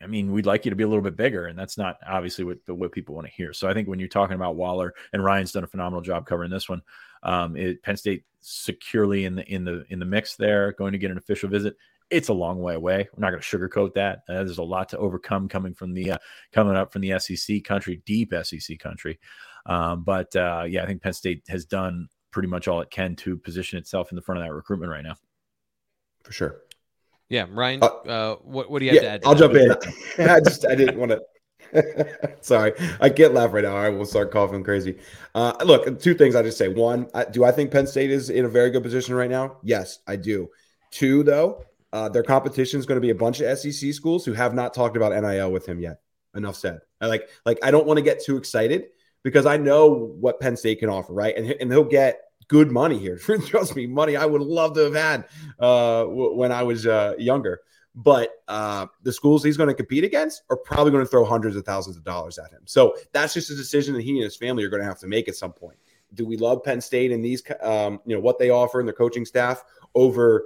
I 0.00 0.06
mean, 0.06 0.32
we'd 0.32 0.46
like 0.46 0.64
you 0.64 0.70
to 0.70 0.76
be 0.76 0.84
a 0.84 0.88
little 0.88 1.02
bit 1.02 1.16
bigger, 1.16 1.46
and 1.46 1.58
that's 1.58 1.76
not 1.78 1.98
obviously 2.06 2.44
what 2.44 2.58
what 2.68 2.92
people 2.92 3.14
want 3.14 3.26
to 3.26 3.32
hear. 3.32 3.52
So 3.52 3.68
I 3.68 3.74
think 3.74 3.86
when 3.86 3.98
you're 3.98 4.08
talking 4.08 4.36
about 4.36 4.56
Waller 4.56 4.94
and 5.12 5.22
Ryan's 5.24 5.52
done 5.52 5.64
a 5.64 5.66
phenomenal 5.66 6.02
job 6.02 6.26
covering 6.26 6.50
this 6.50 6.68
one, 6.70 6.82
um, 7.22 7.54
it, 7.56 7.82
Penn 7.82 7.96
State 7.98 8.24
securely 8.40 9.26
in 9.26 9.34
the 9.34 9.44
in 9.52 9.64
the 9.64 9.84
in 9.90 9.98
the 9.98 10.06
mix 10.06 10.36
there, 10.36 10.72
going 10.72 10.92
to 10.92 10.98
get 10.98 11.10
an 11.10 11.18
official 11.18 11.50
visit. 11.50 11.76
It's 12.10 12.28
a 12.28 12.32
long 12.32 12.60
way 12.62 12.74
away. 12.74 13.08
We're 13.14 13.20
not 13.20 13.30
going 13.30 13.42
to 13.42 13.58
sugarcoat 13.58 13.94
that. 13.94 14.18
Uh, 14.28 14.44
there's 14.44 14.58
a 14.58 14.62
lot 14.62 14.88
to 14.90 14.98
overcome 14.98 15.48
coming 15.48 15.74
from 15.74 15.92
the 15.92 16.12
uh, 16.12 16.18
coming 16.52 16.76
up 16.76 16.92
from 16.92 17.02
the 17.02 17.18
SEC 17.18 17.64
country, 17.64 18.00
deep 18.06 18.32
SEC 18.44 18.78
country. 18.78 19.18
Um, 19.66 20.04
but 20.04 20.34
uh, 20.36 20.64
yeah, 20.68 20.82
I 20.84 20.86
think 20.86 21.02
Penn 21.02 21.12
State 21.12 21.42
has 21.48 21.64
done 21.64 22.08
pretty 22.30 22.48
much 22.48 22.68
all 22.68 22.80
it 22.80 22.90
can 22.90 23.16
to 23.16 23.36
position 23.36 23.78
itself 23.78 24.12
in 24.12 24.16
the 24.16 24.22
front 24.22 24.40
of 24.40 24.46
that 24.46 24.52
recruitment 24.52 24.92
right 24.92 25.02
now. 25.02 25.14
for 26.22 26.32
sure. 26.32 26.60
Yeah, 27.28 27.46
Ryan, 27.50 27.82
Uh, 27.82 27.86
uh, 27.86 28.36
what 28.36 28.70
what 28.70 28.78
do 28.78 28.84
you 28.84 28.92
have 28.92 29.00
to 29.02 29.08
add? 29.08 29.22
To 29.22 29.28
I'll 29.28 29.34
that? 29.34 29.82
jump 29.82 30.18
in. 30.18 30.28
I 30.30 30.38
just 30.40 30.64
I 30.64 30.76
didn't 30.76 30.98
want 30.98 31.10
to. 31.10 31.20
Sorry, 32.40 32.72
I 33.00 33.08
can't 33.10 33.34
laugh 33.34 33.52
right 33.52 33.64
now. 33.64 33.76
I 33.76 33.88
will 33.88 34.04
start 34.06 34.30
coughing 34.30 34.62
crazy. 34.62 34.98
Uh, 35.34 35.52
look, 35.64 35.98
two 36.00 36.14
things 36.14 36.36
I 36.36 36.42
just 36.42 36.56
say. 36.58 36.68
One, 36.68 37.08
I, 37.14 37.24
do 37.24 37.42
I 37.44 37.50
think 37.50 37.72
Penn 37.72 37.88
State 37.88 38.10
is 38.12 38.30
in 38.30 38.44
a 38.44 38.48
very 38.48 38.70
good 38.70 38.84
position 38.84 39.16
right 39.16 39.28
now? 39.30 39.56
Yes, 39.64 39.98
I 40.06 40.14
do. 40.14 40.48
Two, 40.92 41.24
though, 41.24 41.64
uh, 41.96 42.10
their 42.10 42.22
competition 42.22 42.78
is 42.78 42.84
going 42.84 42.96
to 42.96 43.00
be 43.00 43.08
a 43.08 43.14
bunch 43.14 43.40
of 43.40 43.58
SEC 43.58 43.94
schools 43.94 44.22
who 44.22 44.34
have 44.34 44.52
not 44.52 44.74
talked 44.74 44.98
about 44.98 45.18
NIL 45.18 45.50
with 45.50 45.66
him 45.66 45.80
yet. 45.80 46.00
Enough 46.34 46.56
said. 46.56 46.80
I 47.00 47.06
like 47.06 47.30
like 47.46 47.58
I 47.62 47.70
don't 47.70 47.86
want 47.86 47.96
to 47.96 48.02
get 48.02 48.22
too 48.22 48.36
excited 48.36 48.88
because 49.22 49.46
I 49.46 49.56
know 49.56 50.12
what 50.20 50.38
Penn 50.38 50.58
State 50.58 50.80
can 50.80 50.90
offer, 50.90 51.14
right? 51.14 51.34
And 51.34 51.50
and 51.52 51.72
he'll 51.72 51.84
get 51.84 52.20
good 52.48 52.70
money 52.70 52.98
here. 52.98 53.16
Trust 53.46 53.74
me, 53.74 53.86
money 53.86 54.14
I 54.14 54.26
would 54.26 54.42
love 54.42 54.74
to 54.74 54.84
have 54.84 54.94
had 54.94 55.24
uh, 55.58 56.00
w- 56.00 56.34
when 56.34 56.52
I 56.52 56.64
was 56.64 56.86
uh, 56.86 57.14
younger. 57.18 57.60
But 57.94 58.32
uh, 58.46 58.88
the 59.02 59.12
schools 59.12 59.42
he's 59.42 59.56
going 59.56 59.70
to 59.70 59.74
compete 59.74 60.04
against 60.04 60.42
are 60.50 60.58
probably 60.58 60.92
going 60.92 61.02
to 61.02 61.08
throw 61.08 61.24
hundreds 61.24 61.56
of 61.56 61.64
thousands 61.64 61.96
of 61.96 62.04
dollars 62.04 62.38
at 62.38 62.50
him. 62.50 62.60
So 62.66 62.94
that's 63.12 63.32
just 63.32 63.48
a 63.48 63.56
decision 63.56 63.94
that 63.94 64.02
he 64.02 64.10
and 64.10 64.22
his 64.22 64.36
family 64.36 64.64
are 64.64 64.68
going 64.68 64.82
to 64.82 64.86
have 64.86 64.98
to 64.98 65.06
make 65.06 65.28
at 65.28 65.34
some 65.34 65.54
point. 65.54 65.78
Do 66.12 66.26
we 66.26 66.36
love 66.36 66.62
Penn 66.62 66.82
State 66.82 67.10
and 67.10 67.24
these, 67.24 67.42
um, 67.62 68.00
you 68.04 68.14
know, 68.14 68.20
what 68.20 68.38
they 68.38 68.50
offer 68.50 68.80
and 68.80 68.86
their 68.86 68.94
coaching 68.94 69.24
staff 69.24 69.64
over 69.94 70.44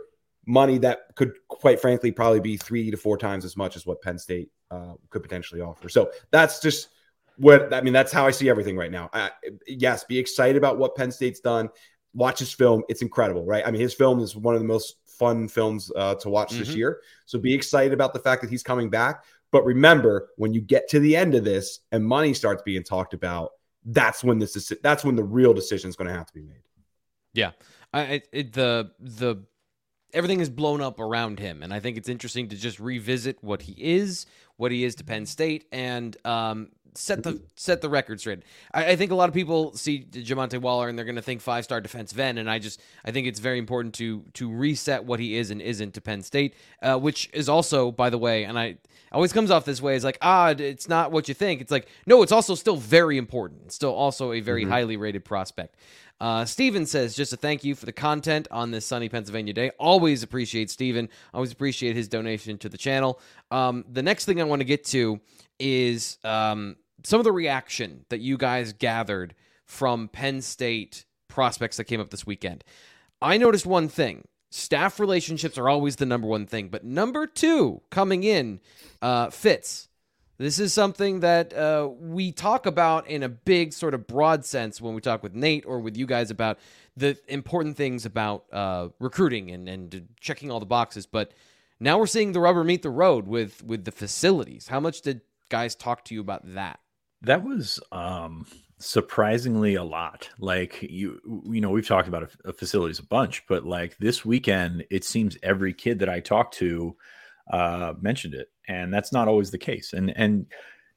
money 0.50 0.78
that 0.78 1.14
could, 1.14 1.32
quite 1.48 1.80
frankly, 1.80 2.10
probably 2.10 2.40
be 2.40 2.56
three 2.56 2.90
to 2.90 2.96
four 2.96 3.16
times 3.16 3.44
as 3.44 3.56
much 3.56 3.76
as 3.76 3.86
what 3.86 4.02
Penn 4.02 4.18
State 4.18 4.50
uh, 4.70 4.94
could 5.10 5.22
potentially 5.22 5.60
offer? 5.60 5.88
So 5.88 6.10
that's 6.30 6.60
just 6.60 6.88
what 7.36 7.72
I 7.72 7.80
mean. 7.80 7.92
That's 7.92 8.12
how 8.12 8.26
I 8.26 8.32
see 8.32 8.48
everything 8.48 8.76
right 8.76 8.90
now. 8.90 9.08
Uh, 9.12 9.30
yes, 9.66 10.04
be 10.04 10.18
excited 10.18 10.56
about 10.56 10.78
what 10.78 10.96
Penn 10.96 11.12
State's 11.12 11.40
done. 11.40 11.68
Watch 12.12 12.40
his 12.40 12.52
film; 12.52 12.82
it's 12.88 13.02
incredible, 13.02 13.44
right? 13.46 13.64
I 13.66 13.70
mean, 13.70 13.80
his 13.80 13.94
film 13.94 14.20
is 14.20 14.34
one 14.34 14.54
of 14.54 14.60
the 14.60 14.66
most 14.66 14.96
fun 15.06 15.48
films 15.48 15.92
uh, 15.96 16.14
to 16.16 16.28
watch 16.30 16.50
this 16.56 16.70
Mhm. 16.70 16.76
year. 16.76 17.00
So 17.26 17.38
be 17.38 17.54
excited 17.54 17.92
about 17.92 18.12
the 18.12 18.18
fact 18.18 18.42
that 18.42 18.50
he's 18.50 18.62
coming 18.62 18.90
back. 18.90 19.24
But 19.52 19.64
remember, 19.64 20.30
when 20.36 20.52
you 20.52 20.60
get 20.60 20.88
to 20.90 20.98
the 21.00 21.14
end 21.14 21.34
of 21.34 21.44
this 21.44 21.80
and 21.92 22.04
money 22.04 22.34
starts 22.34 22.62
being 22.62 22.82
talked 22.82 23.14
about, 23.14 23.50
that's 23.84 24.24
when 24.24 24.38
this 24.38 24.56
is 24.56 24.72
that's 24.82 25.04
when 25.04 25.16
the 25.16 25.24
real 25.24 25.54
decision 25.54 25.88
is 25.88 25.96
going 25.96 26.08
to 26.08 26.14
have 26.14 26.26
to 26.26 26.34
be 26.34 26.42
made. 26.42 26.62
Yeah, 27.32 27.52
I, 27.92 28.22
it, 28.32 28.52
the 28.52 28.92
the 28.98 29.36
everything 30.12 30.40
is 30.40 30.50
blown 30.50 30.80
up 30.80 31.00
around 31.00 31.38
him, 31.38 31.62
and 31.62 31.72
I 31.72 31.80
think 31.80 31.96
it's 31.96 32.08
interesting 32.08 32.48
to 32.48 32.56
just 32.56 32.80
revisit 32.80 33.38
what 33.42 33.62
he 33.62 33.74
is, 33.78 34.26
what 34.56 34.72
he 34.72 34.84
is 34.84 34.94
to 34.96 35.04
Penn 35.04 35.26
State, 35.26 35.66
and 35.72 36.16
um, 36.24 36.68
set 36.94 37.22
the 37.22 37.40
set 37.54 37.80
the 37.80 37.88
record 37.88 38.20
straight. 38.20 38.42
I, 38.72 38.92
I 38.92 38.96
think 38.96 39.10
a 39.10 39.14
lot 39.14 39.28
of 39.28 39.34
people 39.34 39.74
see 39.74 40.04
Jamonte 40.10 40.60
Waller 40.60 40.88
and 40.88 40.98
they're 40.98 41.04
going 41.04 41.16
to 41.16 41.22
think 41.22 41.40
five 41.40 41.64
star 41.64 41.80
defense 41.80 42.16
end, 42.16 42.38
and 42.38 42.50
I 42.50 42.58
just 42.58 42.80
I 43.04 43.10
think 43.10 43.26
it's 43.26 43.40
very 43.40 43.58
important 43.58 43.94
to 43.96 44.24
to 44.34 44.50
reset 44.50 45.04
what 45.04 45.20
he 45.20 45.36
is 45.36 45.50
and 45.50 45.60
isn't 45.60 45.94
to 45.94 46.00
Penn 46.00 46.22
State, 46.22 46.54
uh, 46.82 46.98
which 46.98 47.30
is 47.32 47.48
also, 47.48 47.90
by 47.90 48.10
the 48.10 48.18
way, 48.18 48.44
and 48.44 48.58
I 48.58 48.78
always 49.12 49.32
comes 49.32 49.50
off 49.50 49.64
this 49.64 49.82
way 49.82 49.96
is 49.96 50.04
like 50.04 50.18
ah 50.22 50.54
it's 50.56 50.88
not 50.88 51.10
what 51.12 51.28
you 51.28 51.34
think. 51.34 51.60
It's 51.60 51.72
like 51.72 51.88
no, 52.06 52.22
it's 52.22 52.32
also 52.32 52.54
still 52.54 52.76
very 52.76 53.18
important. 53.18 53.62
It's 53.66 53.74
still 53.74 53.94
also 53.94 54.32
a 54.32 54.40
very 54.40 54.64
highly 54.64 54.96
rated 54.96 55.24
prospect. 55.24 55.76
Uh, 56.20 56.44
Steven 56.44 56.84
says, 56.84 57.16
just 57.16 57.32
a 57.32 57.36
thank 57.36 57.64
you 57.64 57.74
for 57.74 57.86
the 57.86 57.92
content 57.92 58.46
on 58.50 58.70
this 58.70 58.84
sunny 58.84 59.08
Pennsylvania 59.08 59.54
day. 59.54 59.70
Always 59.78 60.22
appreciate 60.22 60.70
Steven. 60.70 61.08
Always 61.32 61.50
appreciate 61.50 61.96
his 61.96 62.08
donation 62.08 62.58
to 62.58 62.68
the 62.68 62.76
channel. 62.76 63.20
Um, 63.50 63.84
the 63.90 64.02
next 64.02 64.26
thing 64.26 64.40
I 64.40 64.44
want 64.44 64.60
to 64.60 64.66
get 64.66 64.84
to 64.86 65.20
is 65.58 66.18
um, 66.22 66.76
some 67.04 67.20
of 67.20 67.24
the 67.24 67.32
reaction 67.32 68.04
that 68.10 68.20
you 68.20 68.36
guys 68.36 68.72
gathered 68.74 69.34
from 69.64 70.08
Penn 70.08 70.42
State 70.42 71.04
prospects 71.28 71.78
that 71.78 71.84
came 71.84 72.00
up 72.00 72.10
this 72.10 72.26
weekend. 72.26 72.64
I 73.22 73.38
noticed 73.38 73.66
one 73.66 73.88
thing. 73.88 74.26
Staff 74.50 74.98
relationships 74.98 75.56
are 75.56 75.68
always 75.68 75.96
the 75.96 76.06
number 76.06 76.26
one 76.26 76.44
thing, 76.44 76.68
but 76.68 76.84
number 76.84 77.26
two 77.26 77.82
coming 77.90 78.24
in, 78.24 78.60
uh, 79.00 79.30
Fitz. 79.30 79.88
This 80.40 80.58
is 80.58 80.72
something 80.72 81.20
that 81.20 81.52
uh, 81.52 81.90
we 82.00 82.32
talk 82.32 82.64
about 82.64 83.06
in 83.08 83.22
a 83.22 83.28
big, 83.28 83.74
sort 83.74 83.92
of 83.92 84.06
broad 84.06 84.46
sense 84.46 84.80
when 84.80 84.94
we 84.94 85.02
talk 85.02 85.22
with 85.22 85.34
Nate 85.34 85.66
or 85.66 85.80
with 85.80 85.98
you 85.98 86.06
guys 86.06 86.30
about 86.30 86.58
the 86.96 87.18
important 87.28 87.76
things 87.76 88.06
about 88.06 88.46
uh, 88.50 88.88
recruiting 88.98 89.50
and, 89.50 89.68
and 89.68 90.08
checking 90.18 90.50
all 90.50 90.58
the 90.58 90.64
boxes. 90.64 91.04
But 91.04 91.34
now 91.78 91.98
we're 91.98 92.06
seeing 92.06 92.32
the 92.32 92.40
rubber 92.40 92.64
meet 92.64 92.80
the 92.80 92.88
road 92.88 93.26
with 93.26 93.62
with 93.62 93.84
the 93.84 93.92
facilities. 93.92 94.66
How 94.66 94.80
much 94.80 95.02
did 95.02 95.20
guys 95.50 95.74
talk 95.74 96.06
to 96.06 96.14
you 96.14 96.22
about 96.22 96.54
that? 96.54 96.80
That 97.20 97.44
was 97.44 97.78
um 97.92 98.46
surprisingly 98.78 99.74
a 99.74 99.84
lot. 99.84 100.30
Like 100.38 100.80
you 100.80 101.20
you 101.50 101.60
know, 101.60 101.68
we've 101.68 101.86
talked 101.86 102.08
about 102.08 102.22
a, 102.22 102.48
a 102.48 102.52
facilities 102.54 102.98
a 102.98 103.04
bunch, 103.04 103.46
but 103.46 103.66
like 103.66 103.98
this 103.98 104.24
weekend 104.24 104.86
it 104.88 105.04
seems 105.04 105.36
every 105.42 105.74
kid 105.74 105.98
that 105.98 106.08
I 106.08 106.20
talked 106.20 106.54
to 106.54 106.96
uh 107.52 107.92
mentioned 108.00 108.32
it 108.32 108.48
and 108.68 108.92
that's 108.92 109.12
not 109.12 109.28
always 109.28 109.50
the 109.50 109.58
case. 109.58 109.92
And 109.92 110.16
and 110.16 110.46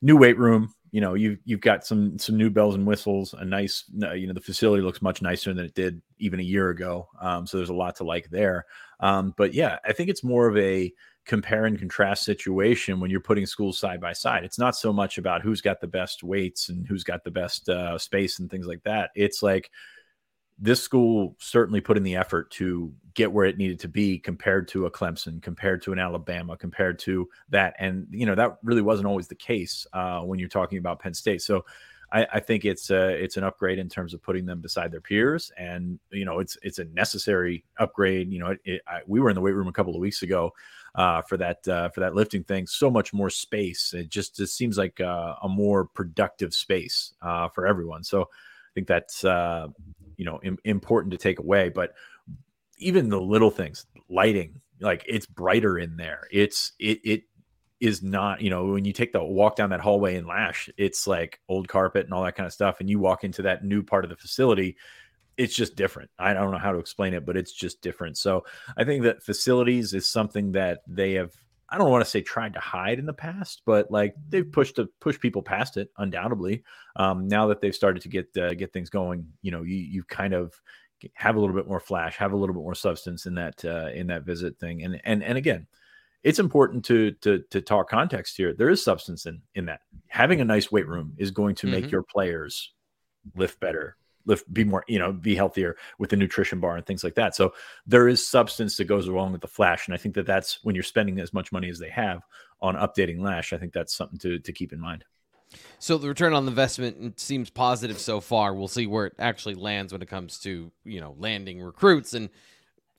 new 0.02 0.18
weight 0.18 0.38
room, 0.38 0.74
you 0.92 1.02
know, 1.02 1.14
you've 1.14 1.40
you've 1.46 1.62
got 1.62 1.86
some 1.86 2.18
some 2.20 2.38
new 2.38 2.50
bells 2.50 2.76
and 2.76 2.86
whistles, 2.86 3.34
a 3.34 3.46
nice 3.46 3.86
you 3.94 4.28
know, 4.28 4.34
the 4.34 4.42
facility 4.42 4.84
looks 4.84 5.02
much 5.02 5.22
nicer 5.22 5.54
than 5.54 5.66
it 5.66 5.74
did 5.74 6.02
even 6.20 6.40
a 6.40 6.44
year 6.44 6.70
ago. 6.70 7.08
Um 7.20 7.48
so 7.48 7.58
there's 7.58 7.70
a 7.70 7.74
lot 7.74 7.96
to 7.98 8.04
like 8.04 8.30
there. 8.30 8.66
Um 9.00 9.34
but 9.38 9.54
yeah, 9.54 9.78
I 9.86 9.94
think 9.94 10.10
it's 10.10 10.24
more 10.24 10.48
of 10.48 10.58
a 10.58 10.94
compare 11.26 11.66
and 11.66 11.80
contrast 11.80 12.26
situation 12.26 13.00
when 13.00 13.10
you're 13.10 13.22
putting 13.22 13.46
schools 13.46 13.80
side 13.80 14.02
by 14.02 14.14
side. 14.14 14.44
It's 14.44 14.60
not 14.60 14.76
so 14.76 14.92
much 14.92 15.18
about 15.18 15.42
who's 15.42 15.62
got 15.62 15.80
the 15.80 15.88
best 15.88 16.22
weights 16.22 16.70
and 16.70 16.86
who's 16.86 17.04
got 17.04 17.24
the 17.24 17.32
best 17.32 17.70
uh, 17.70 17.98
space 17.98 18.40
and 18.40 18.52
things 18.52 18.68
like 18.68 18.84
that. 18.84 19.12
It's 19.16 19.42
like 19.42 19.72
this 20.60 20.82
school 20.82 21.36
certainly 21.40 21.82
put 21.82 21.98
in 21.98 22.04
the 22.04 22.16
effort 22.16 22.52
to 22.52 22.94
get 23.14 23.32
where 23.32 23.46
it 23.46 23.58
needed 23.58 23.80
to 23.82 23.88
be 23.88 24.20
compared 24.20 24.68
to 24.70 24.86
a 24.86 24.92
Clemson, 24.92 25.42
compared 25.42 25.82
to 25.84 25.94
an 25.94 26.00
Alabama, 26.00 26.58
compared 26.58 27.00
to 27.00 27.30
that. 27.50 27.76
And, 27.80 28.08
you 28.12 28.26
know, 28.26 28.36
that 28.36 28.58
really 28.64 28.82
wasn't 28.82 29.08
always 29.08 29.28
the 29.28 29.36
case 29.36 29.86
uh, 29.94 30.22
when 30.22 30.40
you're 30.40 30.50
talking 30.50 30.78
about 30.78 31.00
Penn 31.00 31.14
State. 31.14 31.42
So, 31.42 31.66
I, 32.12 32.28
I 32.34 32.40
think 32.40 32.64
it's 32.64 32.92
a, 32.92 33.10
it's 33.10 33.38
an 33.38 33.44
upgrade 33.44 33.80
in 33.80 33.90
terms 33.90 34.14
of 34.14 34.22
putting 34.22 34.46
them 34.46 34.62
beside 34.62 34.92
their 34.92 35.02
peers, 35.02 35.52
and 35.58 36.00
you 36.12 36.26
know 36.26 36.38
it's 36.38 36.56
it's 36.62 36.78
a 36.78 36.86
necessary 36.86 37.66
upgrade. 37.80 38.32
You 38.32 38.38
know, 38.38 38.48
it, 38.50 38.60
it, 38.66 38.82
I, 38.88 39.00
we 39.08 39.20
were 39.20 39.30
in 39.30 39.36
the 39.36 39.42
weight 39.42 39.56
room 39.56 39.68
a 39.68 39.74
couple 39.74 39.96
of 39.96 40.00
weeks 40.00 40.22
ago, 40.22 40.54
uh, 40.96 41.22
for 41.24 41.38
that 41.38 41.68
uh, 41.68 41.90
for 41.90 42.02
that 42.02 42.16
lifting 42.16 42.44
thing. 42.44 42.68
So 42.68 42.90
much 42.90 43.14
more 43.14 43.30
space. 43.30 43.94
It 43.94 44.10
just 44.10 44.40
it 44.40 44.48
seems 44.48 44.78
like 44.78 45.02
uh, 45.02 45.36
a 45.42 45.50
more 45.50 45.86
productive 45.86 46.54
space 46.54 47.14
uh, 47.22 47.50
for 47.50 47.66
everyone. 47.66 48.04
So 48.04 48.22
I 48.24 48.72
think 48.76 48.88
that's 48.88 49.26
uh, 49.26 49.68
you 50.18 50.26
know 50.26 50.40
Im- 50.44 50.60
important 50.66 51.12
to 51.12 51.18
take 51.18 51.40
away. 51.40 51.70
But 51.70 51.94
even 52.84 53.10
the 53.10 53.22
little 53.22 53.52
things, 53.52 53.86
lighting, 54.10 54.62
like 54.80 55.04
it's 55.08 55.26
brighter 55.26 55.78
in 55.78 55.98
there. 55.98 56.28
It's 56.32 56.74
it 56.80 57.00
it 57.04 57.24
is 57.80 58.02
not 58.02 58.42
you 58.42 58.50
know 58.50 58.66
when 58.66 58.86
you 58.86 58.94
take 58.94 59.14
the 59.14 59.24
walk 59.24 59.56
down 59.56 59.72
that 59.72 59.82
hallway 59.82 60.16
in 60.16 60.26
Lasch, 60.26 60.70
it's 60.78 61.08
like 61.08 61.40
old 61.50 61.68
carpet 61.68 62.06
and 62.06 62.14
all 62.14 62.24
that 62.24 62.36
kind 62.36 62.48
of 62.48 62.54
stuff, 62.54 62.80
and 62.80 62.90
you 62.90 63.00
walk 63.00 63.24
into 63.24 63.42
that 63.44 63.64
new 63.64 63.84
part 63.84 64.04
of 64.04 64.10
the 64.10 64.16
facility 64.16 64.78
it's 65.38 65.56
just 65.56 65.76
different. 65.76 66.10
I 66.20 66.34
don't 66.34 66.52
know 66.52 66.58
how 66.58 66.72
to 66.72 66.80
explain 66.80 67.14
it, 67.14 67.26
but 67.26 67.38
it's 67.38 67.52
just 67.52 67.82
different. 67.82 68.18
So 68.18 68.46
I 68.78 68.84
think 68.84 69.04
that 69.04 69.24
facilities 69.24 69.94
is 69.94 70.08
something 70.08 70.52
that 70.54 70.82
they 70.88 71.14
have. 71.14 71.32
I 71.70 71.78
don't 71.78 71.90
want 71.90 72.04
to 72.04 72.10
say 72.10 72.22
tried 72.22 72.54
to 72.54 72.60
hide 72.60 73.00
in 73.00 73.08
the 73.08 73.14
past, 73.14 73.64
but 73.66 73.90
like 73.90 74.14
they've 74.30 74.50
pushed 74.50 74.76
to 74.76 74.90
push 75.00 75.20
people 75.20 75.42
past 75.42 75.78
it, 75.78 75.90
undoubtedly. 75.98 76.64
Um, 76.96 77.28
now 77.28 77.48
that 77.48 77.62
they've 77.62 77.74
started 77.74 78.04
to 78.04 78.10
get 78.10 78.38
uh, 78.38 78.54
get 78.54 78.74
things 78.74 78.90
going, 78.90 79.26
you 79.42 79.52
know, 79.52 79.64
you 79.64 79.78
you 79.78 80.04
kind 80.04 80.34
of 80.34 80.54
have 81.14 81.36
a 81.36 81.40
little 81.40 81.56
bit 81.56 81.68
more 81.68 81.80
flash, 81.80 82.16
have 82.18 82.34
a 82.34 82.36
little 82.36 82.54
bit 82.56 82.64
more 82.64 82.76
substance 82.76 83.26
in 83.26 83.36
that 83.36 83.64
uh, 83.66 83.90
in 83.94 84.08
that 84.08 84.24
visit 84.24 84.60
thing, 84.60 84.84
and 84.84 85.00
and 85.04 85.24
and 85.24 85.38
again, 85.38 85.68
it's 86.24 86.40
important 86.40 86.86
to 86.86 87.12
to 87.22 87.40
to 87.50 87.62
talk 87.62 87.90
context 87.90 88.38
here. 88.38 88.54
There 88.54 88.70
is 88.70 88.84
substance 88.84 89.26
in 89.26 89.42
in 89.56 89.66
that. 89.66 89.82
Having 90.08 90.42
a 90.42 90.46
nice 90.46 90.72
weight 90.72 90.88
room 90.88 91.14
is 91.18 91.32
going 91.32 91.56
to 91.56 91.68
make 91.68 91.86
Mhm. 91.86 91.92
your 91.92 92.04
players 92.04 92.74
lift 93.36 93.60
better, 93.60 93.96
lift, 94.26 94.52
be 94.54 94.64
more, 94.64 94.84
you 94.88 95.00
know, 95.00 95.12
be 95.14 95.36
healthier 95.36 95.76
with 95.98 96.10
the 96.10 96.16
nutrition 96.18 96.60
bar 96.60 96.76
and 96.76 96.86
things 96.86 97.04
like 97.04 97.16
that. 97.16 97.36
So 97.36 97.54
there 97.86 98.08
is 98.08 98.26
substance 98.26 98.78
that 98.78 98.86
goes 98.86 99.08
along 99.08 99.32
with 99.32 99.42
the 99.42 99.48
flash, 99.48 99.88
and 99.88 99.94
I 99.94 99.98
think 99.98 100.16
that 100.16 100.26
that's 100.26 100.64
when 100.64 100.76
you're 100.76 100.84
spending 100.84 101.20
as 101.20 101.34
much 101.34 101.52
money 101.52 101.70
as 101.70 101.80
they 101.80 101.90
have 101.90 102.22
on 102.62 102.76
updating 102.76 103.20
Lasch. 103.22 103.54
I 103.54 103.58
think 103.58 103.74
that's 103.74 103.96
something 103.96 104.20
to 104.20 104.40
to 104.40 104.52
keep 104.54 104.74
in 104.74 104.80
mind. 104.80 105.06
So 105.80 105.98
the 105.98 106.08
return 106.08 106.34
on 106.34 106.48
investment 106.48 107.20
seems 107.20 107.50
positive 107.50 108.00
so 108.00 108.20
far. 108.20 108.54
We'll 108.54 108.68
see 108.68 108.88
where 108.88 109.08
it 109.08 109.14
actually 109.20 109.56
lands 109.56 109.92
when 109.92 110.02
it 110.02 110.08
comes 110.08 110.40
to 110.40 110.72
you 110.84 111.00
know 111.00 111.16
landing 111.18 111.62
recruits, 111.62 112.14
and 112.14 112.30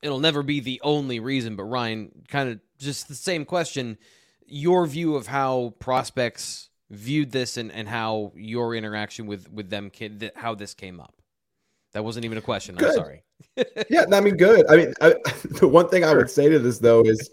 it'll 0.02 0.20
never 0.20 0.42
be 0.42 0.61
the 0.61 0.80
only 0.82 1.20
reason. 1.20 1.57
But 1.57 1.64
Ryan, 1.64 2.11
kind 2.28 2.50
of 2.50 2.61
just 2.78 3.09
the 3.09 3.14
same 3.14 3.44
question: 3.44 3.98
your 4.46 4.86
view 4.86 5.16
of 5.16 5.26
how 5.26 5.74
prospects 5.78 6.70
viewed 6.90 7.32
this 7.32 7.57
and, 7.57 7.72
and 7.72 7.88
how 7.88 8.32
your 8.36 8.74
interaction 8.74 9.26
with 9.26 9.50
with 9.50 9.70
them 9.70 9.90
kid 9.90 10.30
how 10.36 10.55
this 10.55 10.74
came 10.74 11.00
up. 11.00 11.14
That 11.92 12.05
wasn't 12.05 12.24
even 12.24 12.38
a 12.38 12.42
question. 12.42 12.74
Good. 12.74 12.88
I'm 12.88 12.94
sorry. 12.94 13.22
yeah, 13.88 14.05
I 14.12 14.20
mean, 14.20 14.36
good. 14.36 14.66
I 14.68 14.76
mean, 14.76 14.94
I, 15.00 15.14
the 15.61 15.68
one 15.68 15.88
thing 15.88 16.05
I 16.05 16.12
would 16.12 16.30
say 16.30 16.48
to 16.48 16.59
this 16.59 16.78
though 16.78 17.02
is 17.02 17.30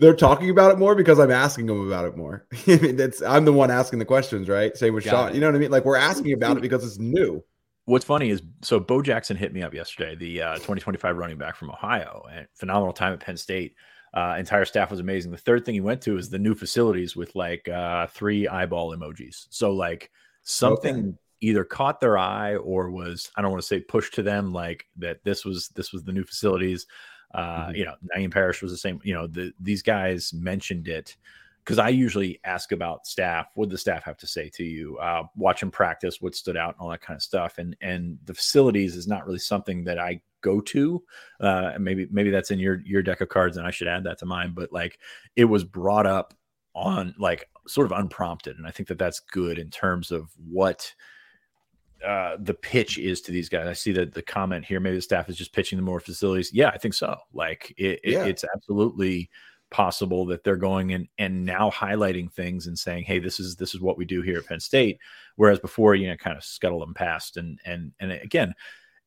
they're 0.00 0.16
talking 0.16 0.48
about 0.48 0.72
it 0.72 0.78
more 0.78 0.94
because 0.94 1.18
I'm 1.18 1.30
asking 1.30 1.66
them 1.66 1.86
about 1.86 2.06
it 2.06 2.16
more. 2.16 2.46
I 2.66 2.76
mean, 2.76 2.96
that's 2.96 3.22
I'm 3.22 3.44
the 3.44 3.52
one 3.52 3.70
asking 3.70 3.98
the 3.98 4.04
questions, 4.04 4.48
right? 4.48 4.76
Same 4.76 4.94
with 4.94 5.04
Got 5.04 5.10
Sean. 5.10 5.28
It. 5.28 5.34
You 5.34 5.40
know 5.40 5.48
what 5.48 5.56
I 5.56 5.58
mean? 5.58 5.70
Like 5.70 5.84
we're 5.84 5.96
asking 5.96 6.32
about 6.32 6.56
it 6.56 6.62
because 6.62 6.84
it's 6.84 6.98
new. 6.98 7.44
What's 7.84 8.04
funny 8.04 8.30
is 8.30 8.42
so 8.62 8.80
Bo 8.80 9.02
Jackson 9.02 9.36
hit 9.36 9.52
me 9.52 9.62
up 9.62 9.74
yesterday, 9.74 10.14
the 10.16 10.42
uh, 10.42 10.54
2025 10.54 11.16
running 11.16 11.38
back 11.38 11.54
from 11.54 11.70
Ohio, 11.70 12.24
and 12.32 12.46
phenomenal 12.54 12.92
time 12.92 13.12
at 13.12 13.20
Penn 13.20 13.36
State. 13.36 13.74
Uh, 14.12 14.36
entire 14.38 14.64
staff 14.64 14.90
was 14.90 15.00
amazing. 15.00 15.30
The 15.30 15.38
third 15.38 15.64
thing 15.64 15.74
he 15.74 15.80
went 15.80 16.00
to 16.02 16.16
is 16.16 16.30
the 16.30 16.38
new 16.38 16.54
facilities 16.54 17.14
with 17.14 17.34
like 17.36 17.68
uh, 17.68 18.06
three 18.08 18.48
eyeball 18.48 18.96
emojis. 18.96 19.46
So 19.50 19.72
like 19.72 20.10
something 20.42 20.98
okay. 20.98 21.16
either 21.42 21.64
caught 21.64 22.00
their 22.00 22.18
eye 22.18 22.56
or 22.56 22.90
was 22.90 23.30
I 23.36 23.42
don't 23.42 23.50
want 23.50 23.62
to 23.62 23.68
say 23.68 23.80
pushed 23.80 24.14
to 24.14 24.22
them 24.22 24.52
like 24.52 24.86
that. 24.96 25.22
This 25.24 25.44
was 25.44 25.68
this 25.68 25.92
was 25.92 26.04
the 26.04 26.12
new 26.12 26.24
facilities. 26.24 26.86
Uh, 27.32 27.66
mm-hmm. 27.66 27.74
You 27.76 27.84
know, 27.84 27.94
Na'Keem 28.14 28.32
Parrish 28.32 28.62
was 28.62 28.72
the 28.72 28.78
same. 28.78 29.00
You 29.04 29.14
know, 29.14 29.26
the, 29.26 29.52
these 29.60 29.82
guys 29.82 30.32
mentioned 30.32 30.88
it 30.88 31.16
because 31.64 31.78
I 31.78 31.90
usually 31.90 32.40
ask 32.44 32.72
about 32.72 33.06
staff. 33.06 33.46
What 33.54 33.70
the 33.70 33.78
staff 33.78 34.04
have 34.04 34.16
to 34.18 34.26
say 34.26 34.50
to 34.54 34.64
you? 34.64 34.98
Uh, 34.98 35.24
watch 35.36 35.60
them 35.60 35.70
practice, 35.70 36.20
what 36.20 36.34
stood 36.34 36.56
out, 36.56 36.74
and 36.74 36.80
all 36.80 36.90
that 36.90 37.02
kind 37.02 37.16
of 37.16 37.22
stuff. 37.22 37.58
And 37.58 37.76
and 37.80 38.18
the 38.24 38.34
facilities 38.34 38.96
is 38.96 39.06
not 39.06 39.26
really 39.26 39.38
something 39.38 39.84
that 39.84 39.98
I 39.98 40.22
go 40.40 40.60
to. 40.60 41.02
Uh, 41.38 41.72
maybe 41.78 42.08
maybe 42.10 42.30
that's 42.30 42.50
in 42.50 42.58
your 42.58 42.80
your 42.84 43.02
deck 43.02 43.20
of 43.20 43.28
cards, 43.28 43.56
and 43.56 43.66
I 43.66 43.70
should 43.70 43.88
add 43.88 44.04
that 44.04 44.18
to 44.18 44.26
mine. 44.26 44.52
But 44.54 44.72
like, 44.72 44.98
it 45.36 45.44
was 45.44 45.64
brought 45.64 46.06
up 46.06 46.34
on 46.74 47.14
like 47.18 47.48
sort 47.68 47.86
of 47.90 47.98
unprompted, 47.98 48.56
and 48.56 48.66
I 48.66 48.70
think 48.70 48.88
that 48.88 48.98
that's 48.98 49.20
good 49.20 49.58
in 49.58 49.70
terms 49.70 50.10
of 50.10 50.30
what 50.36 50.92
uh, 52.06 52.36
the 52.40 52.54
pitch 52.54 52.98
is 52.98 53.20
to 53.22 53.32
these 53.32 53.48
guys. 53.48 53.66
I 53.66 53.72
see 53.72 53.92
that 53.92 54.14
the 54.14 54.22
comment 54.22 54.64
here, 54.64 54.80
maybe 54.80 54.96
the 54.96 55.02
staff 55.02 55.28
is 55.28 55.36
just 55.36 55.52
pitching 55.52 55.76
the 55.76 55.82
more 55.82 56.00
facilities. 56.00 56.52
Yeah, 56.52 56.68
I 56.68 56.78
think 56.78 56.94
so. 56.94 57.16
Like 57.32 57.74
it, 57.76 58.00
yeah. 58.04 58.24
it's 58.24 58.44
absolutely 58.54 59.30
possible 59.70 60.26
that 60.26 60.42
they're 60.42 60.56
going 60.56 60.92
and 60.94 61.06
and 61.18 61.44
now 61.44 61.70
highlighting 61.70 62.32
things 62.32 62.66
and 62.66 62.78
saying, 62.78 63.04
hey, 63.04 63.18
this 63.18 63.38
is 63.38 63.56
this 63.56 63.74
is 63.74 63.80
what 63.80 63.96
we 63.96 64.04
do 64.04 64.22
here 64.22 64.38
at 64.38 64.46
Penn 64.46 64.60
State. 64.60 64.98
Whereas 65.36 65.58
before, 65.58 65.94
you 65.94 66.08
know, 66.08 66.16
kind 66.16 66.36
of 66.36 66.44
scuttle 66.44 66.80
them 66.80 66.94
past. 66.94 67.36
And 67.36 67.58
and 67.64 67.92
and 68.00 68.12
again, 68.12 68.54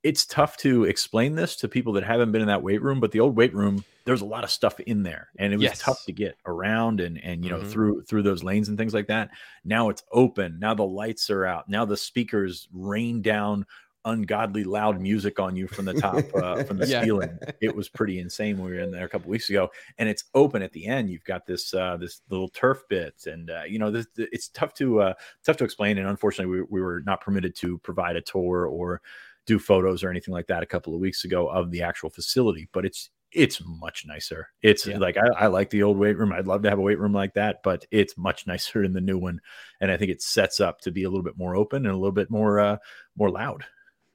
it's 0.04 0.26
tough 0.26 0.58
to 0.58 0.84
explain 0.84 1.36
this 1.36 1.56
to 1.58 1.70
people 1.70 1.94
that 1.94 2.04
haven't 2.04 2.32
been 2.32 2.42
in 2.42 2.48
that 2.48 2.62
weight 2.62 2.82
room, 2.82 3.00
but 3.00 3.12
the 3.12 3.22
old 3.22 3.38
weight 3.38 3.54
room, 3.54 3.86
there's 4.04 4.22
a 4.22 4.26
lot 4.26 4.44
of 4.44 4.52
stuff 4.52 4.80
in 4.82 5.04
there, 5.04 5.30
and 5.38 5.54
it 5.54 5.56
was 5.56 5.64
yes. 5.64 5.80
tough 5.80 6.04
to 6.06 6.12
get 6.12 6.38
around 6.46 7.00
and 7.00 7.18
and 7.24 7.44
you 7.44 7.50
know 7.50 7.60
mm-hmm. 7.60 7.70
through 7.70 8.04
through 8.04 8.24
those 8.24 8.44
lanes 8.44 8.68
and 8.68 8.78
things 8.78 8.94
like 8.94 9.08
that. 9.08 9.30
Now 9.64 9.90
it's 9.90 10.04
open. 10.12 10.60
Now 10.60 10.74
the 10.74 10.86
lights 10.86 11.30
are 11.30 11.46
out. 11.46 11.70
Now 11.70 11.86
the 11.86 11.98
speakers 11.98 12.68
rain 12.74 13.22
down 13.22 13.66
ungodly 14.06 14.66
loud 14.66 15.00
music 15.00 15.40
on 15.40 15.56
you 15.56 15.68
from 15.68 15.86
the 15.86 15.94
top 15.94 16.18
uh, 16.36 16.64
from 16.64 16.78
the 16.78 16.88
yeah. 16.88 17.04
ceiling. 17.04 17.40
It 17.62 17.74
was 17.74 17.88
pretty 17.88 18.20
insane 18.20 18.58
when 18.58 18.70
we 18.70 18.78
were 18.78 18.84
in 18.84 18.92
there 18.92 19.06
a 19.06 19.10
couple 19.10 19.30
weeks 19.30 19.50
ago, 19.50 19.70
and 19.98 20.10
it's 20.10 20.26
open 20.34 20.62
at 20.62 20.74
the 20.74 20.86
end. 20.86 21.10
You've 21.10 21.24
got 21.24 21.46
this 21.46 21.74
uh, 21.74 21.98
this 21.98 22.22
little 22.30 22.50
turf 22.50 22.84
bit, 22.90 23.26
and 23.26 23.50
uh, 23.50 23.64
you 23.64 23.80
know 23.80 23.92
this, 23.92 24.08
it's 24.18 24.50
tough 24.50 24.74
to 24.76 25.02
uh, 25.02 25.14
tough 25.46 25.58
to 25.58 25.64
explain. 25.64 25.98
And 25.98 26.10
unfortunately, 26.10 26.60
we, 26.60 26.68
we 26.70 26.82
were 26.82 27.02
not 27.06 27.22
permitted 27.22 27.56
to 27.58 27.78
provide 27.80 28.18
a 28.18 28.22
tour 28.22 28.66
or 28.66 29.02
do 29.46 29.60
photos 29.60 30.04
or 30.04 30.10
anything 30.10 30.34
like 30.34 30.48
that 30.48 30.64
a 30.64 30.68
couple 30.68 30.94
of 30.94 31.02
weeks 31.02 31.26
ago 31.26 31.48
of 31.48 31.72
the 31.72 31.82
actual 31.82 32.10
facility, 32.10 32.70
but 32.74 32.86
it's 32.86 33.10
it's 33.32 33.62
much 33.66 34.06
nicer. 34.06 34.50
It's 34.62 34.86
yeah. 34.86 34.98
like 34.98 35.18
I, 35.18 35.28
I, 35.46 35.48
like 35.48 35.72
the 35.72 35.84
old 35.84 35.98
weight 35.98 36.18
room. 36.18 36.32
I'd 36.32 36.46
love 36.46 36.62
to 36.64 36.70
have 36.70 36.78
a 36.78 36.84
weight 36.84 37.00
room 37.00 37.14
like 37.14 37.34
that, 37.34 37.62
but 37.64 37.86
it's 37.92 38.18
much 38.18 38.46
nicer 38.48 38.84
in 38.84 38.94
the 38.94 39.02
new 39.02 39.18
one, 39.18 39.40
and 39.82 39.92
I 39.92 39.98
think 39.98 40.12
it 40.12 40.22
sets 40.22 40.60
up 40.60 40.82
to 40.82 40.92
be 40.92 41.04
a 41.04 41.10
little 41.10 41.24
bit 41.24 41.38
more 41.38 41.56
open 41.56 41.86
and 41.86 41.94
a 41.94 41.98
little 41.98 42.12
bit 42.12 42.30
more 42.30 42.60
uh, 42.60 42.78
more 43.18 43.30
loud. 43.30 43.66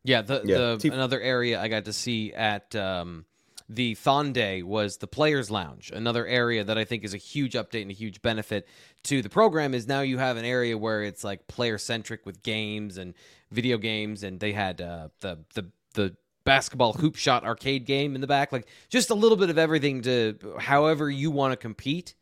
Yeah, 0.04 0.22
the 0.22 0.42
yeah. 0.44 0.76
the 0.76 0.94
another 0.94 1.20
area 1.20 1.60
I 1.60 1.68
got 1.68 1.84
to 1.86 1.92
see 1.92 2.32
at 2.32 2.74
um, 2.76 3.26
the 3.68 3.94
Thon 3.94 4.32
was 4.64 4.96
the 4.96 5.06
Players 5.06 5.50
Lounge. 5.50 5.90
Another 5.94 6.26
area 6.26 6.64
that 6.64 6.78
I 6.78 6.84
think 6.84 7.04
is 7.04 7.12
a 7.12 7.18
huge 7.18 7.54
update 7.54 7.82
and 7.82 7.90
a 7.90 7.94
huge 7.94 8.22
benefit 8.22 8.66
to 9.04 9.20
the 9.20 9.28
program 9.28 9.74
is 9.74 9.86
now 9.86 10.00
you 10.00 10.18
have 10.18 10.36
an 10.36 10.44
area 10.44 10.76
where 10.76 11.02
it's 11.02 11.22
like 11.22 11.46
player 11.48 11.76
centric 11.76 12.24
with 12.24 12.42
games 12.42 12.96
and 12.96 13.14
video 13.50 13.76
games, 13.76 14.22
and 14.22 14.40
they 14.40 14.52
had 14.52 14.80
uh, 14.80 15.08
the 15.20 15.38
the 15.54 15.70
the 15.94 16.16
basketball 16.44 16.94
hoop 16.94 17.14
shot 17.14 17.44
arcade 17.44 17.84
game 17.84 18.14
in 18.14 18.22
the 18.22 18.26
back, 18.26 18.52
like 18.52 18.66
just 18.88 19.10
a 19.10 19.14
little 19.14 19.36
bit 19.36 19.50
of 19.50 19.58
everything 19.58 20.00
to 20.02 20.38
however 20.58 21.10
you 21.10 21.30
want 21.30 21.52
to 21.52 21.56
compete. 21.56 22.14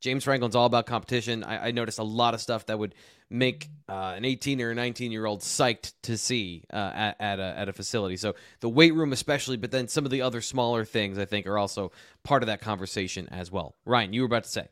James 0.00 0.24
Franklin's 0.24 0.54
all 0.54 0.66
about 0.66 0.86
competition. 0.86 1.42
I, 1.42 1.68
I 1.68 1.70
noticed 1.72 1.98
a 1.98 2.04
lot 2.04 2.34
of 2.34 2.40
stuff 2.40 2.66
that 2.66 2.78
would 2.78 2.94
make 3.30 3.68
uh, 3.88 4.14
an 4.16 4.24
18 4.24 4.60
or 4.60 4.70
a 4.70 4.74
19 4.74 5.12
year 5.12 5.26
old 5.26 5.40
psyched 5.40 5.92
to 6.02 6.16
see 6.16 6.64
uh, 6.72 6.76
at, 6.94 7.16
at, 7.20 7.38
a, 7.40 7.58
at 7.58 7.68
a 7.68 7.72
facility. 7.72 8.16
So 8.16 8.34
the 8.60 8.68
weight 8.68 8.94
room, 8.94 9.12
especially, 9.12 9.56
but 9.56 9.70
then 9.70 9.88
some 9.88 10.04
of 10.04 10.10
the 10.10 10.22
other 10.22 10.40
smaller 10.40 10.84
things, 10.84 11.18
I 11.18 11.24
think, 11.24 11.46
are 11.46 11.58
also 11.58 11.92
part 12.22 12.42
of 12.42 12.46
that 12.46 12.60
conversation 12.60 13.28
as 13.30 13.50
well. 13.50 13.74
Ryan, 13.84 14.12
you 14.12 14.22
were 14.22 14.26
about 14.26 14.44
to 14.44 14.50
say. 14.50 14.68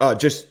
Uh, 0.00 0.14
just 0.14 0.48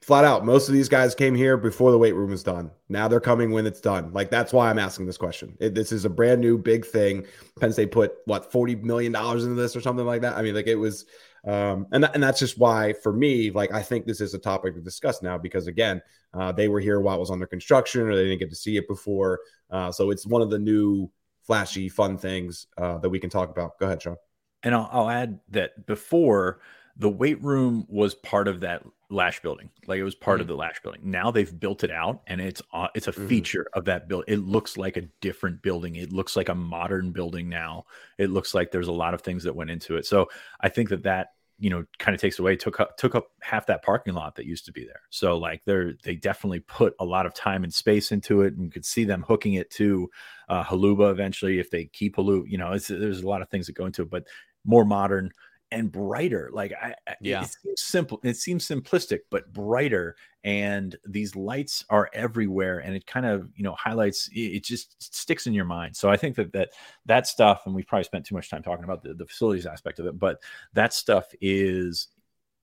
flat 0.00 0.24
out, 0.24 0.44
most 0.44 0.68
of 0.68 0.74
these 0.74 0.88
guys 0.88 1.16
came 1.16 1.34
here 1.34 1.56
before 1.56 1.90
the 1.90 1.98
weight 1.98 2.14
room 2.14 2.30
was 2.30 2.44
done. 2.44 2.70
Now 2.88 3.08
they're 3.08 3.18
coming 3.18 3.50
when 3.50 3.66
it's 3.66 3.80
done. 3.80 4.12
Like 4.12 4.30
that's 4.30 4.52
why 4.52 4.70
I'm 4.70 4.78
asking 4.78 5.06
this 5.06 5.16
question. 5.16 5.56
It, 5.58 5.74
this 5.74 5.90
is 5.90 6.04
a 6.04 6.08
brand 6.08 6.40
new 6.40 6.56
big 6.56 6.86
thing. 6.86 7.26
Penn 7.58 7.72
State 7.72 7.90
put 7.90 8.14
what 8.26 8.52
40 8.52 8.76
million 8.76 9.10
dollars 9.10 9.42
into 9.42 9.60
this 9.60 9.74
or 9.74 9.80
something 9.80 10.06
like 10.06 10.20
that. 10.20 10.36
I 10.36 10.42
mean, 10.42 10.54
like 10.54 10.68
it 10.68 10.76
was 10.76 11.06
um, 11.46 11.86
and, 11.92 12.04
and 12.12 12.22
that's 12.22 12.40
just 12.40 12.58
why, 12.58 12.92
for 12.92 13.12
me, 13.12 13.50
like 13.50 13.72
I 13.72 13.82
think 13.82 14.04
this 14.04 14.20
is 14.20 14.34
a 14.34 14.38
topic 14.38 14.74
to 14.74 14.80
discuss 14.80 15.22
now 15.22 15.38
because 15.38 15.68
again, 15.68 16.02
uh, 16.34 16.52
they 16.52 16.68
were 16.68 16.80
here 16.80 17.00
while 17.00 17.16
it 17.16 17.20
was 17.20 17.30
under 17.30 17.46
construction, 17.46 18.02
or 18.02 18.16
they 18.16 18.24
didn't 18.24 18.40
get 18.40 18.50
to 18.50 18.56
see 18.56 18.76
it 18.76 18.88
before. 18.88 19.40
Uh, 19.70 19.92
so 19.92 20.10
it's 20.10 20.26
one 20.26 20.42
of 20.42 20.50
the 20.50 20.58
new 20.58 21.10
flashy, 21.42 21.88
fun 21.88 22.18
things 22.18 22.66
uh, 22.76 22.98
that 22.98 23.08
we 23.08 23.20
can 23.20 23.30
talk 23.30 23.48
about. 23.48 23.78
Go 23.78 23.86
ahead, 23.86 24.02
Sean. 24.02 24.16
And 24.64 24.74
I'll, 24.74 24.88
I'll 24.90 25.10
add 25.10 25.38
that 25.50 25.86
before 25.86 26.60
the 26.96 27.08
weight 27.08 27.42
room 27.42 27.86
was 27.88 28.14
part 28.14 28.48
of 28.48 28.60
that 28.60 28.82
Lasch 29.08 29.40
building 29.40 29.70
like 29.86 30.00
it 30.00 30.02
was 30.02 30.16
part 30.16 30.36
mm-hmm. 30.36 30.42
of 30.42 30.46
the 30.48 30.56
Lasch 30.56 30.80
building 30.82 31.00
now 31.04 31.30
they've 31.30 31.60
built 31.60 31.84
it 31.84 31.92
out 31.92 32.22
and 32.26 32.40
it's 32.40 32.60
uh, 32.72 32.88
it's 32.94 33.06
a 33.06 33.12
mm-hmm. 33.12 33.28
feature 33.28 33.66
of 33.74 33.84
that 33.84 34.08
build 34.08 34.24
it 34.26 34.38
looks 34.38 34.76
like 34.76 34.96
a 34.96 35.02
different 35.20 35.62
building 35.62 35.94
it 35.94 36.12
looks 36.12 36.34
like 36.34 36.48
a 36.48 36.54
modern 36.54 37.12
building 37.12 37.48
now 37.48 37.84
it 38.18 38.30
looks 38.30 38.52
like 38.52 38.72
there's 38.72 38.88
a 38.88 38.92
lot 38.92 39.14
of 39.14 39.20
things 39.20 39.44
that 39.44 39.54
went 39.54 39.70
into 39.70 39.96
it 39.96 40.04
so 40.06 40.26
i 40.60 40.68
think 40.68 40.88
that 40.88 41.04
that 41.04 41.28
you 41.58 41.70
know 41.70 41.84
kind 41.98 42.14
of 42.14 42.20
takes 42.20 42.38
away 42.38 42.54
took 42.56 42.80
up 42.80 42.96
took 42.96 43.14
up 43.14 43.28
half 43.40 43.66
that 43.66 43.82
parking 43.82 44.14
lot 44.14 44.34
that 44.34 44.46
used 44.46 44.66
to 44.66 44.72
be 44.72 44.84
there. 44.84 45.00
So 45.10 45.38
like 45.38 45.62
they're 45.64 45.94
they 46.04 46.14
definitely 46.14 46.60
put 46.60 46.94
a 47.00 47.04
lot 47.04 47.26
of 47.26 47.34
time 47.34 47.64
and 47.64 47.72
space 47.72 48.12
into 48.12 48.42
it 48.42 48.54
and 48.54 48.64
you 48.64 48.70
could 48.70 48.84
see 48.84 49.04
them 49.04 49.24
hooking 49.26 49.54
it 49.54 49.70
to 49.70 50.08
uh 50.48 50.62
Holuba 50.64 51.10
eventually 51.10 51.58
if 51.58 51.70
they 51.70 51.86
keep 51.86 52.16
Holuba 52.16 52.44
you 52.46 52.58
know 52.58 52.76
there's 52.78 53.22
a 53.22 53.28
lot 53.28 53.42
of 53.42 53.48
things 53.48 53.66
that 53.66 53.76
go 53.76 53.86
into 53.86 54.02
it 54.02 54.10
but 54.10 54.24
more 54.64 54.84
modern 54.84 55.30
and 55.70 55.90
brighter. 55.90 56.50
Like 56.52 56.72
I, 56.72 56.94
yeah, 57.20 57.42
it 57.42 57.48
seems 57.48 57.82
simple. 57.82 58.20
It 58.22 58.36
seems 58.36 58.66
simplistic, 58.66 59.20
but 59.30 59.52
brighter. 59.52 60.16
And 60.44 60.94
these 61.04 61.34
lights 61.34 61.84
are 61.90 62.08
everywhere, 62.12 62.78
and 62.78 62.94
it 62.94 63.06
kind 63.06 63.26
of 63.26 63.50
you 63.56 63.64
know 63.64 63.72
highlights. 63.72 64.28
It, 64.32 64.64
just 64.64 65.02
sticks 65.02 65.46
in 65.46 65.54
your 65.54 65.64
mind. 65.64 65.96
So 65.96 66.08
I 66.10 66.16
think 66.16 66.36
that 66.36 66.52
that 66.52 66.70
that 67.06 67.26
stuff, 67.26 67.62
and 67.66 67.74
we've 67.74 67.86
probably 67.86 68.04
spent 68.04 68.26
too 68.26 68.34
much 68.34 68.48
time 68.48 68.62
talking 68.62 68.84
about 68.84 69.02
the, 69.02 69.14
the 69.14 69.26
facilities 69.26 69.66
aspect 69.66 69.98
of 69.98 70.06
it, 70.06 70.18
but 70.18 70.40
that 70.74 70.92
stuff 70.92 71.26
is 71.40 72.08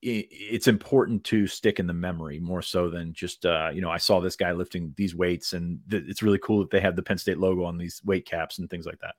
it's 0.05 0.67
important 0.67 1.23
to 1.23 1.47
stick 1.47 1.79
in 1.79 1.87
the 1.87 1.93
memory 1.93 2.37
more 2.37 2.61
so 2.61 2.89
than 2.89 3.13
just 3.13 3.45
uh, 3.45 3.69
you 3.73 3.81
know 3.81 3.89
I 3.89 3.97
saw 3.97 4.19
this 4.19 4.35
guy 4.35 4.51
lifting 4.51 4.93
these 4.97 5.15
weights 5.15 5.53
and 5.53 5.79
th- 5.89 6.03
it's 6.07 6.21
really 6.21 6.39
cool 6.39 6.59
that 6.59 6.71
they 6.71 6.81
have 6.81 6.97
the 6.97 7.03
Penn 7.03 7.17
State 7.17 7.37
logo 7.37 7.63
on 7.63 7.77
these 7.77 8.01
weight 8.03 8.25
caps 8.25 8.59
and 8.59 8.69
things 8.69 8.85
like 8.85 8.99
that 8.99 9.15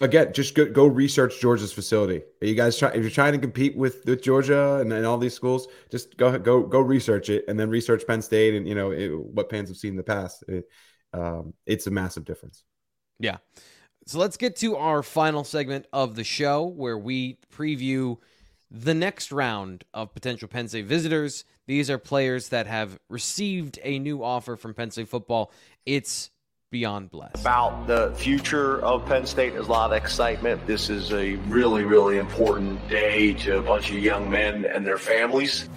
again, 0.00 0.32
just 0.32 0.54
go, 0.54 0.66
go 0.66 0.86
research 0.86 1.40
Georgia's 1.40 1.72
facility. 1.72 2.22
Are 2.40 2.46
you 2.46 2.54
guys 2.54 2.78
try 2.78 2.90
if 2.90 3.02
you're 3.02 3.10
trying 3.10 3.32
to 3.32 3.38
compete 3.38 3.76
with, 3.76 4.04
with 4.06 4.22
Georgia 4.22 4.76
and, 4.76 4.92
and 4.92 5.06
all 5.06 5.18
these 5.18 5.34
schools, 5.34 5.68
just 5.90 6.16
go 6.16 6.38
go 6.38 6.62
go 6.62 6.80
research 6.80 7.28
it 7.28 7.44
and 7.48 7.58
then 7.58 7.70
research 7.70 8.06
Penn 8.06 8.22
State 8.22 8.54
and 8.54 8.66
you 8.66 8.74
know 8.74 8.90
it, 8.90 9.08
what 9.08 9.50
fans 9.50 9.68
have 9.68 9.76
seen 9.76 9.92
in 9.92 9.96
the 9.96 10.02
past. 10.02 10.44
It, 10.48 10.68
um, 11.12 11.54
it's 11.66 11.86
a 11.86 11.90
massive 11.90 12.24
difference. 12.24 12.64
Yeah. 13.18 13.38
So 14.06 14.18
let's 14.18 14.36
get 14.36 14.56
to 14.56 14.76
our 14.76 15.02
final 15.02 15.44
segment 15.44 15.86
of 15.92 16.16
the 16.16 16.24
show 16.24 16.64
where 16.64 16.98
we 16.98 17.38
preview 17.52 18.16
the 18.70 18.94
next 18.94 19.30
round 19.30 19.84
of 19.92 20.14
potential 20.14 20.48
Penn 20.48 20.68
State 20.68 20.86
visitors. 20.86 21.44
These 21.66 21.90
are 21.90 21.98
players 21.98 22.48
that 22.48 22.66
have 22.66 22.98
received 23.08 23.78
a 23.82 23.98
new 23.98 24.22
offer 24.24 24.56
from 24.56 24.74
Penn 24.74 24.90
State 24.90 25.08
football. 25.08 25.52
It's 25.84 26.30
beyond 26.70 27.10
blessed. 27.10 27.40
About 27.40 27.86
the 27.86 28.14
future 28.16 28.80
of 28.82 29.04
Penn 29.06 29.26
State, 29.26 29.54
there's 29.54 29.66
a 29.66 29.70
lot 29.70 29.90
of 29.90 29.96
excitement. 29.96 30.66
This 30.66 30.88
is 30.88 31.12
a 31.12 31.34
really, 31.48 31.84
really 31.84 32.18
important 32.18 32.88
day 32.88 33.34
to 33.34 33.58
a 33.58 33.62
bunch 33.62 33.90
of 33.90 33.98
young 33.98 34.30
men 34.30 34.64
and 34.64 34.86
their 34.86 34.98
families. 34.98 35.68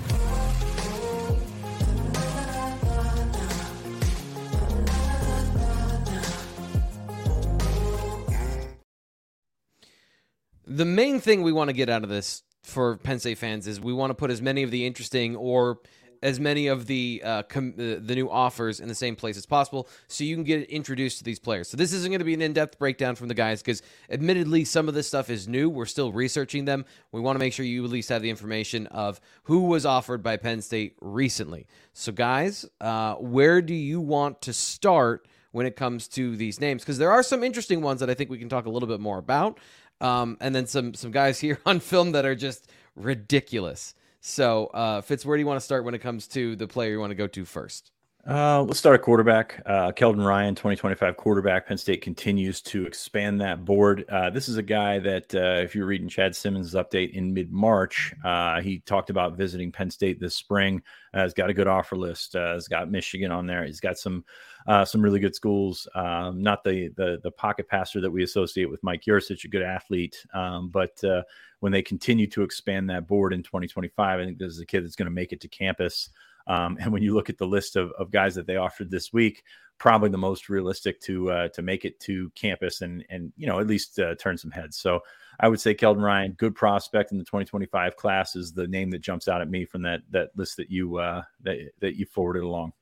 The 10.65 10.85
main 10.85 11.19
thing 11.19 11.43
we 11.43 11.51
want 11.51 11.69
to 11.69 11.73
get 11.73 11.89
out 11.89 12.03
of 12.03 12.09
this 12.09 12.41
for 12.63 12.97
Penn 12.97 13.19
State 13.19 13.37
fans 13.37 13.67
is 13.67 13.79
we 13.79 13.93
want 13.93 14.11
to 14.11 14.15
put 14.15 14.31
as 14.31 14.41
many 14.41 14.63
of 14.63 14.71
the 14.71 14.87
interesting 14.87 15.35
or 15.35 15.79
as 16.23 16.39
many 16.39 16.67
of 16.67 16.87
the 16.87 17.21
uh, 17.23 17.43
com- 17.43 17.73
the, 17.75 18.01
the 18.03 18.15
new 18.15 18.29
offers 18.29 18.79
in 18.79 18.87
the 18.87 18.95
same 18.95 19.15
place 19.15 19.37
as 19.37 19.45
possible 19.45 19.87
so 20.07 20.23
you 20.23 20.35
can 20.35 20.45
get 20.45 20.67
introduced 20.69 21.17
to 21.17 21.23
these 21.23 21.37
players. 21.37 21.67
So 21.67 21.75
this 21.75 21.91
isn't 21.91 22.09
going 22.09 22.19
to 22.19 22.25
be 22.25 22.33
an 22.33 22.41
in-depth 22.41 22.79
breakdown 22.79 23.15
from 23.15 23.27
the 23.27 23.33
guys 23.33 23.61
because 23.61 23.83
admittedly 24.09 24.63
some 24.63 24.87
of 24.87 24.95
this 24.95 25.05
stuff 25.05 25.29
is 25.29 25.47
new. 25.47 25.69
We're 25.69 25.85
still 25.85 26.13
researching 26.13 26.63
them. 26.63 26.85
We 27.11 27.19
want 27.19 27.35
to 27.35 27.39
make 27.39 27.51
sure 27.51 27.65
you 27.65 27.83
at 27.83 27.91
least 27.91 28.07
have 28.09 28.21
the 28.21 28.29
information 28.29 28.87
of 28.87 29.19
who 29.43 29.63
was 29.63 29.85
offered 29.85 30.23
by 30.23 30.37
Penn 30.37 30.61
State 30.61 30.95
recently. 31.01 31.67
So 31.91 32.13
guys, 32.13 32.65
uh, 32.79 33.15
where 33.15 33.61
do 33.61 33.73
you 33.73 33.99
want 33.99 34.41
to 34.43 34.53
start 34.53 35.27
when 35.51 35.65
it 35.65 35.75
comes 35.75 36.07
to 36.07 36.37
these 36.37 36.61
names? 36.61 36.83
Because 36.83 36.97
there 36.97 37.11
are 37.11 37.21
some 37.21 37.43
interesting 37.43 37.81
ones 37.81 37.99
that 37.99 38.09
I 38.09 38.13
think 38.13 38.29
we 38.29 38.39
can 38.39 38.49
talk 38.49 38.65
a 38.65 38.69
little 38.69 38.87
bit 38.87 39.01
more 39.01 39.17
about. 39.17 39.59
Um, 39.99 40.37
and 40.41 40.55
then 40.55 40.67
some 40.67 40.93
some 40.93 41.11
guys 41.11 41.39
here 41.41 41.59
on 41.65 41.81
film 41.81 42.13
that 42.13 42.25
are 42.25 42.35
just 42.35 42.69
ridiculous. 42.95 43.93
So, 44.25 44.67
uh, 44.67 45.01
Fitz, 45.01 45.25
where 45.25 45.35
do 45.35 45.41
you 45.41 45.45
want 45.45 45.57
to 45.57 45.65
start 45.65 45.83
when 45.83 45.93
it 45.93 45.99
comes 45.99 46.29
to 46.29 46.55
the 46.55 46.65
player 46.65 46.91
you 46.91 46.99
want 46.99 47.11
to 47.11 47.15
go 47.15 47.27
to 47.27 47.43
first? 47.43 47.91
Uh, 48.25 48.63
let's 48.63 48.79
start 48.79 48.95
a 48.95 48.99
quarterback. 48.99 49.61
Uh, 49.65 49.91
Keldon 49.91 50.25
Ryan, 50.25 50.55
2025 50.55 51.17
quarterback. 51.17 51.67
Penn 51.67 51.77
State 51.77 52.01
continues 52.01 52.61
to 52.61 52.85
expand 52.85 53.41
that 53.41 53.65
board. 53.65 54.05
Uh, 54.07 54.29
this 54.29 54.47
is 54.47 54.55
a 54.55 54.63
guy 54.63 54.97
that, 54.99 55.35
uh, 55.35 55.61
if 55.61 55.75
you're 55.75 55.85
reading 55.85 56.07
Chad 56.07 56.33
Simmons' 56.33 56.73
update 56.73 57.11
in 57.11 57.33
mid 57.33 57.51
March, 57.51 58.13
uh, 58.23 58.61
he 58.61 58.79
talked 58.79 59.09
about 59.09 59.35
visiting 59.35 59.73
Penn 59.73 59.91
State 59.91 60.21
this 60.21 60.37
spring. 60.37 60.81
Uh, 61.13 61.23
he's 61.23 61.33
got 61.33 61.49
a 61.49 61.53
good 61.53 61.67
offer 61.67 61.97
list. 61.97 62.33
Uh, 62.33 62.53
he's 62.53 62.69
got 62.69 62.89
Michigan 62.89 63.29
on 63.29 63.45
there. 63.45 63.65
He's 63.65 63.81
got 63.81 63.97
some 63.97 64.23
uh, 64.67 64.85
some 64.85 65.01
really 65.01 65.19
good 65.19 65.35
schools. 65.35 65.85
Um, 65.93 66.41
not 66.41 66.63
the, 66.63 66.87
the 66.95 67.19
the 67.23 67.31
pocket 67.31 67.67
passer 67.67 67.99
that 67.99 68.09
we 68.09 68.23
associate 68.23 68.71
with 68.71 68.81
Mike 68.83 69.03
Yurcich, 69.03 69.43
a 69.43 69.49
good 69.49 69.61
athlete, 69.63 70.25
um, 70.33 70.69
but 70.69 71.03
uh, 71.03 71.23
when 71.63 71.71
they 71.71 71.81
continue 71.81 72.27
to 72.27 72.43
expand 72.43 72.89
that 72.89 73.07
board 73.07 73.31
in 73.31 73.41
2025, 73.41 74.19
I 74.19 74.25
think 74.25 74.37
this 74.37 74.51
is 74.51 74.59
a 74.59 74.65
kid 74.65 74.83
that's 74.83 74.97
going 74.97 75.05
to 75.05 75.11
make 75.11 75.31
it 75.31 75.39
to 75.39 75.47
campus. 75.47 76.09
Um, 76.45 76.75
and 76.81 76.91
when 76.91 77.01
you 77.01 77.13
look 77.13 77.29
at 77.29 77.37
the 77.37 77.47
list 77.47 77.77
of, 77.77 77.91
of 77.91 78.11
guys 78.11 78.35
that 78.35 78.45
they 78.45 78.57
offered 78.57 78.91
this 78.91 79.13
week, 79.13 79.43
probably 79.77 80.09
the 80.09 80.17
most 80.17 80.49
realistic 80.49 80.99
to 81.03 81.31
uh, 81.31 81.47
to 81.47 81.61
make 81.61 81.85
it 81.85 82.01
to 82.01 82.29
campus 82.31 82.81
and 82.81 83.05
and 83.09 83.31
you 83.37 83.47
know 83.47 83.61
at 83.61 83.67
least 83.67 83.97
uh, 83.97 84.13
turn 84.15 84.37
some 84.37 84.51
heads. 84.51 84.75
So 84.75 84.99
I 85.39 85.47
would 85.47 85.61
say 85.61 85.73
Keldon 85.73 86.03
Ryan, 86.03 86.33
good 86.33 86.53
prospect 86.53 87.13
in 87.13 87.17
the 87.17 87.23
2025 87.23 87.95
class, 87.95 88.35
is 88.35 88.51
the 88.51 88.67
name 88.67 88.91
that 88.91 88.99
jumps 88.99 89.29
out 89.29 89.39
at 89.39 89.49
me 89.49 89.63
from 89.63 89.83
that 89.83 90.01
that 90.09 90.31
list 90.35 90.57
that 90.57 90.69
you 90.69 90.97
uh, 90.97 91.23
that 91.43 91.59
that 91.79 91.95
you 91.95 92.05
forwarded 92.05 92.43
along. 92.43 92.73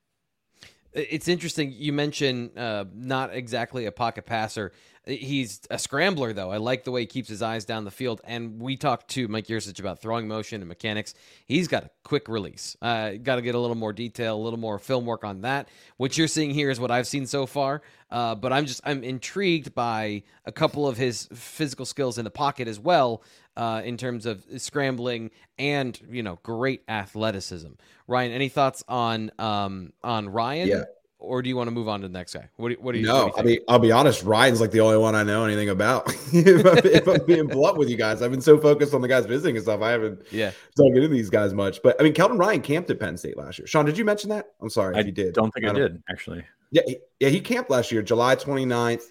It's 0.94 1.28
interesting. 1.28 1.74
You 1.76 1.94
mentioned 1.94 2.58
uh, 2.58 2.86
not 2.94 3.34
exactly 3.34 3.86
a 3.86 3.92
pocket 3.92 4.26
passer. 4.26 4.74
He's 5.06 5.62
a 5.72 5.80
scrambler, 5.80 6.32
though. 6.32 6.52
I 6.52 6.58
like 6.58 6.84
the 6.84 6.92
way 6.92 7.02
he 7.02 7.08
keeps 7.08 7.28
his 7.28 7.42
eyes 7.42 7.66
down 7.66 7.86
the 7.86 7.92
field. 7.92 8.22
And 8.24 8.60
we 8.62 8.76
talked 8.76 9.08
to 9.12 9.28
Mike 9.28 9.48
Yurcich 9.48 9.80
about 9.80 10.00
throwing 10.00 10.28
motion 10.28 10.62
and 10.62 10.68
mechanics. 10.68 11.16
He's 11.46 11.68
got 11.68 11.86
a 11.86 11.90
quick 12.04 12.28
release. 12.28 12.78
Uh, 12.82 13.14
got 13.14 13.38
to 13.38 13.42
get 13.42 13.56
a 13.56 13.60
little 13.60 13.76
more 13.76 13.94
detail, 13.94 14.36
a 14.36 14.44
little 14.44 14.60
more 14.60 14.78
film 14.78 15.06
work 15.06 15.24
on 15.24 15.42
that. 15.42 15.70
What 15.98 16.18
you're 16.18 16.28
seeing 16.28 16.52
here 16.52 16.70
is 16.70 16.80
what 16.80 16.92
I've 16.92 17.08
seen 17.08 17.26
so 17.26 17.46
far. 17.46 17.82
Uh, 18.12 18.36
but 18.36 18.52
I'm 18.52 18.66
just 18.66 18.82
I'm 18.84 19.04
intrigued 19.04 19.74
by 19.74 20.24
a 20.46 20.52
couple 20.52 20.88
of 20.88 20.98
his 20.98 21.30
physical 21.34 21.86
skills 21.86 22.18
in 22.18 22.26
the 22.26 22.30
pocket 22.30 22.68
as 22.68 22.78
well, 22.78 23.24
uh, 23.58 23.82
in 23.84 23.98
terms 23.98 24.26
of 24.26 24.44
scrambling 24.58 25.32
and 25.58 26.00
you 26.10 26.24
know 26.24 26.40
great 26.44 26.84
athleticism. 26.88 27.72
Ryan, 28.08 28.32
any 28.32 28.50
thoughts 28.50 28.84
on 28.88 29.32
um, 29.40 29.94
on 30.04 30.30
Ryan? 30.30 30.68
Yeah 30.68 30.84
or 31.22 31.42
do 31.42 31.50
you 31.50 31.56
want 31.56 31.68
to 31.68 31.72
move 31.72 31.88
on 31.88 32.02
to 32.02 32.08
the 32.08 32.14
next 32.14 32.34
guy? 32.34 32.50
What 32.58 32.70
do, 32.70 32.76
what 32.82 32.94
do 32.94 33.00
you? 33.00 33.06
No, 33.06 33.26
do 33.26 33.28
you 33.28 33.34
I 33.38 33.42
mean, 33.44 33.60
I'll 33.70 33.80
be 33.80 33.92
honest. 33.92 34.24
Ryan's 34.24 34.60
like 34.60 34.72
the 34.72 34.82
only 34.82 34.98
one 34.98 35.16
I 35.16 35.24
know 35.24 35.46
anything 35.46 35.70
about. 35.70 36.08
if, 36.34 36.66
I'm, 36.66 36.78
if, 36.84 37.08
I'm, 37.08 37.26
being 37.26 37.48
blunt 37.48 37.78
with 37.78 37.90
you 37.90 37.96
guys, 37.96 38.22
I've 38.22 38.32
been 38.32 38.42
so 38.42 38.58
focused 38.58 38.94
on 38.94 39.02
the 39.02 39.08
guys 39.08 39.26
visiting 39.26 39.56
and 39.56 39.64
stuff, 39.64 39.82
I 39.82 39.92
haven't 39.92 40.26
yeah 40.32 40.52
dug 40.76 40.96
into 40.96 41.08
these 41.08 41.30
guys 41.30 41.54
much. 41.54 41.82
But 41.82 42.00
I 42.00 42.04
mean, 42.04 42.14
Keldon 42.14 42.40
Ryan 42.40 42.62
camped 42.62 42.90
at 42.90 43.00
Penn 43.00 43.18
State 43.18 43.38
last 43.38 43.60
year. 43.60 43.68
Sean, 43.68 43.86
did 43.86 43.98
you 43.98 44.04
mention 44.04 44.30
that? 44.32 44.48
I'm 44.62 44.70
sorry 44.70 44.96
I 44.96 45.02
if 45.02 45.06
you 45.06 45.12
did. 45.12 45.34
Don't 45.34 45.52
think 45.54 45.66
I, 45.66 45.70
I 45.70 45.74
don't, 45.74 45.94
did 45.94 46.04
actually. 46.10 46.44
Yeah, 46.72 46.82
he, 46.88 46.98
yeah, 47.20 47.30
he 47.30 47.40
camped 47.40 47.70
last 47.70 47.92
year, 47.92 48.02
July 48.02 48.36
29th. 48.36 49.04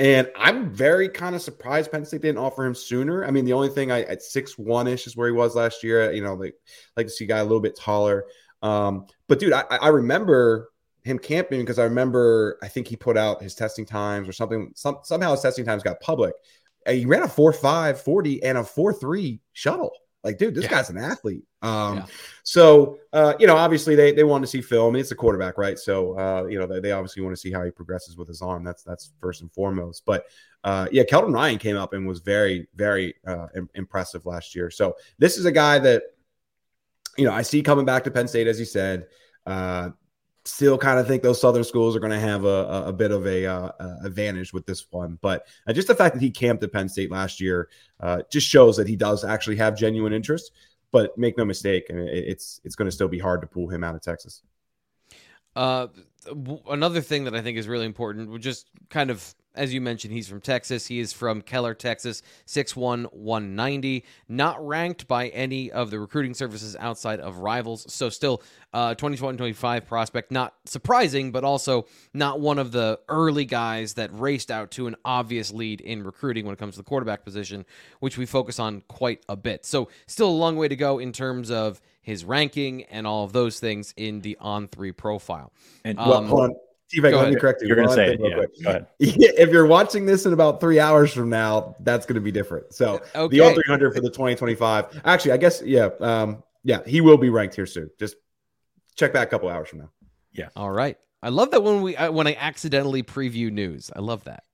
And 0.00 0.30
I'm 0.34 0.72
very 0.72 1.10
kind 1.10 1.34
of 1.34 1.42
surprised 1.42 1.92
Penn 1.92 2.06
State 2.06 2.22
didn't 2.22 2.38
offer 2.38 2.64
him 2.64 2.74
sooner. 2.74 3.22
I 3.26 3.30
mean, 3.30 3.44
the 3.44 3.52
only 3.52 3.68
thing 3.68 3.92
I 3.92 4.04
at 4.04 4.22
six 4.22 4.56
one 4.56 4.88
ish 4.88 5.06
is 5.06 5.14
where 5.14 5.28
he 5.28 5.32
was 5.34 5.54
last 5.54 5.84
year. 5.84 6.10
You 6.10 6.22
know, 6.22 6.32
like 6.32 6.54
like 6.96 7.06
to 7.06 7.12
see 7.12 7.26
a 7.26 7.28
guy 7.28 7.36
a 7.36 7.42
little 7.42 7.60
bit 7.60 7.76
taller. 7.76 8.24
Um, 8.62 9.04
but 9.28 9.38
dude, 9.38 9.52
I, 9.52 9.60
I 9.70 9.88
remember 9.88 10.70
him 11.02 11.18
camping 11.18 11.60
because 11.60 11.78
I 11.78 11.84
remember 11.84 12.58
I 12.62 12.68
think 12.68 12.88
he 12.88 12.96
put 12.96 13.18
out 13.18 13.42
his 13.42 13.54
testing 13.54 13.84
times 13.84 14.26
or 14.26 14.32
something. 14.32 14.72
Some, 14.74 15.00
somehow 15.02 15.32
his 15.32 15.42
testing 15.42 15.66
times 15.66 15.82
got 15.82 16.00
public. 16.00 16.32
And 16.86 16.96
he 16.96 17.04
ran 17.04 17.22
a 17.22 17.28
4 17.28 17.52
5 17.52 18.00
40 18.00 18.42
and 18.42 18.56
a 18.56 18.64
4 18.64 18.94
3 18.94 19.38
shuttle. 19.52 19.92
Like, 20.22 20.36
dude, 20.36 20.54
this 20.54 20.64
yeah. 20.64 20.70
guy's 20.70 20.90
an 20.90 20.98
athlete. 20.98 21.44
Um, 21.62 21.98
yeah. 21.98 22.06
so 22.42 22.98
uh, 23.12 23.34
you 23.38 23.46
know, 23.46 23.56
obviously 23.56 23.94
they 23.94 24.12
they 24.12 24.24
want 24.24 24.42
to 24.42 24.46
see 24.46 24.60
film. 24.60 24.88
I 24.88 24.92
mean, 24.94 25.00
it's 25.00 25.10
a 25.12 25.16
quarterback, 25.16 25.56
right? 25.56 25.78
So 25.78 26.18
uh, 26.18 26.46
you 26.46 26.58
know, 26.58 26.66
they, 26.66 26.80
they 26.80 26.92
obviously 26.92 27.22
want 27.22 27.34
to 27.34 27.40
see 27.40 27.50
how 27.50 27.64
he 27.64 27.70
progresses 27.70 28.16
with 28.16 28.28
his 28.28 28.42
arm. 28.42 28.62
That's 28.62 28.82
that's 28.82 29.12
first 29.20 29.40
and 29.40 29.50
foremost. 29.52 30.02
But 30.04 30.26
uh, 30.62 30.88
yeah, 30.92 31.04
Keldon 31.04 31.32
Ryan 31.32 31.58
came 31.58 31.76
up 31.76 31.94
and 31.94 32.06
was 32.06 32.20
very, 32.20 32.68
very 32.74 33.14
uh, 33.26 33.46
Im- 33.56 33.70
impressive 33.74 34.26
last 34.26 34.54
year. 34.54 34.70
So 34.70 34.94
this 35.18 35.38
is 35.38 35.46
a 35.46 35.52
guy 35.52 35.78
that 35.78 36.02
you 37.16 37.24
know 37.24 37.32
I 37.32 37.42
see 37.42 37.62
coming 37.62 37.86
back 37.86 38.04
to 38.04 38.10
Penn 38.10 38.28
State, 38.28 38.46
as 38.46 38.58
you 38.58 38.66
said. 38.66 39.06
Uh, 39.46 39.90
still 40.44 40.78
kind 40.78 40.98
of 40.98 41.06
think 41.06 41.22
those 41.22 41.40
southern 41.40 41.64
schools 41.64 41.94
are 41.94 42.00
going 42.00 42.12
to 42.12 42.18
have 42.18 42.44
a, 42.44 42.84
a, 42.86 42.92
bit 42.92 43.10
of 43.10 43.26
a 43.26 43.46
uh, 43.46 43.70
advantage 44.02 44.52
with 44.52 44.64
this 44.64 44.86
one 44.90 45.18
but 45.20 45.46
uh, 45.66 45.72
just 45.72 45.88
the 45.88 45.94
fact 45.94 46.14
that 46.14 46.22
he 46.22 46.30
camped 46.30 46.62
at 46.62 46.72
penn 46.72 46.88
state 46.88 47.10
last 47.10 47.40
year 47.40 47.68
uh, 48.00 48.22
just 48.30 48.46
shows 48.46 48.76
that 48.76 48.88
he 48.88 48.96
does 48.96 49.24
actually 49.24 49.56
have 49.56 49.76
genuine 49.76 50.12
interest 50.12 50.52
but 50.92 51.16
make 51.18 51.36
no 51.36 51.44
mistake 51.44 51.86
I 51.90 51.92
mean, 51.92 52.08
it's 52.08 52.60
it's 52.64 52.74
going 52.74 52.86
to 52.86 52.92
still 52.92 53.08
be 53.08 53.18
hard 53.18 53.42
to 53.42 53.46
pull 53.46 53.68
him 53.68 53.84
out 53.84 53.94
of 53.94 54.00
texas. 54.00 54.42
Uh, 55.54 55.88
another 56.68 57.00
thing 57.00 57.24
that 57.24 57.34
i 57.34 57.42
think 57.42 57.58
is 57.58 57.68
really 57.68 57.86
important 57.86 58.40
just 58.40 58.68
kind 58.88 59.10
of 59.10 59.34
as 59.54 59.74
you 59.74 59.80
mentioned, 59.80 60.12
he's 60.14 60.28
from 60.28 60.40
Texas. 60.40 60.86
He 60.86 61.00
is 61.00 61.12
from 61.12 61.42
Keller, 61.42 61.74
Texas, 61.74 62.22
6'1, 62.46 63.12
190. 63.12 64.04
Not 64.28 64.64
ranked 64.66 65.08
by 65.08 65.28
any 65.28 65.72
of 65.72 65.90
the 65.90 65.98
recruiting 65.98 66.34
services 66.34 66.76
outside 66.78 67.20
of 67.20 67.38
rivals. 67.38 67.92
So, 67.92 68.08
still 68.10 68.42
uh, 68.72 68.94
25 68.94 69.86
prospect. 69.86 70.30
Not 70.30 70.54
surprising, 70.66 71.32
but 71.32 71.42
also 71.42 71.86
not 72.14 72.40
one 72.40 72.58
of 72.58 72.70
the 72.70 73.00
early 73.08 73.44
guys 73.44 73.94
that 73.94 74.10
raced 74.12 74.50
out 74.50 74.70
to 74.72 74.86
an 74.86 74.96
obvious 75.04 75.52
lead 75.52 75.80
in 75.80 76.04
recruiting 76.04 76.44
when 76.44 76.52
it 76.52 76.58
comes 76.58 76.74
to 76.74 76.80
the 76.80 76.84
quarterback 76.84 77.24
position, 77.24 77.66
which 77.98 78.16
we 78.16 78.26
focus 78.26 78.60
on 78.60 78.82
quite 78.88 79.22
a 79.28 79.36
bit. 79.36 79.64
So, 79.64 79.88
still 80.06 80.28
a 80.28 80.30
long 80.30 80.56
way 80.56 80.68
to 80.68 80.76
go 80.76 80.98
in 80.98 81.12
terms 81.12 81.50
of 81.50 81.80
his 82.02 82.24
ranking 82.24 82.84
and 82.84 83.06
all 83.06 83.24
of 83.24 83.32
those 83.32 83.60
things 83.60 83.92
in 83.96 84.20
the 84.20 84.36
on 84.40 84.68
three 84.68 84.92
profile. 84.92 85.52
And 85.84 85.98
um, 85.98 86.30
well, 86.30 86.60
T-Bag, 86.90 87.14
let 87.14 87.30
me 87.30 87.36
correct 87.36 87.62
you. 87.62 87.68
You're 87.68 87.76
going 87.76 87.88
to 87.88 87.94
say 87.94 88.14
it. 88.14 88.20
Yeah, 88.20 88.44
go 88.64 88.70
ahead. 88.70 88.86
If 88.98 89.50
you're 89.50 89.66
watching 89.66 90.06
this 90.06 90.26
in 90.26 90.32
about 90.32 90.60
three 90.60 90.80
hours 90.80 91.12
from 91.12 91.30
now, 91.30 91.76
that's 91.80 92.04
going 92.04 92.16
to 92.16 92.20
be 92.20 92.32
different. 92.32 92.74
So 92.74 93.00
okay. 93.14 93.36
the 93.36 93.40
all 93.42 93.54
300 93.54 93.94
for 93.94 94.00
the 94.00 94.10
2025. 94.10 95.02
Actually, 95.04 95.32
I 95.32 95.36
guess, 95.36 95.62
yeah. 95.62 95.90
Um, 96.00 96.42
yeah, 96.64 96.80
he 96.84 97.00
will 97.00 97.16
be 97.16 97.30
ranked 97.30 97.54
here 97.54 97.66
soon. 97.66 97.90
Just 97.98 98.16
check 98.96 99.12
back 99.12 99.28
a 99.28 99.30
couple 99.30 99.48
hours 99.48 99.68
from 99.68 99.80
now. 99.80 99.90
Yeah. 100.32 100.48
All 100.56 100.70
right. 100.70 100.98
I 101.22 101.28
love 101.28 101.50
that 101.50 101.62
when 101.62 101.82
we 101.82 101.94
when 101.94 102.26
I 102.26 102.34
accidentally 102.34 103.02
preview 103.02 103.52
news. 103.52 103.90
I 103.94 104.00
love 104.00 104.24
that. 104.24 104.44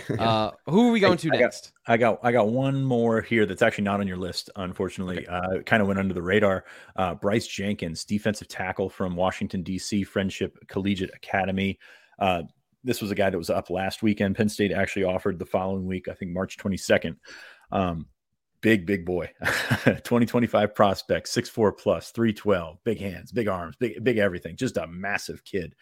Uh, 0.18 0.50
who 0.66 0.88
are 0.88 0.92
we 0.92 1.00
going 1.00 1.18
to 1.18 1.30
I 1.32 1.38
next? 1.38 1.72
Got, 1.86 1.92
I 1.92 1.96
got 1.96 2.18
I 2.22 2.32
got 2.32 2.48
one 2.48 2.84
more 2.84 3.20
here 3.20 3.46
that's 3.46 3.62
actually 3.62 3.84
not 3.84 4.00
on 4.00 4.06
your 4.06 4.16
list. 4.16 4.50
Unfortunately, 4.56 5.26
okay. 5.26 5.26
uh, 5.26 5.62
kind 5.62 5.80
of 5.82 5.88
went 5.88 5.98
under 5.98 6.14
the 6.14 6.22
radar. 6.22 6.64
Uh, 6.96 7.14
Bryce 7.14 7.46
Jenkins, 7.46 8.04
defensive 8.04 8.48
tackle 8.48 8.88
from 8.88 9.16
Washington 9.16 9.62
D.C. 9.62 10.04
Friendship 10.04 10.56
Collegiate 10.68 11.10
Academy. 11.14 11.78
Uh, 12.18 12.42
this 12.84 13.00
was 13.00 13.10
a 13.10 13.14
guy 13.14 13.30
that 13.30 13.38
was 13.38 13.50
up 13.50 13.70
last 13.70 14.02
weekend. 14.02 14.36
Penn 14.36 14.48
State 14.48 14.72
actually 14.72 15.04
offered 15.04 15.38
the 15.38 15.46
following 15.46 15.86
week, 15.86 16.08
I 16.08 16.14
think 16.14 16.32
March 16.32 16.56
22nd. 16.58 17.16
Um, 17.70 18.06
big, 18.60 18.86
big 18.86 19.04
boy, 19.04 19.30
2025 19.84 20.74
prospect, 20.74 21.26
6'4 21.28 21.76
plus, 21.76 22.10
312, 22.10 22.78
big 22.84 23.00
hands, 23.00 23.32
big 23.32 23.48
arms, 23.48 23.76
big, 23.76 24.02
big 24.02 24.18
everything. 24.18 24.56
Just 24.56 24.76
a 24.76 24.86
massive 24.86 25.44
kid. 25.44 25.74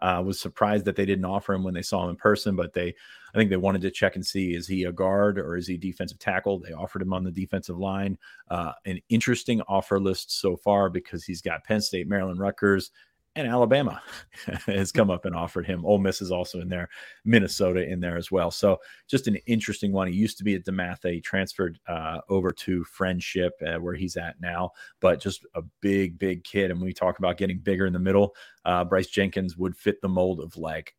Uh, 0.00 0.22
was 0.24 0.38
surprised 0.38 0.84
that 0.84 0.94
they 0.94 1.06
didn't 1.06 1.24
offer 1.24 1.54
him 1.54 1.62
when 1.62 1.74
they 1.74 1.82
saw 1.82 2.04
him 2.04 2.10
in 2.10 2.16
person, 2.16 2.54
but 2.54 2.72
they, 2.74 2.88
I 2.88 3.38
think 3.38 3.50
they 3.50 3.56
wanted 3.56 3.80
to 3.82 3.90
check 3.90 4.14
and 4.14 4.24
see 4.24 4.54
is 4.54 4.66
he 4.66 4.84
a 4.84 4.92
guard 4.92 5.38
or 5.38 5.56
is 5.56 5.66
he 5.66 5.76
defensive 5.76 6.18
tackle? 6.18 6.58
They 6.58 6.72
offered 6.72 7.02
him 7.02 7.12
on 7.12 7.24
the 7.24 7.30
defensive 7.30 7.78
line. 7.78 8.18
Uh, 8.50 8.72
an 8.84 9.00
interesting 9.08 9.62
offer 9.62 9.98
list 9.98 10.38
so 10.38 10.56
far 10.56 10.90
because 10.90 11.24
he's 11.24 11.40
got 11.40 11.64
Penn 11.64 11.80
State, 11.80 12.08
Maryland, 12.08 12.40
Rutgers, 12.40 12.90
and 13.36 13.46
Alabama 13.46 14.02
has 14.66 14.90
come 14.90 15.10
up 15.10 15.26
and 15.26 15.36
offered 15.36 15.66
him. 15.66 15.84
Ole 15.84 15.98
Miss 15.98 16.22
is 16.22 16.32
also 16.32 16.60
in 16.60 16.68
there, 16.68 16.88
Minnesota 17.24 17.86
in 17.86 18.00
there 18.00 18.16
as 18.16 18.30
well. 18.30 18.50
So 18.50 18.78
just 19.06 19.28
an 19.28 19.36
interesting 19.46 19.92
one. 19.92 20.08
He 20.08 20.14
used 20.14 20.38
to 20.38 20.44
be 20.44 20.54
at 20.54 20.64
DeMatha. 20.64 21.12
He 21.12 21.20
transferred 21.20 21.78
uh, 21.86 22.20
over 22.30 22.50
to 22.50 22.82
Friendship, 22.84 23.52
uh, 23.64 23.76
where 23.76 23.94
he's 23.94 24.16
at 24.16 24.40
now. 24.40 24.70
But 25.00 25.20
just 25.20 25.46
a 25.54 25.62
big, 25.82 26.18
big 26.18 26.44
kid. 26.44 26.70
And 26.70 26.80
when 26.80 26.86
we 26.86 26.94
talk 26.94 27.18
about 27.18 27.36
getting 27.36 27.58
bigger 27.58 27.86
in 27.86 27.92
the 27.92 27.98
middle, 27.98 28.34
uh, 28.64 28.84
Bryce 28.84 29.08
Jenkins 29.08 29.56
would 29.56 29.76
fit 29.76 30.00
the 30.00 30.08
mold 30.08 30.40
of 30.40 30.56
like 30.56 30.94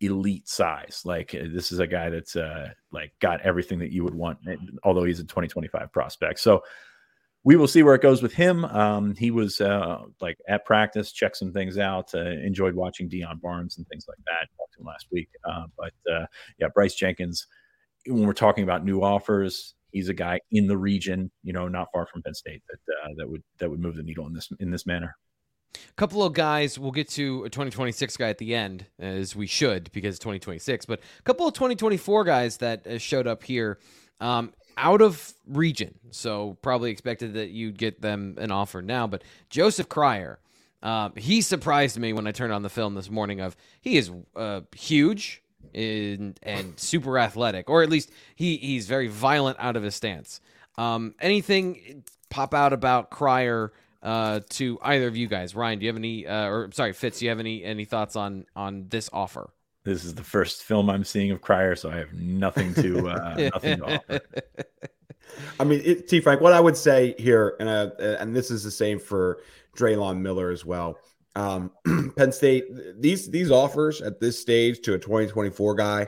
elite 0.00 0.48
size. 0.48 1.02
Like 1.04 1.34
uh, 1.34 1.44
this 1.52 1.72
is 1.72 1.78
a 1.78 1.86
guy 1.86 2.08
that's 2.08 2.36
uh, 2.36 2.70
like 2.90 3.12
got 3.20 3.42
everything 3.42 3.78
that 3.80 3.92
you 3.92 4.02
would 4.02 4.14
want, 4.14 4.38
although 4.82 5.04
he's 5.04 5.20
a 5.20 5.24
2025 5.24 5.92
prospect. 5.92 6.40
So 6.40 6.62
we 7.44 7.56
will 7.56 7.68
see 7.68 7.82
where 7.82 7.94
it 7.94 8.02
goes 8.02 8.22
with 8.22 8.32
him. 8.32 8.64
Um, 8.66 9.14
he 9.16 9.30
was 9.30 9.60
uh, 9.60 10.02
like 10.20 10.38
at 10.48 10.64
practice, 10.64 11.12
checked 11.12 11.36
some 11.36 11.52
things 11.52 11.78
out, 11.78 12.14
uh, 12.14 12.20
enjoyed 12.20 12.74
watching 12.74 13.08
Deion 13.08 13.40
Barnes 13.40 13.78
and 13.78 13.86
things 13.88 14.06
like 14.08 14.18
that. 14.26 14.48
Talked 14.56 14.74
to 14.74 14.80
him 14.80 14.86
last 14.86 15.06
week, 15.10 15.28
uh, 15.44 15.64
but 15.76 15.92
uh, 16.12 16.26
yeah, 16.58 16.68
Bryce 16.74 16.94
Jenkins. 16.94 17.46
When 18.06 18.26
we're 18.26 18.32
talking 18.32 18.64
about 18.64 18.84
new 18.84 19.02
offers, 19.02 19.74
he's 19.92 20.08
a 20.08 20.14
guy 20.14 20.40
in 20.50 20.66
the 20.66 20.76
region, 20.76 21.30
you 21.42 21.52
know, 21.52 21.68
not 21.68 21.88
far 21.92 22.06
from 22.06 22.22
Penn 22.22 22.34
State 22.34 22.62
that 22.68 22.94
uh, 23.04 23.08
that 23.16 23.28
would 23.28 23.42
that 23.58 23.70
would 23.70 23.80
move 23.80 23.96
the 23.96 24.02
needle 24.02 24.26
in 24.26 24.32
this 24.32 24.50
in 24.60 24.70
this 24.70 24.86
manner. 24.86 25.16
A 25.74 25.94
couple 25.94 26.22
of 26.22 26.34
guys, 26.34 26.78
we'll 26.78 26.90
get 26.90 27.08
to 27.10 27.44
a 27.44 27.50
2026 27.50 28.16
guy 28.18 28.28
at 28.28 28.38
the 28.38 28.54
end, 28.54 28.86
as 28.98 29.34
we 29.34 29.46
should 29.46 29.90
because 29.92 30.18
2026. 30.18 30.84
But 30.84 31.00
a 31.18 31.22
couple 31.22 31.46
of 31.46 31.54
2024 31.54 32.24
guys 32.24 32.58
that 32.58 32.86
uh, 32.86 32.98
showed 32.98 33.26
up 33.26 33.42
here. 33.42 33.78
Um, 34.20 34.52
out 34.76 35.02
of 35.02 35.34
region. 35.46 35.98
So 36.10 36.56
probably 36.62 36.90
expected 36.90 37.34
that 37.34 37.50
you'd 37.50 37.78
get 37.78 38.00
them 38.00 38.36
an 38.38 38.50
offer 38.50 38.82
now. 38.82 39.06
But 39.06 39.22
Joseph 39.50 39.88
Cryer, 39.88 40.38
uh, 40.82 41.10
he 41.16 41.40
surprised 41.40 41.98
me 41.98 42.12
when 42.12 42.26
I 42.26 42.32
turned 42.32 42.52
on 42.52 42.62
the 42.62 42.68
film 42.68 42.94
this 42.94 43.10
morning. 43.10 43.40
Of 43.40 43.56
he 43.80 43.96
is 43.96 44.10
uh, 44.36 44.62
huge 44.74 45.42
and, 45.74 46.38
super 46.76 47.18
athletic, 47.18 47.70
or 47.70 47.82
at 47.82 47.90
least 47.90 48.10
he 48.34 48.56
he's 48.56 48.86
very 48.86 49.08
violent 49.08 49.58
out 49.60 49.76
of 49.76 49.82
his 49.82 49.94
stance. 49.94 50.40
Um, 50.76 51.14
anything 51.20 52.04
pop 52.30 52.54
out 52.54 52.72
about 52.72 53.10
Cryer 53.10 53.72
uh, 54.02 54.40
to 54.50 54.78
either 54.82 55.06
of 55.06 55.16
you 55.16 55.28
guys? 55.28 55.54
Ryan, 55.54 55.78
do 55.78 55.84
you 55.84 55.88
have 55.90 55.96
any? 55.96 56.26
Uh, 56.26 56.46
or 56.48 56.70
sorry, 56.72 56.92
Fitz, 56.92 57.18
do 57.18 57.26
you 57.26 57.30
have 57.30 57.40
any 57.40 57.62
any 57.64 57.84
thoughts 57.84 58.16
on 58.16 58.46
on 58.56 58.88
this 58.88 59.08
offer? 59.12 59.50
This 59.84 60.04
is 60.04 60.14
the 60.14 60.22
first 60.22 60.62
film 60.62 60.88
I'm 60.88 61.04
seeing 61.04 61.30
of 61.32 61.40
Cryer, 61.40 61.74
so 61.74 61.90
I 61.90 61.96
have 61.96 62.12
nothing 62.12 62.72
to 62.74 63.08
uh, 63.08 63.50
nothing 63.52 63.78
to 63.78 63.84
offer. 63.96 64.20
I 65.60 65.64
mean, 65.64 66.02
T. 66.06 66.20
Frank, 66.20 66.40
what 66.40 66.52
I 66.52 66.60
would 66.60 66.76
say 66.76 67.14
here, 67.18 67.56
and 67.58 67.68
uh, 67.68 67.90
and 68.20 68.34
this 68.34 68.50
is 68.50 68.62
the 68.62 68.70
same 68.70 68.98
for 68.98 69.40
Drelon 69.76 70.20
Miller 70.20 70.50
as 70.50 70.64
well. 70.64 70.98
Um, 71.34 71.72
Penn 72.16 72.30
State, 72.30 72.64
these 73.00 73.28
these 73.28 73.50
offers 73.50 74.02
at 74.02 74.20
this 74.20 74.40
stage 74.40 74.80
to 74.82 74.94
a 74.94 74.98
2024 74.98 75.74
guy, 75.74 76.06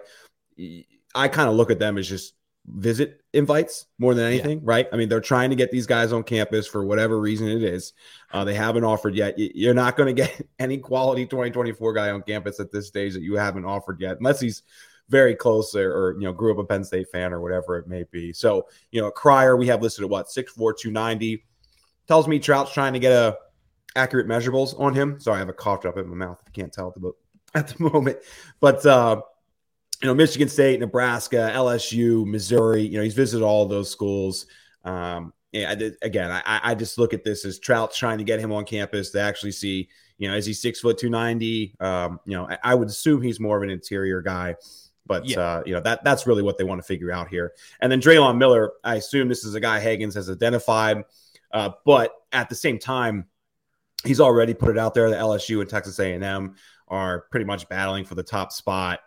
I 1.15 1.29
kind 1.29 1.49
of 1.49 1.57
look 1.57 1.71
at 1.71 1.79
them 1.79 1.99
as 1.99 2.09
just 2.09 2.35
visit 2.67 3.21
invites 3.33 3.87
more 3.99 4.15
than 4.15 4.27
anything, 4.27 4.59
yeah. 4.59 4.65
right? 4.65 4.89
I 4.93 4.97
mean, 4.97 5.09
they're 5.09 5.21
trying 5.21 5.51
to 5.51 5.57
get 5.57 5.71
these 5.71 5.87
guys 5.87 6.13
on 6.13 6.23
campus 6.23 6.67
for 6.67 6.85
whatever 6.85 7.21
reason 7.21 7.49
it 7.49 7.63
is. 7.63 7.93
Uh, 8.33 8.45
they 8.45 8.55
haven't 8.55 8.85
offered 8.85 9.15
yet. 9.15 9.35
You're 9.37 9.75
not 9.75 9.97
going 9.97 10.07
to 10.15 10.23
get 10.23 10.47
any 10.59 10.79
quality 10.79 11.27
2024 11.27 11.93
guy 11.93 12.11
on 12.11 12.23
campus 12.23 12.61
at 12.61 12.73
this 12.73 12.87
stage 12.87 13.15
that 13.15 13.23
you 13.23 13.35
haven't 13.35 13.65
offered 13.65 14.01
yet, 14.01 14.19
unless 14.19 14.41
he's 14.41 14.63
very 15.11 15.35
close 15.35 15.75
or, 15.75 15.93
or, 15.93 16.15
you 16.15 16.25
know 16.25 16.33
grew 16.33 16.51
up 16.51 16.59
a 16.59 16.65
Penn 16.65 16.83
State 16.83 17.11
fan 17.11 17.33
or 17.33 17.41
whatever 17.41 17.77
it 17.77 17.87
may 17.87 18.05
be. 18.11 18.33
So 18.33 18.69
you 18.91 19.01
know, 19.01 19.11
Cryer 19.11 19.57
we 19.57 19.67
have 19.67 19.83
listed 19.83 20.05
at 20.05 20.11
what 20.11 20.31
six 20.31 20.53
four 20.53 20.73
two 20.73 20.91
ninety. 20.91 21.45
Tells 22.07 22.29
me 22.29 22.39
Trout's 22.39 22.73
trying 22.73 22.95
to 22.95 22.99
get 22.99 23.13
a 23.13 23.37
accurate 23.97 24.27
measurables 24.27 24.79
on 24.81 24.95
him. 24.95 25.21
Sorry, 25.21 25.37
I 25.37 25.39
have 25.41 25.49
a 25.49 25.55
cough 25.55 25.83
drop 25.83 25.99
in 25.99 26.09
my 26.09 26.17
mouth. 26.17 26.43
I 26.47 26.51
can't 26.51 26.73
tell 26.73 26.89
at 26.89 27.01
the 27.01 27.13
at 27.55 27.69
the 27.69 27.83
moment, 27.91 28.19
but. 28.61 28.85
uh 28.87 29.21
you 30.05 30.11
know, 30.11 30.15
Michigan 30.15 30.51
State, 30.51 30.81
Nebraska, 30.81 31.51
LSU, 31.55 32.27
Missouri. 32.27 32.83
You 32.83 32.99
know, 32.99 33.05
he's 33.05 33.15
visited 33.15 33.43
all 33.43 33.65
those 33.65 33.91
schools. 33.91 34.45
Um, 34.85 35.33
yeah, 35.51 35.75
again, 36.03 36.31
I, 36.31 36.61
I 36.63 36.75
just 36.75 36.99
look 36.99 37.15
at 37.15 37.25
this 37.25 37.47
as 37.47 37.59
Trout 37.59 37.95
trying 37.95 38.19
to 38.19 38.25
get 38.25 38.39
him 38.39 38.53
on 38.53 38.67
campus 38.67 39.13
to 39.13 39.21
actually 39.23 39.53
see, 39.53 39.89
you 40.19 40.29
know, 40.29 40.37
is 40.37 40.45
he 40.45 40.53
six 40.53 40.81
foot 40.81 40.99
two 40.99 41.09
ninety? 41.09 41.75
Um, 41.81 42.21
you 42.27 42.37
know, 42.37 42.47
I, 42.47 42.59
I, 42.63 42.75
would 42.75 42.89
assume 42.89 43.23
he's 43.23 43.41
more 43.41 43.57
of 43.57 43.63
an 43.63 43.71
interior 43.71 44.21
guy, 44.21 44.57
but 45.07 45.25
yeah. 45.27 45.41
uh, 45.41 45.63
you 45.65 45.73
know 45.73 45.81
that 45.81 46.05
that's 46.05 46.27
really 46.27 46.43
what 46.43 46.59
they 46.59 46.65
want 46.65 46.83
to 46.83 46.87
figure 46.87 47.11
out 47.11 47.29
here. 47.29 47.55
And 47.81 47.91
then 47.91 48.03
Drelon 48.03 48.37
Miller, 48.37 48.73
I 48.85 48.97
assume 48.97 49.29
this 49.29 49.47
is 49.47 49.55
a 49.55 49.61
guy 49.61 49.83
Hagans 49.83 50.13
has 50.17 50.29
identified, 50.29 51.03
uh, 51.51 51.71
but 51.87 52.13
at 52.31 52.51
the 52.51 52.57
same 52.57 52.79
time, 52.79 53.25
he's 54.05 54.21
already 54.21 54.53
put 54.53 54.69
it 54.69 54.79
out 54.79 54.93
there 54.93 55.09
that 55.09 55.19
LSU 55.19 55.63
and 55.63 55.71
Texas 55.71 55.99
A 55.99 56.13
and 56.13 56.23
M 56.23 56.57
are 56.89 57.23
pretty 57.31 57.47
much 57.47 57.71
battling 57.71 58.05
for 58.05 58.17
the 58.17 58.23
top 58.23 58.53
spot 58.53 59.01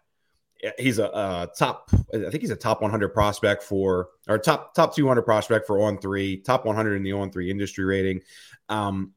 he's 0.78 1.00
a, 1.00 1.06
a, 1.06 1.50
top 1.58 1.90
i 2.14 2.30
think 2.30 2.42
he's 2.42 2.50
a 2.50 2.56
top 2.56 2.82
100 2.82 3.10
prospect 3.10 3.64
for 3.64 4.10
or 4.28 4.38
top 4.38 4.74
top 4.74 4.96
200 4.96 5.22
prospect 5.22 5.68
for 5.68 5.82
on 5.82 5.98
three 5.98 6.38
top 6.38 6.66
100 6.66 6.96
in 6.96 7.04
the 7.04 7.14
on 7.14 7.32
three 7.32 7.52
industry 7.52 7.86
rating. 7.86 8.22
Um 8.70 9.14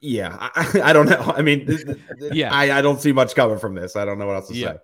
yeah 0.00 0.36
i, 0.40 0.80
I 0.84 0.92
don't 0.92 1.08
know. 1.08 1.32
I 1.36 1.42
mean 1.42 1.68
yeah. 2.32 2.52
I, 2.52 2.78
I 2.78 2.82
don't 2.82 3.00
see 3.00 3.12
much 3.12 3.34
coming 3.34 3.58
from 3.58 3.74
this. 3.74 3.96
I 3.96 4.04
don't 4.04 4.18
know 4.18 4.26
what 4.26 4.36
else 4.36 4.48
to 4.48 4.54
yeah. 4.54 4.72
say 4.72 4.78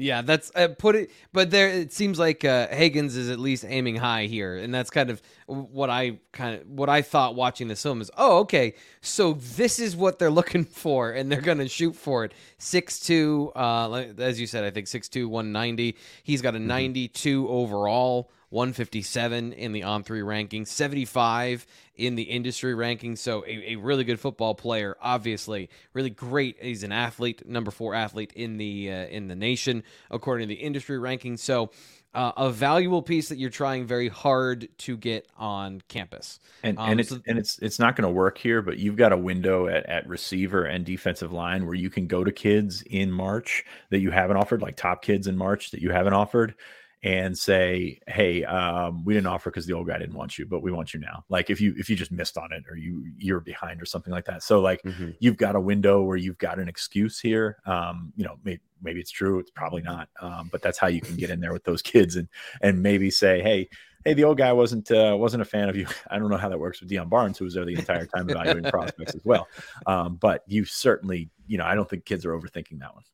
yeah, 0.00 0.22
that's 0.22 0.50
uh, 0.54 0.68
put 0.78 0.96
it. 0.96 1.10
But 1.32 1.50
there, 1.50 1.68
it 1.68 1.92
seems 1.92 2.18
like 2.18 2.44
uh, 2.44 2.68
Hagans 2.68 3.16
is 3.16 3.28
at 3.28 3.38
least 3.38 3.64
aiming 3.66 3.96
high 3.96 4.24
here, 4.24 4.56
and 4.56 4.74
that's 4.74 4.90
kind 4.90 5.10
of 5.10 5.20
what 5.46 5.90
I 5.90 6.18
kind 6.32 6.60
of 6.60 6.66
what 6.68 6.88
I 6.88 7.02
thought 7.02 7.34
watching 7.34 7.68
this 7.68 7.82
film 7.82 8.00
is. 8.00 8.10
Oh, 8.16 8.38
okay, 8.40 8.74
so 9.02 9.34
this 9.34 9.78
is 9.78 9.94
what 9.96 10.18
they're 10.18 10.30
looking 10.40 10.64
for, 10.64 11.12
and 11.12 11.30
they're 11.30 11.40
gonna 11.40 11.68
shoot 11.68 11.94
for 11.94 12.24
it. 12.24 12.32
Six 12.58 12.98
two, 13.00 13.52
uh, 13.54 14.04
as 14.18 14.40
you 14.40 14.46
said, 14.46 14.64
I 14.64 14.70
think 14.70 14.86
six 14.86 15.08
two, 15.08 15.28
one 15.28 15.52
ninety. 15.52 15.96
He's 16.22 16.42
got 16.42 16.54
a 16.54 16.58
mm-hmm. 16.58 16.66
ninety 16.66 17.08
two 17.08 17.48
overall. 17.48 18.30
157 18.50 19.52
in 19.52 19.70
the 19.70 19.84
on 19.84 20.02
three 20.02 20.22
ranking, 20.22 20.66
75 20.66 21.64
in 22.00 22.14
the 22.14 22.22
industry 22.22 22.74
ranking. 22.74 23.14
So 23.14 23.44
a, 23.46 23.72
a, 23.72 23.76
really 23.76 24.04
good 24.04 24.18
football 24.18 24.54
player, 24.54 24.96
obviously, 25.02 25.68
really 25.92 26.10
great. 26.10 26.56
He's 26.60 26.82
an 26.82 26.92
athlete, 26.92 27.46
number 27.46 27.70
four 27.70 27.94
athlete 27.94 28.32
in 28.34 28.56
the 28.56 28.90
uh, 28.90 29.06
in 29.06 29.28
the 29.28 29.36
nation 29.36 29.82
according 30.10 30.48
to 30.48 30.54
the 30.54 30.60
industry 30.60 30.98
ranking. 30.98 31.36
So. 31.36 31.70
Uh, 32.12 32.32
a 32.38 32.50
valuable 32.50 33.02
piece 33.02 33.28
that 33.28 33.38
you're 33.38 33.50
trying 33.50 33.86
very 33.86 34.08
hard 34.08 34.68
to 34.78 34.96
get 34.96 35.28
on 35.38 35.80
campus, 35.86 36.40
and 36.64 36.76
um, 36.76 36.90
and 36.90 36.98
it's 36.98 37.10
so- 37.10 37.20
and 37.28 37.38
it's 37.38 37.56
it's 37.60 37.78
not 37.78 37.94
going 37.94 38.02
to 38.02 38.12
work 38.12 38.36
here. 38.36 38.62
But 38.62 38.78
you've 38.78 38.96
got 38.96 39.12
a 39.12 39.16
window 39.16 39.68
at, 39.68 39.86
at 39.86 40.08
receiver 40.08 40.64
and 40.64 40.84
defensive 40.84 41.30
line 41.30 41.66
where 41.66 41.76
you 41.76 41.88
can 41.88 42.08
go 42.08 42.24
to 42.24 42.32
kids 42.32 42.82
in 42.82 43.12
March 43.12 43.64
that 43.90 44.00
you 44.00 44.10
haven't 44.10 44.38
offered, 44.38 44.60
like 44.60 44.74
top 44.74 45.02
kids 45.02 45.28
in 45.28 45.36
March 45.36 45.70
that 45.70 45.82
you 45.82 45.92
haven't 45.92 46.14
offered, 46.14 46.56
and 47.02 47.36
say, 47.36 47.98
"Hey, 48.06 48.44
um, 48.44 49.04
we 49.04 49.14
didn't 49.14 49.26
offer 49.26 49.50
because 49.50 49.66
the 49.66 49.72
old 49.72 49.86
guy 49.86 49.98
didn't 49.98 50.14
want 50.14 50.38
you, 50.38 50.44
but 50.44 50.62
we 50.62 50.70
want 50.70 50.92
you 50.92 51.00
now." 51.00 51.24
Like 51.28 51.48
if 51.48 51.60
you 51.60 51.74
if 51.78 51.88
you 51.88 51.96
just 51.96 52.12
missed 52.12 52.36
on 52.36 52.52
it 52.52 52.64
or 52.68 52.76
you 52.76 53.04
you're 53.16 53.40
behind 53.40 53.80
or 53.80 53.86
something 53.86 54.12
like 54.12 54.26
that. 54.26 54.42
So 54.42 54.60
like 54.60 54.82
mm-hmm. 54.82 55.10
you've 55.18 55.38
got 55.38 55.56
a 55.56 55.60
window 55.60 56.02
where 56.02 56.16
you've 56.16 56.38
got 56.38 56.58
an 56.58 56.68
excuse 56.68 57.18
here. 57.18 57.58
Um, 57.64 58.12
you 58.16 58.24
know, 58.24 58.38
maybe, 58.44 58.60
maybe 58.82 59.00
it's 59.00 59.10
true, 59.10 59.38
it's 59.38 59.50
probably 59.50 59.82
not, 59.82 60.08
um, 60.20 60.48
but 60.52 60.62
that's 60.62 60.78
how 60.78 60.88
you 60.88 61.00
can 61.00 61.16
get 61.16 61.30
in 61.30 61.40
there 61.40 61.52
with 61.52 61.64
those 61.64 61.82
kids 61.82 62.16
and 62.16 62.28
and 62.60 62.82
maybe 62.82 63.10
say, 63.10 63.42
"Hey." 63.42 63.68
Hey, 64.02 64.14
the 64.14 64.24
old 64.24 64.38
guy 64.38 64.50
wasn't 64.54 64.90
uh, 64.90 65.14
wasn't 65.14 65.42
a 65.42 65.44
fan 65.44 65.68
of 65.68 65.76
you. 65.76 65.86
I 66.10 66.18
don't 66.18 66.30
know 66.30 66.38
how 66.38 66.48
that 66.48 66.58
works 66.58 66.80
with 66.80 66.88
Deion 66.88 67.10
Barnes, 67.10 67.36
who 67.36 67.44
was 67.44 67.52
there 67.52 67.66
the 67.66 67.74
entire 67.74 68.06
time 68.06 68.30
evaluating 68.30 68.70
prospects 68.70 69.14
as 69.14 69.22
well. 69.26 69.46
Um, 69.84 70.16
but 70.16 70.42
you 70.46 70.64
certainly, 70.64 71.28
you 71.46 71.58
know, 71.58 71.66
I 71.66 71.74
don't 71.74 71.86
think 71.86 72.06
kids 72.06 72.24
are 72.24 72.32
overthinking 72.32 72.78
that 72.78 72.94
one. 72.94 73.04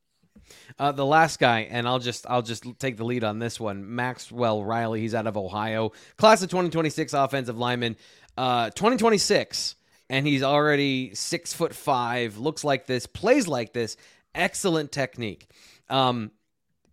Uh, 0.79 0.93
the 0.93 1.07
last 1.07 1.39
guy, 1.39 1.61
and 1.71 1.87
I'll 1.87 1.99
just 1.99 2.27
I'll 2.29 2.43
just 2.43 2.65
take 2.79 2.97
the 2.97 3.05
lead 3.05 3.25
on 3.25 3.39
this 3.39 3.59
one. 3.59 3.95
Maxwell 3.95 4.65
Riley, 4.65 5.01
he's 5.01 5.15
out 5.15 5.27
of 5.27 5.37
Ohio, 5.37 5.93
class 6.17 6.43
of 6.43 6.51
2026 6.51 7.13
offensive 7.13 7.57
lineman, 7.57 7.97
uh, 8.37 8.71
2026, 8.71 9.77
and 10.11 10.27
he's 10.27 10.43
already 10.43 11.15
six 11.15 11.53
foot 11.53 11.75
five, 11.75 12.39
looks 12.39 12.65
like 12.65 12.87
this, 12.87 13.07
plays 13.07 13.49
like 13.49 13.73
this, 13.73 13.97
excellent 14.35 14.93
technique. 14.93 15.49
Um, 15.89 16.31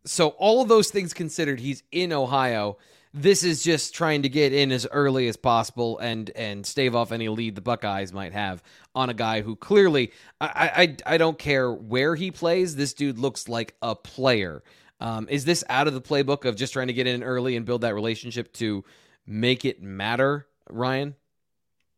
so 0.06 0.30
all 0.30 0.62
of 0.62 0.68
those 0.68 0.90
things 0.90 1.14
considered, 1.14 1.60
he's 1.60 1.84
in 1.92 2.12
Ohio 2.14 2.78
this 3.14 3.44
is 3.44 3.64
just 3.64 3.94
trying 3.94 4.24
to 4.24 4.30
get 4.30 4.54
in 4.54 4.72
as 4.72 4.88
early 4.92 5.28
as 5.28 5.38
possible 5.38 6.00
and 6.00 6.32
and 6.36 6.66
stave 6.66 6.96
off 6.96 7.12
any 7.12 7.30
lead 7.30 7.56
the 7.56 7.62
Buckeyes 7.62 8.12
might 8.12 8.34
have 8.34 8.64
on 8.96 9.10
a 9.10 9.14
guy 9.14 9.42
who 9.42 9.56
clearly 9.56 10.12
I 10.42 10.96
I, 11.06 11.14
I 11.14 11.18
don't 11.18 11.38
care 11.38 11.72
where 11.72 12.16
he 12.16 12.32
plays. 12.32 12.76
This 12.76 12.94
dude 12.94 13.20
looks 13.20 13.48
like 13.48 13.76
a 13.82 13.96
player. 13.96 14.64
Um, 15.00 15.28
is 15.30 15.46
this 15.46 15.64
out 15.70 15.88
of 15.88 15.94
the 15.94 16.02
playbook 16.02 16.46
of 16.46 16.56
just 16.56 16.74
trying 16.74 16.88
to 16.88 16.94
get 16.94 17.08
in 17.08 17.24
early 17.24 17.56
and 17.56 17.66
build 17.66 17.82
that 17.82 17.94
relationship 17.94 18.54
to 18.54 18.84
make 19.28 19.66
it 19.66 19.82
matter, 19.82 20.48
Ryan? 20.70 21.16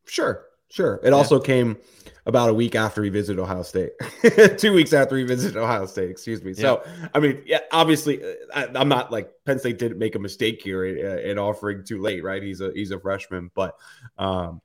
Sure, 0.06 0.46
sure. 0.76 1.00
It 1.04 1.10
yeah. 1.10 1.16
also 1.16 1.40
came 1.40 1.78
about 2.26 2.50
a 2.50 2.54
week 2.54 2.76
after 2.76 3.04
he 3.04 3.10
visited 3.10 3.42
Ohio 3.42 3.62
State, 3.62 3.92
two 4.58 4.74
weeks 4.74 4.94
after 4.94 5.18
he 5.18 5.24
visited 5.24 5.58
Ohio 5.58 5.86
State. 5.86 6.10
Excuse 6.10 6.44
me. 6.44 6.52
Yeah. 6.52 6.62
So, 6.62 6.84
I 7.14 7.20
mean, 7.20 7.42
yeah, 7.46 7.60
obviously, 7.72 8.24
uh, 8.24 8.34
I, 8.54 8.82
am 8.82 8.90
not 8.90 9.12
like 9.12 9.32
Penn 9.46 9.60
State 9.60 9.78
didn't 9.78 10.00
make 10.00 10.16
a 10.16 10.20
mistake 10.20 10.62
here 10.62 10.86
in, 10.86 11.30
in, 11.30 11.40
offering 11.40 11.84
too 11.86 12.02
late, 12.02 12.24
right? 12.24 12.42
He's 12.42 12.62
a 12.62 12.72
he's 12.74 12.92
a 12.92 13.00
freshman, 13.00 13.52
but 13.54 13.76
um, 14.18 14.62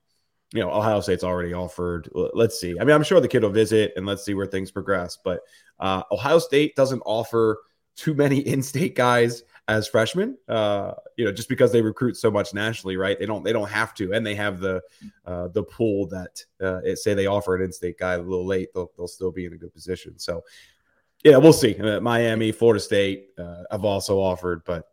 you 0.53 0.59
know, 0.59 0.71
Ohio 0.71 0.99
State's 1.01 1.23
already 1.23 1.53
offered. 1.53 2.09
Let's 2.13 2.59
see. 2.59 2.77
I 2.79 2.83
mean, 2.83 2.95
I'm 2.95 3.03
sure 3.03 3.21
the 3.21 3.27
kid 3.27 3.43
will 3.43 3.51
visit 3.51 3.93
and 3.95 4.05
let's 4.05 4.25
see 4.25 4.33
where 4.33 4.47
things 4.47 4.71
progress. 4.71 5.17
But 5.23 5.41
uh, 5.79 6.03
Ohio 6.11 6.39
State 6.39 6.75
doesn't 6.75 7.01
offer 7.05 7.59
too 7.95 8.13
many 8.13 8.39
in-state 8.47 8.95
guys 8.95 9.43
as 9.67 9.87
freshmen. 9.87 10.37
Uh, 10.47 10.93
you 11.17 11.25
know, 11.25 11.31
just 11.31 11.47
because 11.49 11.71
they 11.71 11.81
recruit 11.81 12.17
so 12.17 12.29
much 12.31 12.53
nationally, 12.53 12.97
right? 12.97 13.17
They 13.17 13.25
don't 13.25 13.43
they 13.43 13.53
don't 13.53 13.69
have 13.69 13.93
to, 13.95 14.13
and 14.13 14.25
they 14.25 14.35
have 14.35 14.59
the 14.59 14.81
uh, 15.25 15.47
the 15.49 15.63
pool 15.63 16.07
that 16.07 16.43
uh, 16.61 16.81
it, 16.83 16.97
say 16.97 17.13
they 17.13 17.27
offer 17.27 17.55
an 17.55 17.61
in-state 17.61 17.97
guy 17.97 18.13
a 18.13 18.17
little 18.21 18.45
late, 18.45 18.69
they'll 18.73 18.91
they'll 18.97 19.07
still 19.07 19.31
be 19.31 19.45
in 19.45 19.53
a 19.53 19.57
good 19.57 19.73
position. 19.73 20.17
So, 20.17 20.43
yeah, 21.23 21.37
we'll 21.37 21.53
see. 21.53 21.75
Uh, 21.79 21.99
Miami, 22.01 22.51
Florida 22.51 22.79
State 22.79 23.29
uh, 23.37 23.63
have 23.71 23.85
also 23.85 24.19
offered, 24.19 24.63
but 24.65 24.87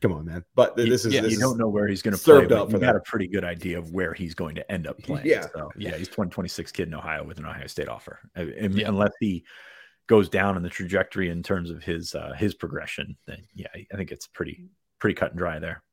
come 0.00 0.12
on, 0.12 0.24
man. 0.26 0.44
But 0.54 0.76
this 0.76 1.04
is 1.04 1.14
yeah, 1.14 1.20
this 1.20 1.32
you 1.32 1.38
don't 1.38 1.58
know 1.58 1.68
where 1.68 1.86
he's 1.86 2.02
going 2.02 2.16
to 2.16 2.22
play. 2.22 2.38
up 2.38 2.70
you 2.72 2.78
got 2.78 2.80
that. 2.80 2.96
a 2.96 3.00
pretty 3.00 3.28
good 3.28 3.44
idea 3.44 3.78
of 3.78 3.92
where 3.92 4.12
he's 4.12 4.34
going 4.34 4.54
to 4.56 4.72
end 4.72 4.86
up 4.86 4.98
playing. 4.98 5.26
Yeah. 5.26 5.46
so, 5.54 5.70
yeah, 5.76 5.96
he's 5.96 6.08
2026 6.08 6.72
kid 6.72 6.88
in 6.88 6.94
Ohio 6.94 7.22
with 7.22 7.38
an 7.38 7.46
Ohio 7.46 7.66
State 7.68 7.88
offer, 7.88 8.18
I- 8.34 8.40
I 8.40 8.44
mean, 8.44 8.78
Yeah. 8.78 8.88
unless 8.88 9.12
he 9.20 9.44
goes 10.10 10.28
down 10.28 10.56
in 10.56 10.62
the 10.64 10.68
trajectory 10.68 11.30
in 11.30 11.40
terms 11.40 11.70
of 11.70 11.84
his 11.84 12.16
uh, 12.16 12.32
his 12.36 12.52
progression. 12.52 13.16
Then 13.28 13.44
yeah, 13.54 13.68
I 13.72 13.96
think 13.96 14.10
it's 14.10 14.26
pretty 14.26 14.64
pretty 14.98 15.14
cut 15.14 15.30
and 15.30 15.38
dry 15.38 15.60
there. 15.60 15.84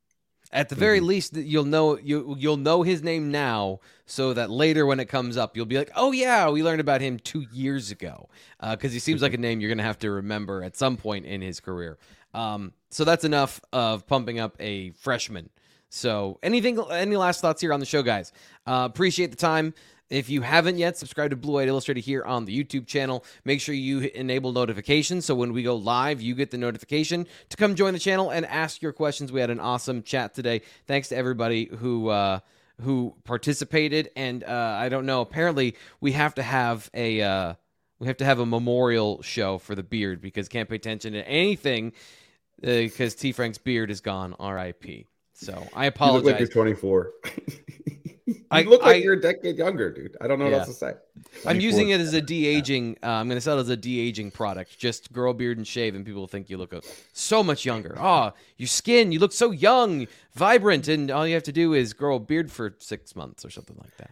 At 0.50 0.70
the 0.70 0.74
very 0.74 0.98
least, 0.98 1.36
you'll 1.36 1.64
know 1.64 1.96
you 1.98 2.34
you'll 2.36 2.56
know 2.56 2.82
his 2.82 3.00
name 3.00 3.30
now, 3.30 3.78
so 4.06 4.34
that 4.34 4.50
later 4.50 4.86
when 4.86 4.98
it 4.98 5.04
comes 5.04 5.36
up, 5.36 5.56
you'll 5.56 5.66
be 5.66 5.78
like, 5.78 5.92
"Oh 5.94 6.10
yeah, 6.10 6.50
we 6.50 6.64
learned 6.64 6.80
about 6.80 7.00
him 7.00 7.20
two 7.20 7.46
years 7.52 7.92
ago," 7.92 8.28
because 8.60 8.92
he 8.92 8.98
seems 8.98 9.22
like 9.22 9.34
a 9.34 9.38
name 9.38 9.60
you're 9.60 9.70
gonna 9.70 9.84
have 9.84 10.00
to 10.00 10.10
remember 10.10 10.64
at 10.64 10.76
some 10.76 10.96
point 10.96 11.24
in 11.24 11.40
his 11.40 11.60
career. 11.60 11.96
Um, 12.34 12.72
so 12.90 13.04
that's 13.04 13.24
enough 13.24 13.60
of 13.72 14.06
pumping 14.08 14.40
up 14.40 14.56
a 14.58 14.90
freshman. 14.92 15.50
So 15.90 16.38
anything, 16.42 16.78
any 16.90 17.16
last 17.16 17.40
thoughts 17.40 17.60
here 17.60 17.72
on 17.72 17.80
the 17.80 17.86
show, 17.86 18.02
guys? 18.02 18.32
Uh, 18.66 18.88
appreciate 18.90 19.30
the 19.30 19.36
time. 19.36 19.74
If 20.10 20.30
you 20.30 20.40
haven't 20.40 20.78
yet, 20.78 20.96
subscribe 20.96 21.30
to 21.30 21.36
Blue 21.36 21.54
White 21.54 21.68
Illustrated 21.68 22.00
here 22.02 22.24
on 22.24 22.46
the 22.46 22.64
YouTube 22.64 22.86
channel. 22.86 23.24
Make 23.44 23.60
sure 23.60 23.74
you 23.74 24.00
enable 24.14 24.52
notifications 24.52 25.26
so 25.26 25.34
when 25.34 25.52
we 25.52 25.62
go 25.62 25.76
live, 25.76 26.22
you 26.22 26.34
get 26.34 26.50
the 26.50 26.56
notification 26.56 27.26
to 27.50 27.56
come 27.58 27.74
join 27.74 27.92
the 27.92 27.98
channel 27.98 28.30
and 28.30 28.46
ask 28.46 28.80
your 28.80 28.92
questions. 28.92 29.30
We 29.32 29.40
had 29.40 29.50
an 29.50 29.60
awesome 29.60 30.02
chat 30.02 30.34
today. 30.34 30.62
Thanks 30.86 31.08
to 31.10 31.16
everybody 31.16 31.66
who 31.66 32.08
uh, 32.08 32.40
who 32.80 33.14
participated. 33.24 34.10
And 34.16 34.44
uh, 34.44 34.76
I 34.80 34.88
don't 34.88 35.04
know. 35.04 35.20
Apparently, 35.20 35.76
we 36.00 36.12
have 36.12 36.34
to 36.36 36.42
have 36.42 36.88
a 36.94 37.20
uh, 37.20 37.54
we 37.98 38.06
have 38.06 38.16
to 38.18 38.24
have 38.24 38.38
a 38.38 38.46
memorial 38.46 39.20
show 39.22 39.58
for 39.58 39.74
the 39.74 39.82
beard 39.82 40.22
because 40.22 40.48
can't 40.48 40.68
pay 40.70 40.76
attention 40.76 41.12
to 41.12 41.28
anything 41.28 41.92
because 42.62 43.14
T 43.14 43.32
Frank's 43.32 43.58
beard 43.58 43.90
is 43.90 44.00
gone. 44.00 44.34
R.I.P. 44.40 45.06
So 45.34 45.52
I 45.74 45.84
You 45.84 45.86
look 45.86 45.94
apologize. 45.94 46.24
like 46.32 46.38
you're 46.40 46.48
24. 46.48 47.10
you 48.28 48.44
I- 48.50 48.62
look 48.62 48.82
like 48.82 48.96
I- 48.96 48.98
you're 48.98 49.14
a 49.14 49.20
decade 49.20 49.56
younger, 49.56 49.90
dude. 49.90 50.16
I 50.20 50.26
don't 50.26 50.38
know 50.38 50.46
Yeah. 50.46 50.58
what 50.58 50.68
else 50.68 50.68
to 50.68 50.74
say. 50.74 50.92
I'm 51.46 51.60
using 51.60 51.88
it 51.90 52.00
as 52.00 52.12
a 52.14 52.20
de 52.20 52.46
aging. 52.46 52.96
Uh, 53.02 53.06
I'm 53.08 53.28
going 53.28 53.36
to 53.36 53.40
sell 53.40 53.58
it 53.58 53.62
as 53.62 53.68
a 53.70 53.76
de 53.76 53.98
aging 54.00 54.30
product. 54.30 54.78
Just 54.78 55.12
grow 55.12 55.30
a 55.30 55.34
beard 55.34 55.56
and 55.58 55.66
shave, 55.66 55.94
and 55.94 56.04
people 56.04 56.20
will 56.20 56.28
think 56.28 56.48
you 56.50 56.56
look 56.58 56.72
uh, 56.72 56.80
so 57.12 57.42
much 57.42 57.64
younger. 57.64 57.96
Oh, 58.00 58.32
your 58.56 58.68
skin, 58.68 59.12
you 59.12 59.18
look 59.18 59.32
so 59.32 59.50
young, 59.50 60.06
vibrant, 60.34 60.88
and 60.88 61.10
all 61.10 61.26
you 61.26 61.34
have 61.34 61.42
to 61.44 61.52
do 61.52 61.74
is 61.74 61.92
grow 61.92 62.16
a 62.16 62.20
beard 62.20 62.50
for 62.52 62.74
six 62.78 63.14
months 63.16 63.44
or 63.44 63.50
something 63.50 63.76
like 63.80 63.96
that. 63.98 64.10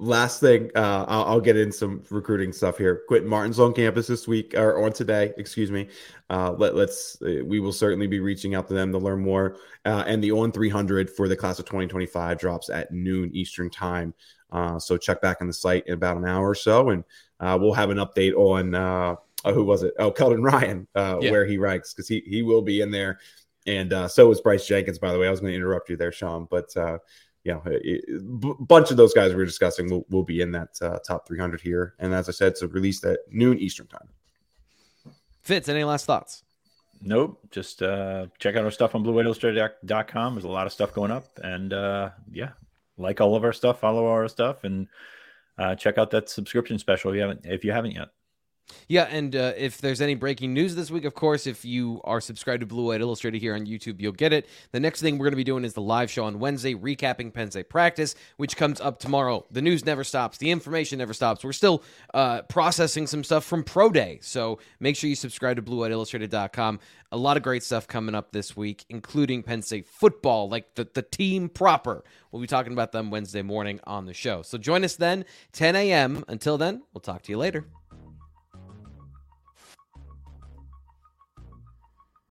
Last 0.00 0.40
thing, 0.40 0.72
uh, 0.74 1.04
I'll, 1.06 1.24
I'll 1.24 1.40
get 1.40 1.56
in 1.56 1.70
some 1.70 2.02
recruiting 2.10 2.52
stuff 2.52 2.76
here. 2.76 3.02
Quinton 3.06 3.30
Martin's 3.30 3.60
on 3.60 3.72
campus 3.72 4.08
this 4.08 4.26
week 4.26 4.52
or 4.54 4.84
on 4.84 4.92
today, 4.92 5.32
excuse 5.38 5.70
me. 5.70 5.88
Uh, 6.28 6.52
let, 6.52 6.74
let's 6.74 7.16
uh, 7.22 7.44
we 7.44 7.60
will 7.60 7.72
certainly 7.72 8.08
be 8.08 8.18
reaching 8.18 8.56
out 8.56 8.66
to 8.68 8.74
them 8.74 8.90
to 8.90 8.98
learn 8.98 9.20
more. 9.20 9.56
Uh, 9.84 10.02
and 10.06 10.22
the 10.22 10.32
on 10.32 10.50
300 10.50 11.08
for 11.08 11.28
the 11.28 11.36
class 11.36 11.60
of 11.60 11.66
2025 11.66 12.38
drops 12.38 12.70
at 12.70 12.90
noon 12.92 13.30
Eastern 13.34 13.70
time. 13.70 14.12
Uh, 14.50 14.80
so 14.80 14.96
check 14.96 15.20
back 15.22 15.38
on 15.40 15.46
the 15.46 15.52
site 15.52 15.86
in 15.86 15.94
about 15.94 16.16
an 16.16 16.26
hour 16.26 16.50
or 16.50 16.54
so, 16.56 16.90
and 16.90 17.04
uh, 17.38 17.56
we'll 17.60 17.72
have 17.72 17.90
an 17.90 17.98
update 17.98 18.34
on 18.34 19.16
who 19.52 19.62
was 19.64 19.84
it? 19.84 19.94
Oh, 19.98 20.10
Keldon 20.10 20.42
Ryan, 20.42 20.88
uh, 20.96 21.18
Yeah. 21.20 21.30
where 21.30 21.46
he 21.46 21.56
ranks 21.56 21.94
because 21.94 22.08
he 22.08 22.20
he 22.26 22.42
will 22.42 22.62
be 22.62 22.80
in 22.80 22.90
there, 22.90 23.20
and 23.66 23.92
uh, 23.92 24.08
so 24.08 24.30
is 24.32 24.40
Bryce 24.40 24.66
Jenkins. 24.66 24.98
By 24.98 25.12
the 25.12 25.18
way, 25.20 25.28
I 25.28 25.30
was 25.30 25.40
going 25.40 25.52
to 25.52 25.56
interrupt 25.56 25.88
you 25.88 25.96
there, 25.96 26.12
Sean, 26.12 26.48
but. 26.50 26.76
You 27.44 27.52
know, 27.52 27.62
a 27.66 27.80
b- 27.80 28.54
bunch 28.58 28.90
of 28.90 28.96
those 28.96 29.12
guys 29.12 29.34
we 29.34 29.42
are 29.42 29.46
discussing 29.46 29.90
will, 29.90 30.06
will 30.08 30.22
be 30.22 30.40
in 30.40 30.52
that 30.52 30.70
uh, 30.80 30.98
top 31.06 31.28
300 31.28 31.60
here. 31.60 31.94
And 31.98 32.14
as 32.14 32.28
I 32.28 32.32
said, 32.32 32.52
it's 32.52 32.62
released 32.62 33.04
at 33.04 33.20
noon 33.30 33.58
Eastern 33.58 33.86
time. 33.86 34.08
Fitz, 35.42 35.68
any 35.68 35.84
last 35.84 36.06
thoughts? 36.06 36.42
Nope. 37.02 37.38
Just 37.50 37.82
uh, 37.82 38.26
check 38.38 38.56
out 38.56 38.64
our 38.64 38.70
stuff 38.70 38.94
on 38.94 39.04
blueillustrated.com. 39.04 40.34
There's 40.34 40.44
a 40.44 40.48
lot 40.48 40.66
of 40.66 40.72
stuff 40.72 40.94
going 40.94 41.10
up. 41.10 41.26
And 41.42 41.72
uh, 41.74 42.10
yeah, 42.32 42.50
like 42.96 43.20
all 43.20 43.36
of 43.36 43.44
our 43.44 43.52
stuff, 43.52 43.80
follow 43.80 44.06
our 44.06 44.26
stuff, 44.28 44.64
and 44.64 44.88
uh, 45.58 45.74
check 45.74 45.98
out 45.98 46.10
that 46.12 46.30
subscription 46.30 46.78
special 46.78 47.10
if 47.10 47.16
you 47.16 47.20
haven't, 47.20 47.40
if 47.44 47.64
you 47.64 47.72
haven't 47.72 47.92
yet. 47.92 48.08
Yeah, 48.88 49.04
and 49.04 49.34
uh, 49.34 49.52
if 49.56 49.78
there's 49.78 50.00
any 50.00 50.14
breaking 50.14 50.52
news 50.52 50.74
this 50.74 50.90
week, 50.90 51.04
of 51.04 51.14
course, 51.14 51.46
if 51.46 51.64
you 51.64 52.00
are 52.04 52.20
subscribed 52.20 52.60
to 52.60 52.66
Blue 52.66 52.86
White 52.86 53.00
Illustrated 53.00 53.40
here 53.40 53.54
on 53.54 53.66
YouTube, 53.66 54.00
you'll 54.00 54.12
get 54.12 54.32
it. 54.32 54.46
The 54.72 54.80
next 54.80 55.00
thing 55.00 55.18
we're 55.18 55.26
going 55.26 55.32
to 55.32 55.36
be 55.36 55.44
doing 55.44 55.64
is 55.64 55.74
the 55.74 55.80
live 55.80 56.10
show 56.10 56.24
on 56.24 56.38
Wednesday, 56.38 56.74
recapping 56.74 57.32
Penn 57.32 57.50
State 57.50 57.68
practice, 57.68 58.14
which 58.36 58.56
comes 58.56 58.80
up 58.80 58.98
tomorrow. 58.98 59.44
The 59.50 59.62
news 59.62 59.84
never 59.84 60.04
stops, 60.04 60.38
the 60.38 60.50
information 60.50 60.98
never 60.98 61.14
stops. 61.14 61.44
We're 61.44 61.52
still 61.52 61.82
uh, 62.12 62.42
processing 62.42 63.06
some 63.06 63.24
stuff 63.24 63.44
from 63.44 63.64
Pro 63.64 63.90
Day, 63.90 64.18
so 64.22 64.58
make 64.80 64.96
sure 64.96 65.08
you 65.08 65.16
subscribe 65.16 65.56
to 65.56 65.62
BlueWhiteIllustrated.com. 65.62 66.80
A 67.12 67.16
lot 67.16 67.36
of 67.36 67.42
great 67.42 67.62
stuff 67.62 67.86
coming 67.86 68.14
up 68.14 68.32
this 68.32 68.56
week, 68.56 68.84
including 68.88 69.42
Penn 69.42 69.62
State 69.62 69.86
football, 69.86 70.48
like 70.48 70.74
the, 70.74 70.88
the 70.92 71.02
team 71.02 71.48
proper. 71.48 72.02
We'll 72.32 72.42
be 72.42 72.48
talking 72.48 72.72
about 72.72 72.92
them 72.92 73.10
Wednesday 73.10 73.42
morning 73.42 73.78
on 73.84 74.06
the 74.06 74.14
show. 74.14 74.42
So 74.42 74.58
join 74.58 74.84
us 74.84 74.96
then, 74.96 75.24
10 75.52 75.76
a.m. 75.76 76.24
Until 76.26 76.58
then, 76.58 76.82
we'll 76.92 77.00
talk 77.00 77.22
to 77.22 77.32
you 77.32 77.38
later. 77.38 77.66